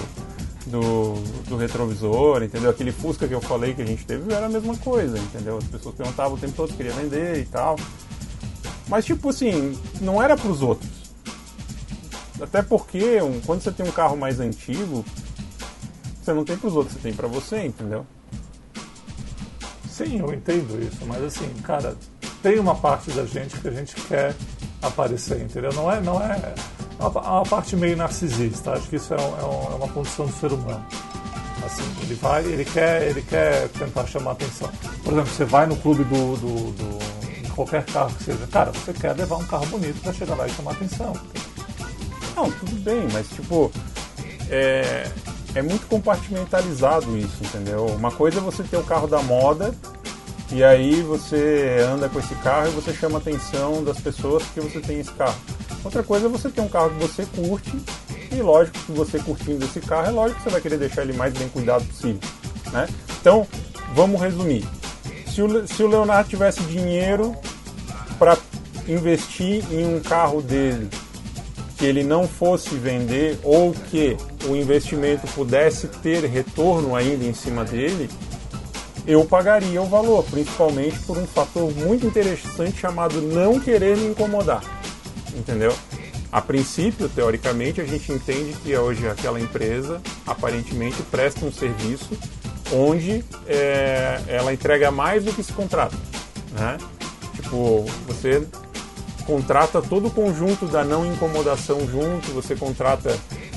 do, 0.66 1.14
do 1.48 1.56
retrovisor, 1.56 2.42
entendeu? 2.42 2.70
Aquele 2.70 2.92
Fusca 2.92 3.26
que 3.26 3.34
eu 3.34 3.40
falei 3.40 3.74
que 3.74 3.82
a 3.82 3.86
gente 3.86 4.04
teve 4.04 4.32
era 4.32 4.46
a 4.46 4.48
mesma 4.50 4.76
coisa, 4.76 5.18
entendeu? 5.18 5.56
As 5.58 5.64
pessoas 5.64 5.94
perguntavam 5.94 6.34
o 6.34 6.38
tempo 6.38 6.52
todo 6.54 6.70
se 6.70 6.76
queria 6.76 6.92
vender 6.92 7.38
e 7.40 7.44
tal. 7.46 7.76
Mas, 8.88 9.04
tipo 9.04 9.28
assim, 9.30 9.78
não 10.00 10.22
era 10.22 10.36
pros 10.36 10.60
outros. 10.60 10.90
Até 12.40 12.60
porque 12.62 13.22
um- 13.22 13.40
quando 13.40 13.62
você 13.62 13.70
tem 13.70 13.86
um 13.86 13.92
carro 13.92 14.16
mais 14.16 14.40
antigo, 14.40 15.04
você 16.22 16.32
não 16.32 16.44
tem 16.44 16.56
pros 16.56 16.74
outros, 16.74 16.96
você 16.96 17.00
tem 17.02 17.12
pra 17.14 17.28
você, 17.28 17.64
entendeu? 17.64 18.04
Sim, 19.88 20.18
eu 20.20 20.32
entendo 20.32 20.82
isso, 20.82 21.04
mas 21.06 21.22
assim, 21.22 21.48
cara, 21.62 21.96
tem 22.42 22.58
uma 22.58 22.74
parte 22.74 23.10
da 23.12 23.24
gente 23.24 23.56
que 23.58 23.68
a 23.68 23.70
gente 23.70 23.94
quer 24.02 24.34
aparecer, 24.82 25.40
entendeu? 25.40 25.72
Não 25.72 25.90
é, 25.90 26.00
não 26.00 26.20
é, 26.20 26.54
é 26.98 27.04
uma, 27.04 27.20
é 27.20 27.28
uma 27.28 27.42
parte 27.44 27.76
meio 27.76 27.96
narcisista. 27.96 28.72
Acho 28.72 28.88
que 28.88 28.96
isso 28.96 29.14
é, 29.14 29.16
um- 29.16 29.20
é 29.40 29.44
um- 29.44 29.72
é 29.72 29.76
uma 29.76 29.88
condição 29.88 30.26
do 30.26 30.32
ser 30.32 30.52
humano. 30.52 30.84
Assim, 31.64 31.84
ele 32.02 32.14
vai, 32.14 32.44
ele 32.44 32.64
quer, 32.64 33.02
ele 33.08 33.22
quer 33.22 33.68
tentar 33.68 34.04
chamar 34.06 34.32
atenção. 34.32 34.68
Por 35.04 35.12
exemplo, 35.12 35.30
você 35.32 35.44
vai 35.44 35.66
no 35.66 35.76
clube 35.76 36.02
do, 36.04 36.36
do, 36.36 36.72
do- 36.72 37.42
de 37.42 37.50
qualquer 37.50 37.84
carro 37.84 38.12
que 38.14 38.24
seja, 38.24 38.46
cara, 38.50 38.72
você 38.72 38.92
quer 38.92 39.12
levar 39.16 39.36
um 39.36 39.44
carro 39.44 39.66
bonito 39.66 40.00
para 40.02 40.12
chegar 40.12 40.34
lá 40.34 40.46
e 40.46 40.50
chamar 40.50 40.72
atenção. 40.72 41.12
Não, 42.34 42.50
tudo 42.50 42.74
bem, 42.82 43.06
mas 43.12 43.28
tipo, 43.28 43.70
é, 44.50 45.06
é 45.54 45.62
muito 45.62 45.86
compartimentalizado 45.86 47.16
isso, 47.16 47.36
entendeu? 47.44 47.86
Uma 47.86 48.10
coisa 48.10 48.38
é 48.38 48.40
você 48.40 48.62
ter 48.64 48.78
o 48.78 48.82
carro 48.82 49.06
da 49.06 49.20
moda 49.22 49.72
e 50.52 50.62
aí 50.62 51.00
você 51.00 51.78
anda 51.90 52.08
com 52.08 52.18
esse 52.18 52.34
carro 52.36 52.68
e 52.68 52.70
você 52.70 52.92
chama 52.92 53.18
a 53.18 53.20
atenção 53.20 53.82
das 53.82 53.98
pessoas 53.98 54.42
porque 54.42 54.60
você 54.60 54.80
tem 54.80 55.00
esse 55.00 55.12
carro. 55.12 55.36
Outra 55.82 56.02
coisa 56.02 56.26
é 56.26 56.28
você 56.28 56.50
ter 56.50 56.60
um 56.60 56.68
carro 56.68 56.90
que 56.90 57.06
você 57.06 57.26
curte 57.26 57.72
e 58.30 58.42
lógico 58.42 58.78
que 58.78 58.92
você 58.92 59.18
curtindo 59.18 59.64
esse 59.64 59.80
carro, 59.80 60.08
é 60.08 60.10
lógico 60.10 60.38
que 60.38 60.44
você 60.44 60.50
vai 60.50 60.60
querer 60.60 60.78
deixar 60.78 61.02
ele 61.02 61.14
mais 61.14 61.32
bem 61.32 61.48
cuidado 61.48 61.84
possível, 61.84 62.20
né? 62.70 62.88
Então, 63.20 63.46
vamos 63.94 64.20
resumir. 64.20 64.64
Se 65.26 65.40
o, 65.42 65.66
se 65.66 65.82
o 65.82 65.86
Leonardo 65.86 66.28
tivesse 66.28 66.60
dinheiro 66.64 67.34
para 68.18 68.36
investir 68.86 69.64
em 69.70 69.86
um 69.86 70.00
carro 70.00 70.42
dele 70.42 70.88
que 71.78 71.86
ele 71.86 72.04
não 72.04 72.28
fosse 72.28 72.74
vender 72.76 73.38
ou 73.42 73.72
que 73.72 74.16
o 74.48 74.54
investimento 74.54 75.26
pudesse 75.28 75.88
ter 75.88 76.24
retorno 76.26 76.94
ainda 76.94 77.24
em 77.24 77.34
cima 77.34 77.64
dele, 77.64 78.08
eu 79.06 79.24
pagaria 79.24 79.80
o 79.82 79.86
valor, 79.86 80.24
principalmente 80.24 80.98
por 81.00 81.18
um 81.18 81.26
fator 81.26 81.72
muito 81.74 82.06
interessante 82.06 82.78
chamado 82.78 83.20
não 83.20 83.58
querer 83.58 83.96
me 83.96 84.06
incomodar. 84.06 84.62
Entendeu? 85.34 85.74
A 86.30 86.40
princípio, 86.40 87.08
teoricamente, 87.08 87.80
a 87.80 87.84
gente 87.84 88.10
entende 88.10 88.54
que 88.62 88.74
hoje 88.76 89.06
aquela 89.06 89.40
empresa 89.40 90.00
aparentemente 90.26 91.02
presta 91.10 91.44
um 91.44 91.52
serviço 91.52 92.10
onde 92.72 93.22
é, 93.46 94.20
ela 94.28 94.52
entrega 94.52 94.90
mais 94.90 95.24
do 95.24 95.32
que 95.32 95.42
se 95.42 95.52
contrata. 95.52 95.96
Né? 96.52 96.78
Tipo, 97.36 97.84
você 98.06 98.46
contrata 99.26 99.82
todo 99.82 100.08
o 100.08 100.10
conjunto 100.10 100.66
da 100.66 100.82
não 100.84 101.04
incomodação 101.06 101.80
junto, 101.86 102.32
você 102.32 102.56
contrata 102.56 103.14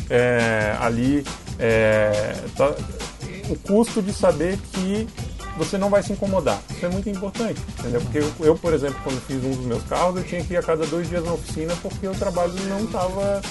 é, 0.09 0.75
ali 0.79 1.23
é, 1.57 2.35
tá- 2.57 2.75
o 3.49 3.55
custo 3.55 4.01
de 4.01 4.13
saber 4.13 4.57
que 4.73 5.07
você 5.57 5.77
não 5.77 5.89
vai 5.89 6.03
se 6.03 6.13
incomodar. 6.13 6.59
Isso 6.69 6.85
é 6.85 6.89
muito 6.89 7.09
importante, 7.09 7.61
entendeu? 7.79 8.01
Porque 8.01 8.19
eu, 8.19 8.31
eu, 8.39 8.55
por 8.55 8.73
exemplo, 8.73 8.97
quando 9.03 9.19
fiz 9.25 9.43
um 9.43 9.51
dos 9.51 9.65
meus 9.65 9.83
carros, 9.83 10.17
eu 10.17 10.23
tinha 10.23 10.43
que 10.43 10.53
ir 10.53 10.57
a 10.57 10.63
cada 10.63 10.85
dois 10.85 11.09
dias 11.09 11.23
na 11.23 11.33
oficina 11.33 11.73
porque 11.81 12.07
o 12.07 12.13
trabalho 12.13 12.53
não 12.67 12.83
estava 12.83 13.41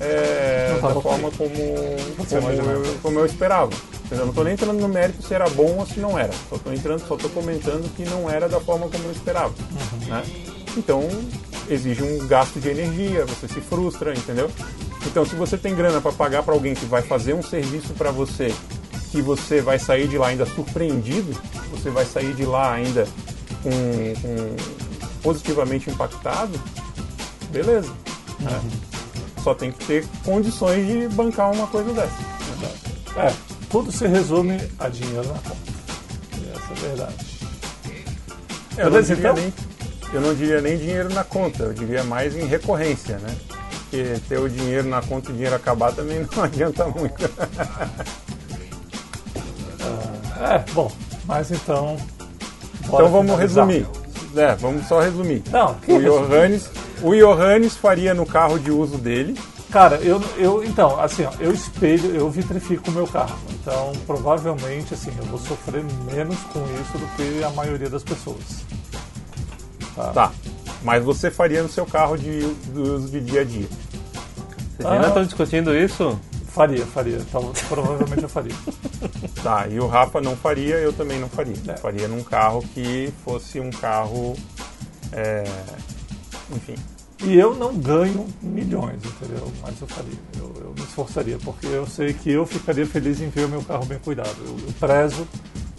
é, 0.00 0.78
Não 0.80 0.94
da 0.94 1.00
forma 1.00 1.30
como, 1.32 1.52
como, 2.28 2.50
eu, 2.50 2.98
como 3.02 3.18
eu 3.18 3.26
esperava. 3.26 3.72
Entendeu? 4.04 4.24
Não 4.24 4.30
estou 4.30 4.44
nem 4.44 4.54
entrando 4.54 4.80
no 4.80 4.88
mérito 4.88 5.22
se 5.22 5.34
era 5.34 5.48
bom 5.50 5.76
ou 5.78 5.86
se 5.86 5.98
não 6.00 6.18
era. 6.18 6.32
Só 6.48 6.56
estou 6.56 6.72
entrando, 6.72 7.06
só 7.06 7.14
estou 7.16 7.30
comentando 7.30 7.92
que 7.94 8.04
não 8.04 8.30
era 8.30 8.48
da 8.48 8.60
forma 8.60 8.88
como 8.88 9.04
eu 9.04 9.12
esperava. 9.12 9.52
Né? 10.06 10.22
Então 10.76 11.02
exige 11.68 12.02
um 12.02 12.26
gasto 12.26 12.60
de 12.60 12.68
energia, 12.68 13.26
você 13.26 13.46
se 13.48 13.60
frustra, 13.60 14.14
entendeu? 14.14 14.50
Então 15.06 15.24
se 15.26 15.34
você 15.34 15.58
tem 15.58 15.74
grana 15.74 16.00
para 16.00 16.12
pagar 16.12 16.42
para 16.42 16.54
alguém 16.54 16.74
que 16.74 16.86
vai 16.86 17.02
fazer 17.02 17.34
um 17.34 17.42
serviço 17.42 17.92
para 17.94 18.10
você, 18.10 18.54
que 19.10 19.22
você 19.22 19.60
vai 19.60 19.78
sair 19.78 20.08
de 20.08 20.18
lá 20.18 20.28
ainda 20.28 20.46
surpreendido, 20.46 21.34
você 21.70 21.90
vai 21.90 22.04
sair 22.04 22.34
de 22.34 22.44
lá 22.44 22.72
ainda 22.72 23.06
com, 23.62 23.70
com 24.20 24.56
positivamente 25.22 25.90
impactado, 25.90 26.60
beleza. 27.50 27.92
né? 28.40 28.60
Só 29.42 29.54
tem 29.54 29.72
que 29.72 29.84
ter 29.84 30.06
condições 30.24 30.86
de 30.86 31.08
bancar 31.08 31.50
uma 31.52 31.66
coisa 31.66 31.92
dessa. 31.92 32.38
É, 33.16 33.34
tudo 33.70 33.90
se 33.90 34.06
resume 34.06 34.60
a 34.78 34.88
dinheiro 34.88 35.26
na 35.28 35.38
conta. 35.38 35.72
Essa 36.54 36.72
é 36.72 36.72
a 36.72 36.88
verdade. 36.88 37.14
Eu 38.76 38.84
não, 38.84 38.90
Beleza, 38.92 39.14
diria 39.16 39.30
então? 39.30 39.42
nem, 39.42 39.54
eu 40.12 40.20
não 40.20 40.34
diria 40.34 40.60
nem 40.60 40.78
dinheiro 40.78 41.12
na 41.12 41.24
conta, 41.24 41.64
eu 41.64 41.72
diria 41.72 42.04
mais 42.04 42.36
em 42.36 42.46
recorrência, 42.46 43.18
né? 43.18 43.36
Porque 43.80 44.20
ter 44.28 44.38
o 44.38 44.48
dinheiro 44.48 44.86
na 44.86 45.02
conta 45.02 45.30
e 45.30 45.32
o 45.32 45.34
dinheiro 45.34 45.56
acabar 45.56 45.92
também 45.92 46.26
não 46.36 46.44
adianta 46.44 46.84
muito. 46.86 47.28
É, 50.40 50.58
bom, 50.72 50.90
mas 51.26 51.50
então. 51.50 51.96
Então 52.84 53.08
vamos 53.10 53.32
finalizar. 53.32 53.66
resumir. 53.66 53.86
É, 54.36 54.54
vamos 54.54 54.86
só 54.86 55.00
resumir. 55.00 55.42
Não, 55.50 55.74
que 55.74 55.92
O? 55.92 56.00
Johannes, 56.00 56.70
o 57.02 57.14
Johannes 57.14 57.76
faria 57.76 58.14
no 58.14 58.24
carro 58.24 58.58
de 58.58 58.70
uso 58.70 58.96
dele. 58.98 59.36
Cara, 59.70 59.96
eu, 59.96 60.22
eu 60.38 60.64
então, 60.64 60.98
assim, 60.98 61.24
ó, 61.24 61.30
eu 61.40 61.52
espelho, 61.52 62.14
eu 62.14 62.30
vitrifico 62.30 62.90
o 62.90 62.94
meu 62.94 63.06
carro. 63.06 63.36
Então, 63.60 63.92
provavelmente, 64.06 64.94
assim, 64.94 65.10
eu 65.18 65.24
vou 65.24 65.38
sofrer 65.38 65.84
menos 66.10 66.38
com 66.52 66.60
isso 66.80 66.96
do 66.96 67.06
que 67.16 67.44
a 67.44 67.50
maioria 67.50 67.90
das 67.90 68.02
pessoas. 68.02 68.64
Tá. 70.14 70.30
Mas 70.82 71.04
você 71.04 71.30
faria 71.30 71.62
no 71.62 71.68
seu 71.68 71.84
carro 71.84 72.16
de, 72.16 72.54
de 72.54 72.80
uso 72.80 73.08
de 73.08 73.20
dia 73.20 73.40
a 73.40 73.44
dia. 73.44 73.66
Vocês 74.76 74.88
ainda 74.88 75.06
Ah. 75.06 75.08
estão 75.08 75.24
discutindo 75.24 75.76
isso? 75.76 76.18
Faria, 76.58 76.84
faria. 76.86 77.18
Então, 77.18 77.52
provavelmente 77.68 78.24
eu 78.24 78.28
faria. 78.28 78.54
Tá, 79.42 79.68
e 79.68 79.78
o 79.78 79.86
Rafa 79.86 80.20
não 80.20 80.34
faria, 80.34 80.74
eu 80.76 80.92
também 80.92 81.20
não 81.20 81.28
faria. 81.28 81.54
É. 81.68 81.76
Faria 81.76 82.08
num 82.08 82.24
carro 82.24 82.60
que 82.74 83.12
fosse 83.24 83.60
um 83.60 83.70
carro. 83.70 84.34
é, 85.12 85.44
enfim. 86.50 86.74
E 87.22 87.38
eu 87.38 87.54
não 87.54 87.76
ganho 87.76 88.26
milhões, 88.42 89.00
entendeu? 89.04 89.52
Mas 89.62 89.80
eu 89.80 89.86
faria. 89.86 90.18
Eu, 90.36 90.52
eu 90.60 90.74
me 90.76 90.82
esforçaria, 90.82 91.38
porque 91.44 91.66
eu 91.66 91.86
sei 91.86 92.12
que 92.12 92.32
eu 92.32 92.44
ficaria 92.44 92.84
feliz 92.84 93.20
em 93.20 93.28
ver 93.28 93.44
o 93.44 93.48
meu 93.48 93.62
carro 93.62 93.86
bem 93.86 94.00
cuidado. 94.00 94.34
Eu, 94.40 94.56
eu 94.66 94.72
prezo 94.80 95.28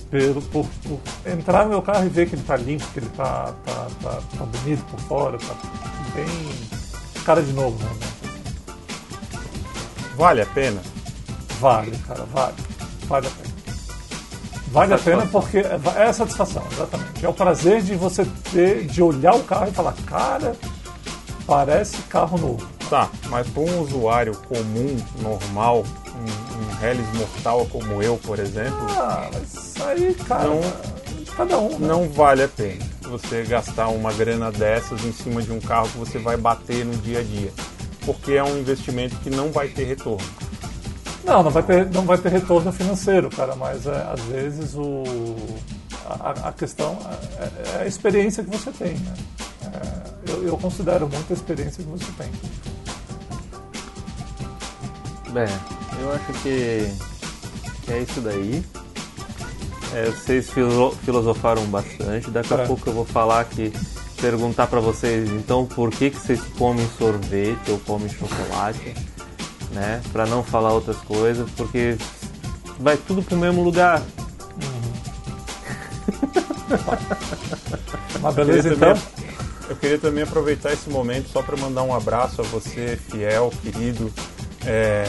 pelo, 0.10 0.42
por, 0.44 0.66
por 0.84 1.00
entrar 1.30 1.66
no 1.66 1.72
meu 1.72 1.82
carro 1.82 2.06
e 2.06 2.10
ver 2.10 2.30
que 2.30 2.36
ele 2.36 2.44
tá 2.44 2.56
limpo, 2.56 2.88
que 2.94 3.00
ele 3.00 3.10
tá, 3.18 3.54
tá, 3.66 3.88
tá, 4.02 4.22
tá 4.38 4.46
bonito 4.46 4.84
por 4.86 5.00
fora, 5.02 5.38
tá 5.38 5.56
bem. 6.16 7.24
cara 7.26 7.44
de 7.44 7.52
novo, 7.52 7.78
né? 7.84 8.19
Vale 10.20 10.42
a 10.42 10.46
pena? 10.48 10.82
Vale, 11.62 11.92
cara, 12.06 12.26
vale. 12.26 12.54
Vale 13.08 13.28
a 13.28 13.30
pena. 13.30 13.50
Vale 14.68 14.94
a 14.94 14.98
pena 14.98 15.26
porque 15.28 15.60
é 15.60 16.04
a 16.04 16.12
satisfação, 16.12 16.62
exatamente. 16.74 17.26
É 17.26 17.30
o 17.30 17.34
prazer 17.34 17.82
de 17.82 17.96
você 17.96 18.28
ter, 18.52 18.86
de 18.86 19.02
olhar 19.02 19.34
o 19.34 19.44
carro 19.46 19.70
e 19.70 19.72
falar, 19.72 19.94
cara, 20.06 20.58
parece 21.48 21.96
carro 22.10 22.38
novo. 22.38 22.68
Tá, 22.90 23.08
mas 23.30 23.48
para 23.48 23.62
um 23.64 23.80
usuário 23.82 24.36
comum, 24.50 24.98
normal, 25.22 25.86
um, 26.08 26.84
um 26.84 26.86
Hellis 26.86 27.08
mortal 27.16 27.66
como 27.72 28.04
eu, 28.04 28.18
por 28.18 28.40
exemplo, 28.40 28.78
Ah, 28.98 29.30
mas 29.34 29.74
aí, 29.88 30.14
cara, 30.28 30.44
Não- 30.50 30.62
cada 31.38 31.58
um. 31.60 31.70
né? 31.80 31.88
não 31.88 32.10
vale 32.10 32.44
a 32.44 32.48
pena 32.50 32.84
você 33.04 33.44
gastar 33.44 33.88
uma 33.88 34.12
grana 34.12 34.52
dessas 34.52 35.02
em 35.06 35.14
cima 35.14 35.42
de 35.42 35.52
um 35.54 35.62
carro 35.62 35.88
que 35.88 35.98
você 35.98 36.20
vai 36.20 36.36
bater 36.36 36.84
no 36.86 36.94
dia 36.98 37.20
a 37.22 37.24
dia. 37.24 37.54
Porque 38.06 38.34
é 38.34 38.44
um 38.44 38.58
investimento 38.58 39.16
que 39.18 39.30
não 39.30 39.52
vai 39.52 39.68
ter 39.68 39.84
retorno. 39.86 40.26
Não, 41.24 41.44
não 41.44 41.52
vai 41.52 41.62
ter, 41.64 41.86
não 41.92 42.04
vai 42.06 42.18
ter 42.18 42.30
retorno 42.30 42.72
financeiro, 42.72 43.30
cara, 43.30 43.56
mas 43.56 43.86
é, 43.86 44.08
às 44.12 44.22
vezes 44.22 44.74
o, 44.74 45.04
a, 46.06 46.50
a 46.50 46.54
questão 46.54 46.98
é, 47.38 47.78
é 47.80 47.82
a 47.84 47.86
experiência 47.86 48.44
que 48.44 48.50
você 48.50 48.72
tem, 48.72 48.94
né? 48.94 49.14
É, 49.74 50.32
eu, 50.32 50.48
eu 50.48 50.58
considero 50.58 51.08
muito 51.08 51.32
a 51.32 51.34
experiência 51.36 51.84
que 51.84 51.90
você 51.90 52.12
tem. 52.18 52.32
Bem, 55.32 55.48
eu 56.02 56.14
acho 56.14 56.34
que, 56.42 56.92
que 57.84 57.94
é 57.94 58.00
isso 58.00 58.22
daí. 58.22 58.64
É, 59.94 60.06
vocês 60.10 60.50
filo- 60.50 60.92
filosofaram 61.04 61.64
bastante. 61.66 62.30
Daqui 62.32 62.54
a 62.54 62.58
É. 62.58 62.68
pouco 62.68 62.90
eu 62.90 62.94
vou 62.94 63.06
falar 63.06 63.44
que 63.46 63.72
perguntar 64.22 64.68
pra 64.68 64.80
vocês 64.80 65.30
então 65.32 65.66
por 65.66 65.90
que, 65.92 66.10
que 66.10 66.18
vocês 66.18 66.42
comem 66.58 66.88
sorvete 66.98 67.70
ou 67.72 67.80
comem 67.80 68.10
chocolate, 68.10 68.94
né? 69.72 70.02
Pra 70.12 70.26
não 70.26 70.44
falar 70.44 70.74
outras 70.74 70.98
coisas, 70.98 71.50
porque 71.56 71.96
vai 72.80 72.98
tudo 72.98 73.22
pro 73.24 73.38
mesmo 73.38 73.64
lugar. 73.64 74.02
Mas 78.22 78.36
beleza, 78.36 78.70
Eu 78.70 78.74
então? 78.76 78.94
queria 78.94 78.96
também- 78.96 79.20
Eu 79.70 79.76
queria 79.76 80.00
também 80.00 80.24
aproveitar 80.24 80.74
esse 80.74 80.90
momento 80.90 81.30
só 81.30 81.44
para 81.44 81.56
mandar 81.56 81.84
um 81.84 81.94
abraço 81.94 82.42
a 82.42 82.44
você, 82.46 82.98
fiel, 83.12 83.54
querido 83.62 84.12
é, 84.66 85.06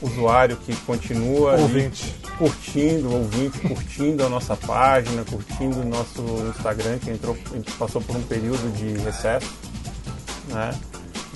usuário 0.00 0.56
que 0.56 0.74
continua 0.84 1.52
ali 1.54 1.62
Ouvinte. 1.62 2.12
Curtindo, 2.38 3.12
ouvinte, 3.12 3.58
curtindo 3.60 4.24
a 4.24 4.28
nossa 4.28 4.56
página, 4.56 5.24
curtindo 5.24 5.80
o 5.80 5.84
nosso 5.84 6.22
Instagram, 6.50 6.98
que 6.98 7.10
entrou, 7.10 7.36
passou 7.78 8.00
por 8.00 8.16
um 8.16 8.22
período 8.22 8.72
de 8.76 8.98
recesso, 9.02 9.50
né? 10.48 10.74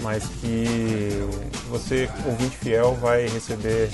Mas 0.03 0.25
que 0.41 1.27
você, 1.71 2.09
ouvinte 2.27 2.57
fiel, 2.59 2.97
vai 3.01 3.27
receber 3.29 3.89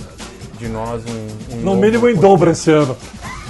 de 0.58 0.68
nós 0.68 1.02
um, 1.04 1.56
um 1.56 1.60
No 1.60 1.76
mínimo 1.76 2.08
em 2.08 2.14
dobro 2.14 2.50
esse 2.50 2.70
ano. 2.70 2.96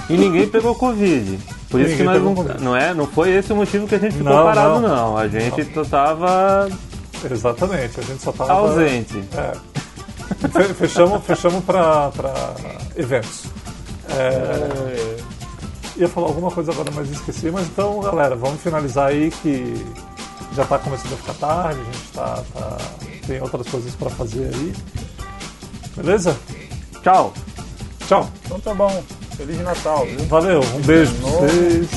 E 0.09 0.13
ninguém 0.17 0.47
pegou 0.47 0.75
Covid. 0.75 1.39
Por 1.69 1.79
isso 1.81 1.91
Ninguém 1.91 1.97
que 1.97 2.03
nós 2.03 2.21
não, 2.21 2.35
Covid. 2.35 2.63
não 2.63 2.75
é, 2.75 2.93
não 2.93 3.07
foi 3.07 3.31
esse 3.31 3.51
o 3.51 3.55
motivo 3.55 3.87
que 3.87 3.95
a 3.95 3.99
gente 3.99 4.15
ficou 4.15 4.31
Não, 4.31 4.43
parado 4.43 4.79
não. 4.79 4.89
não. 4.89 5.17
A 5.17 5.27
gente 5.27 5.65
tava 5.89 6.69
Exatamente, 7.31 7.99
a 7.99 8.03
gente 8.03 8.21
só 8.21 8.31
tava... 8.31 8.53
ausente. 8.53 9.23
É. 9.35 9.72
Fe- 10.35 10.73
Fechamos, 10.73 11.23
fechamos 11.25 11.63
para 11.63 12.11
eventos. 12.95 13.43
É, 14.09 15.17
ia 15.97 16.07
falar 16.09 16.27
alguma 16.27 16.51
coisa 16.51 16.71
agora, 16.71 16.89
mas 16.93 17.09
esqueci. 17.09 17.49
Mas 17.51 17.65
então, 17.67 17.99
galera, 18.01 18.35
vamos 18.35 18.61
finalizar 18.61 19.07
aí 19.09 19.31
que 19.41 19.85
já 20.55 20.63
está 20.63 20.77
começando 20.77 21.13
a 21.13 21.17
ficar 21.17 21.33
tarde, 21.33 21.79
a 21.81 21.83
gente 21.83 22.11
tá, 22.13 22.43
tá- 22.53 22.77
tem 23.25 23.41
outras 23.41 23.67
coisas 23.67 23.93
para 23.95 24.09
fazer 24.09 24.51
aí. 24.53 24.73
Beleza? 25.95 26.35
Tchau. 27.01 27.33
Tchau. 28.07 28.29
Então 28.45 28.59
tá 28.59 28.73
bom. 28.73 29.03
Feliz 29.37 29.59
Natal, 29.63 30.05
viu? 30.05 30.25
Valeu, 30.25 30.61
um 30.75 30.81
beijo 30.81 31.13
pra 31.15 31.29
vocês. 31.29 31.89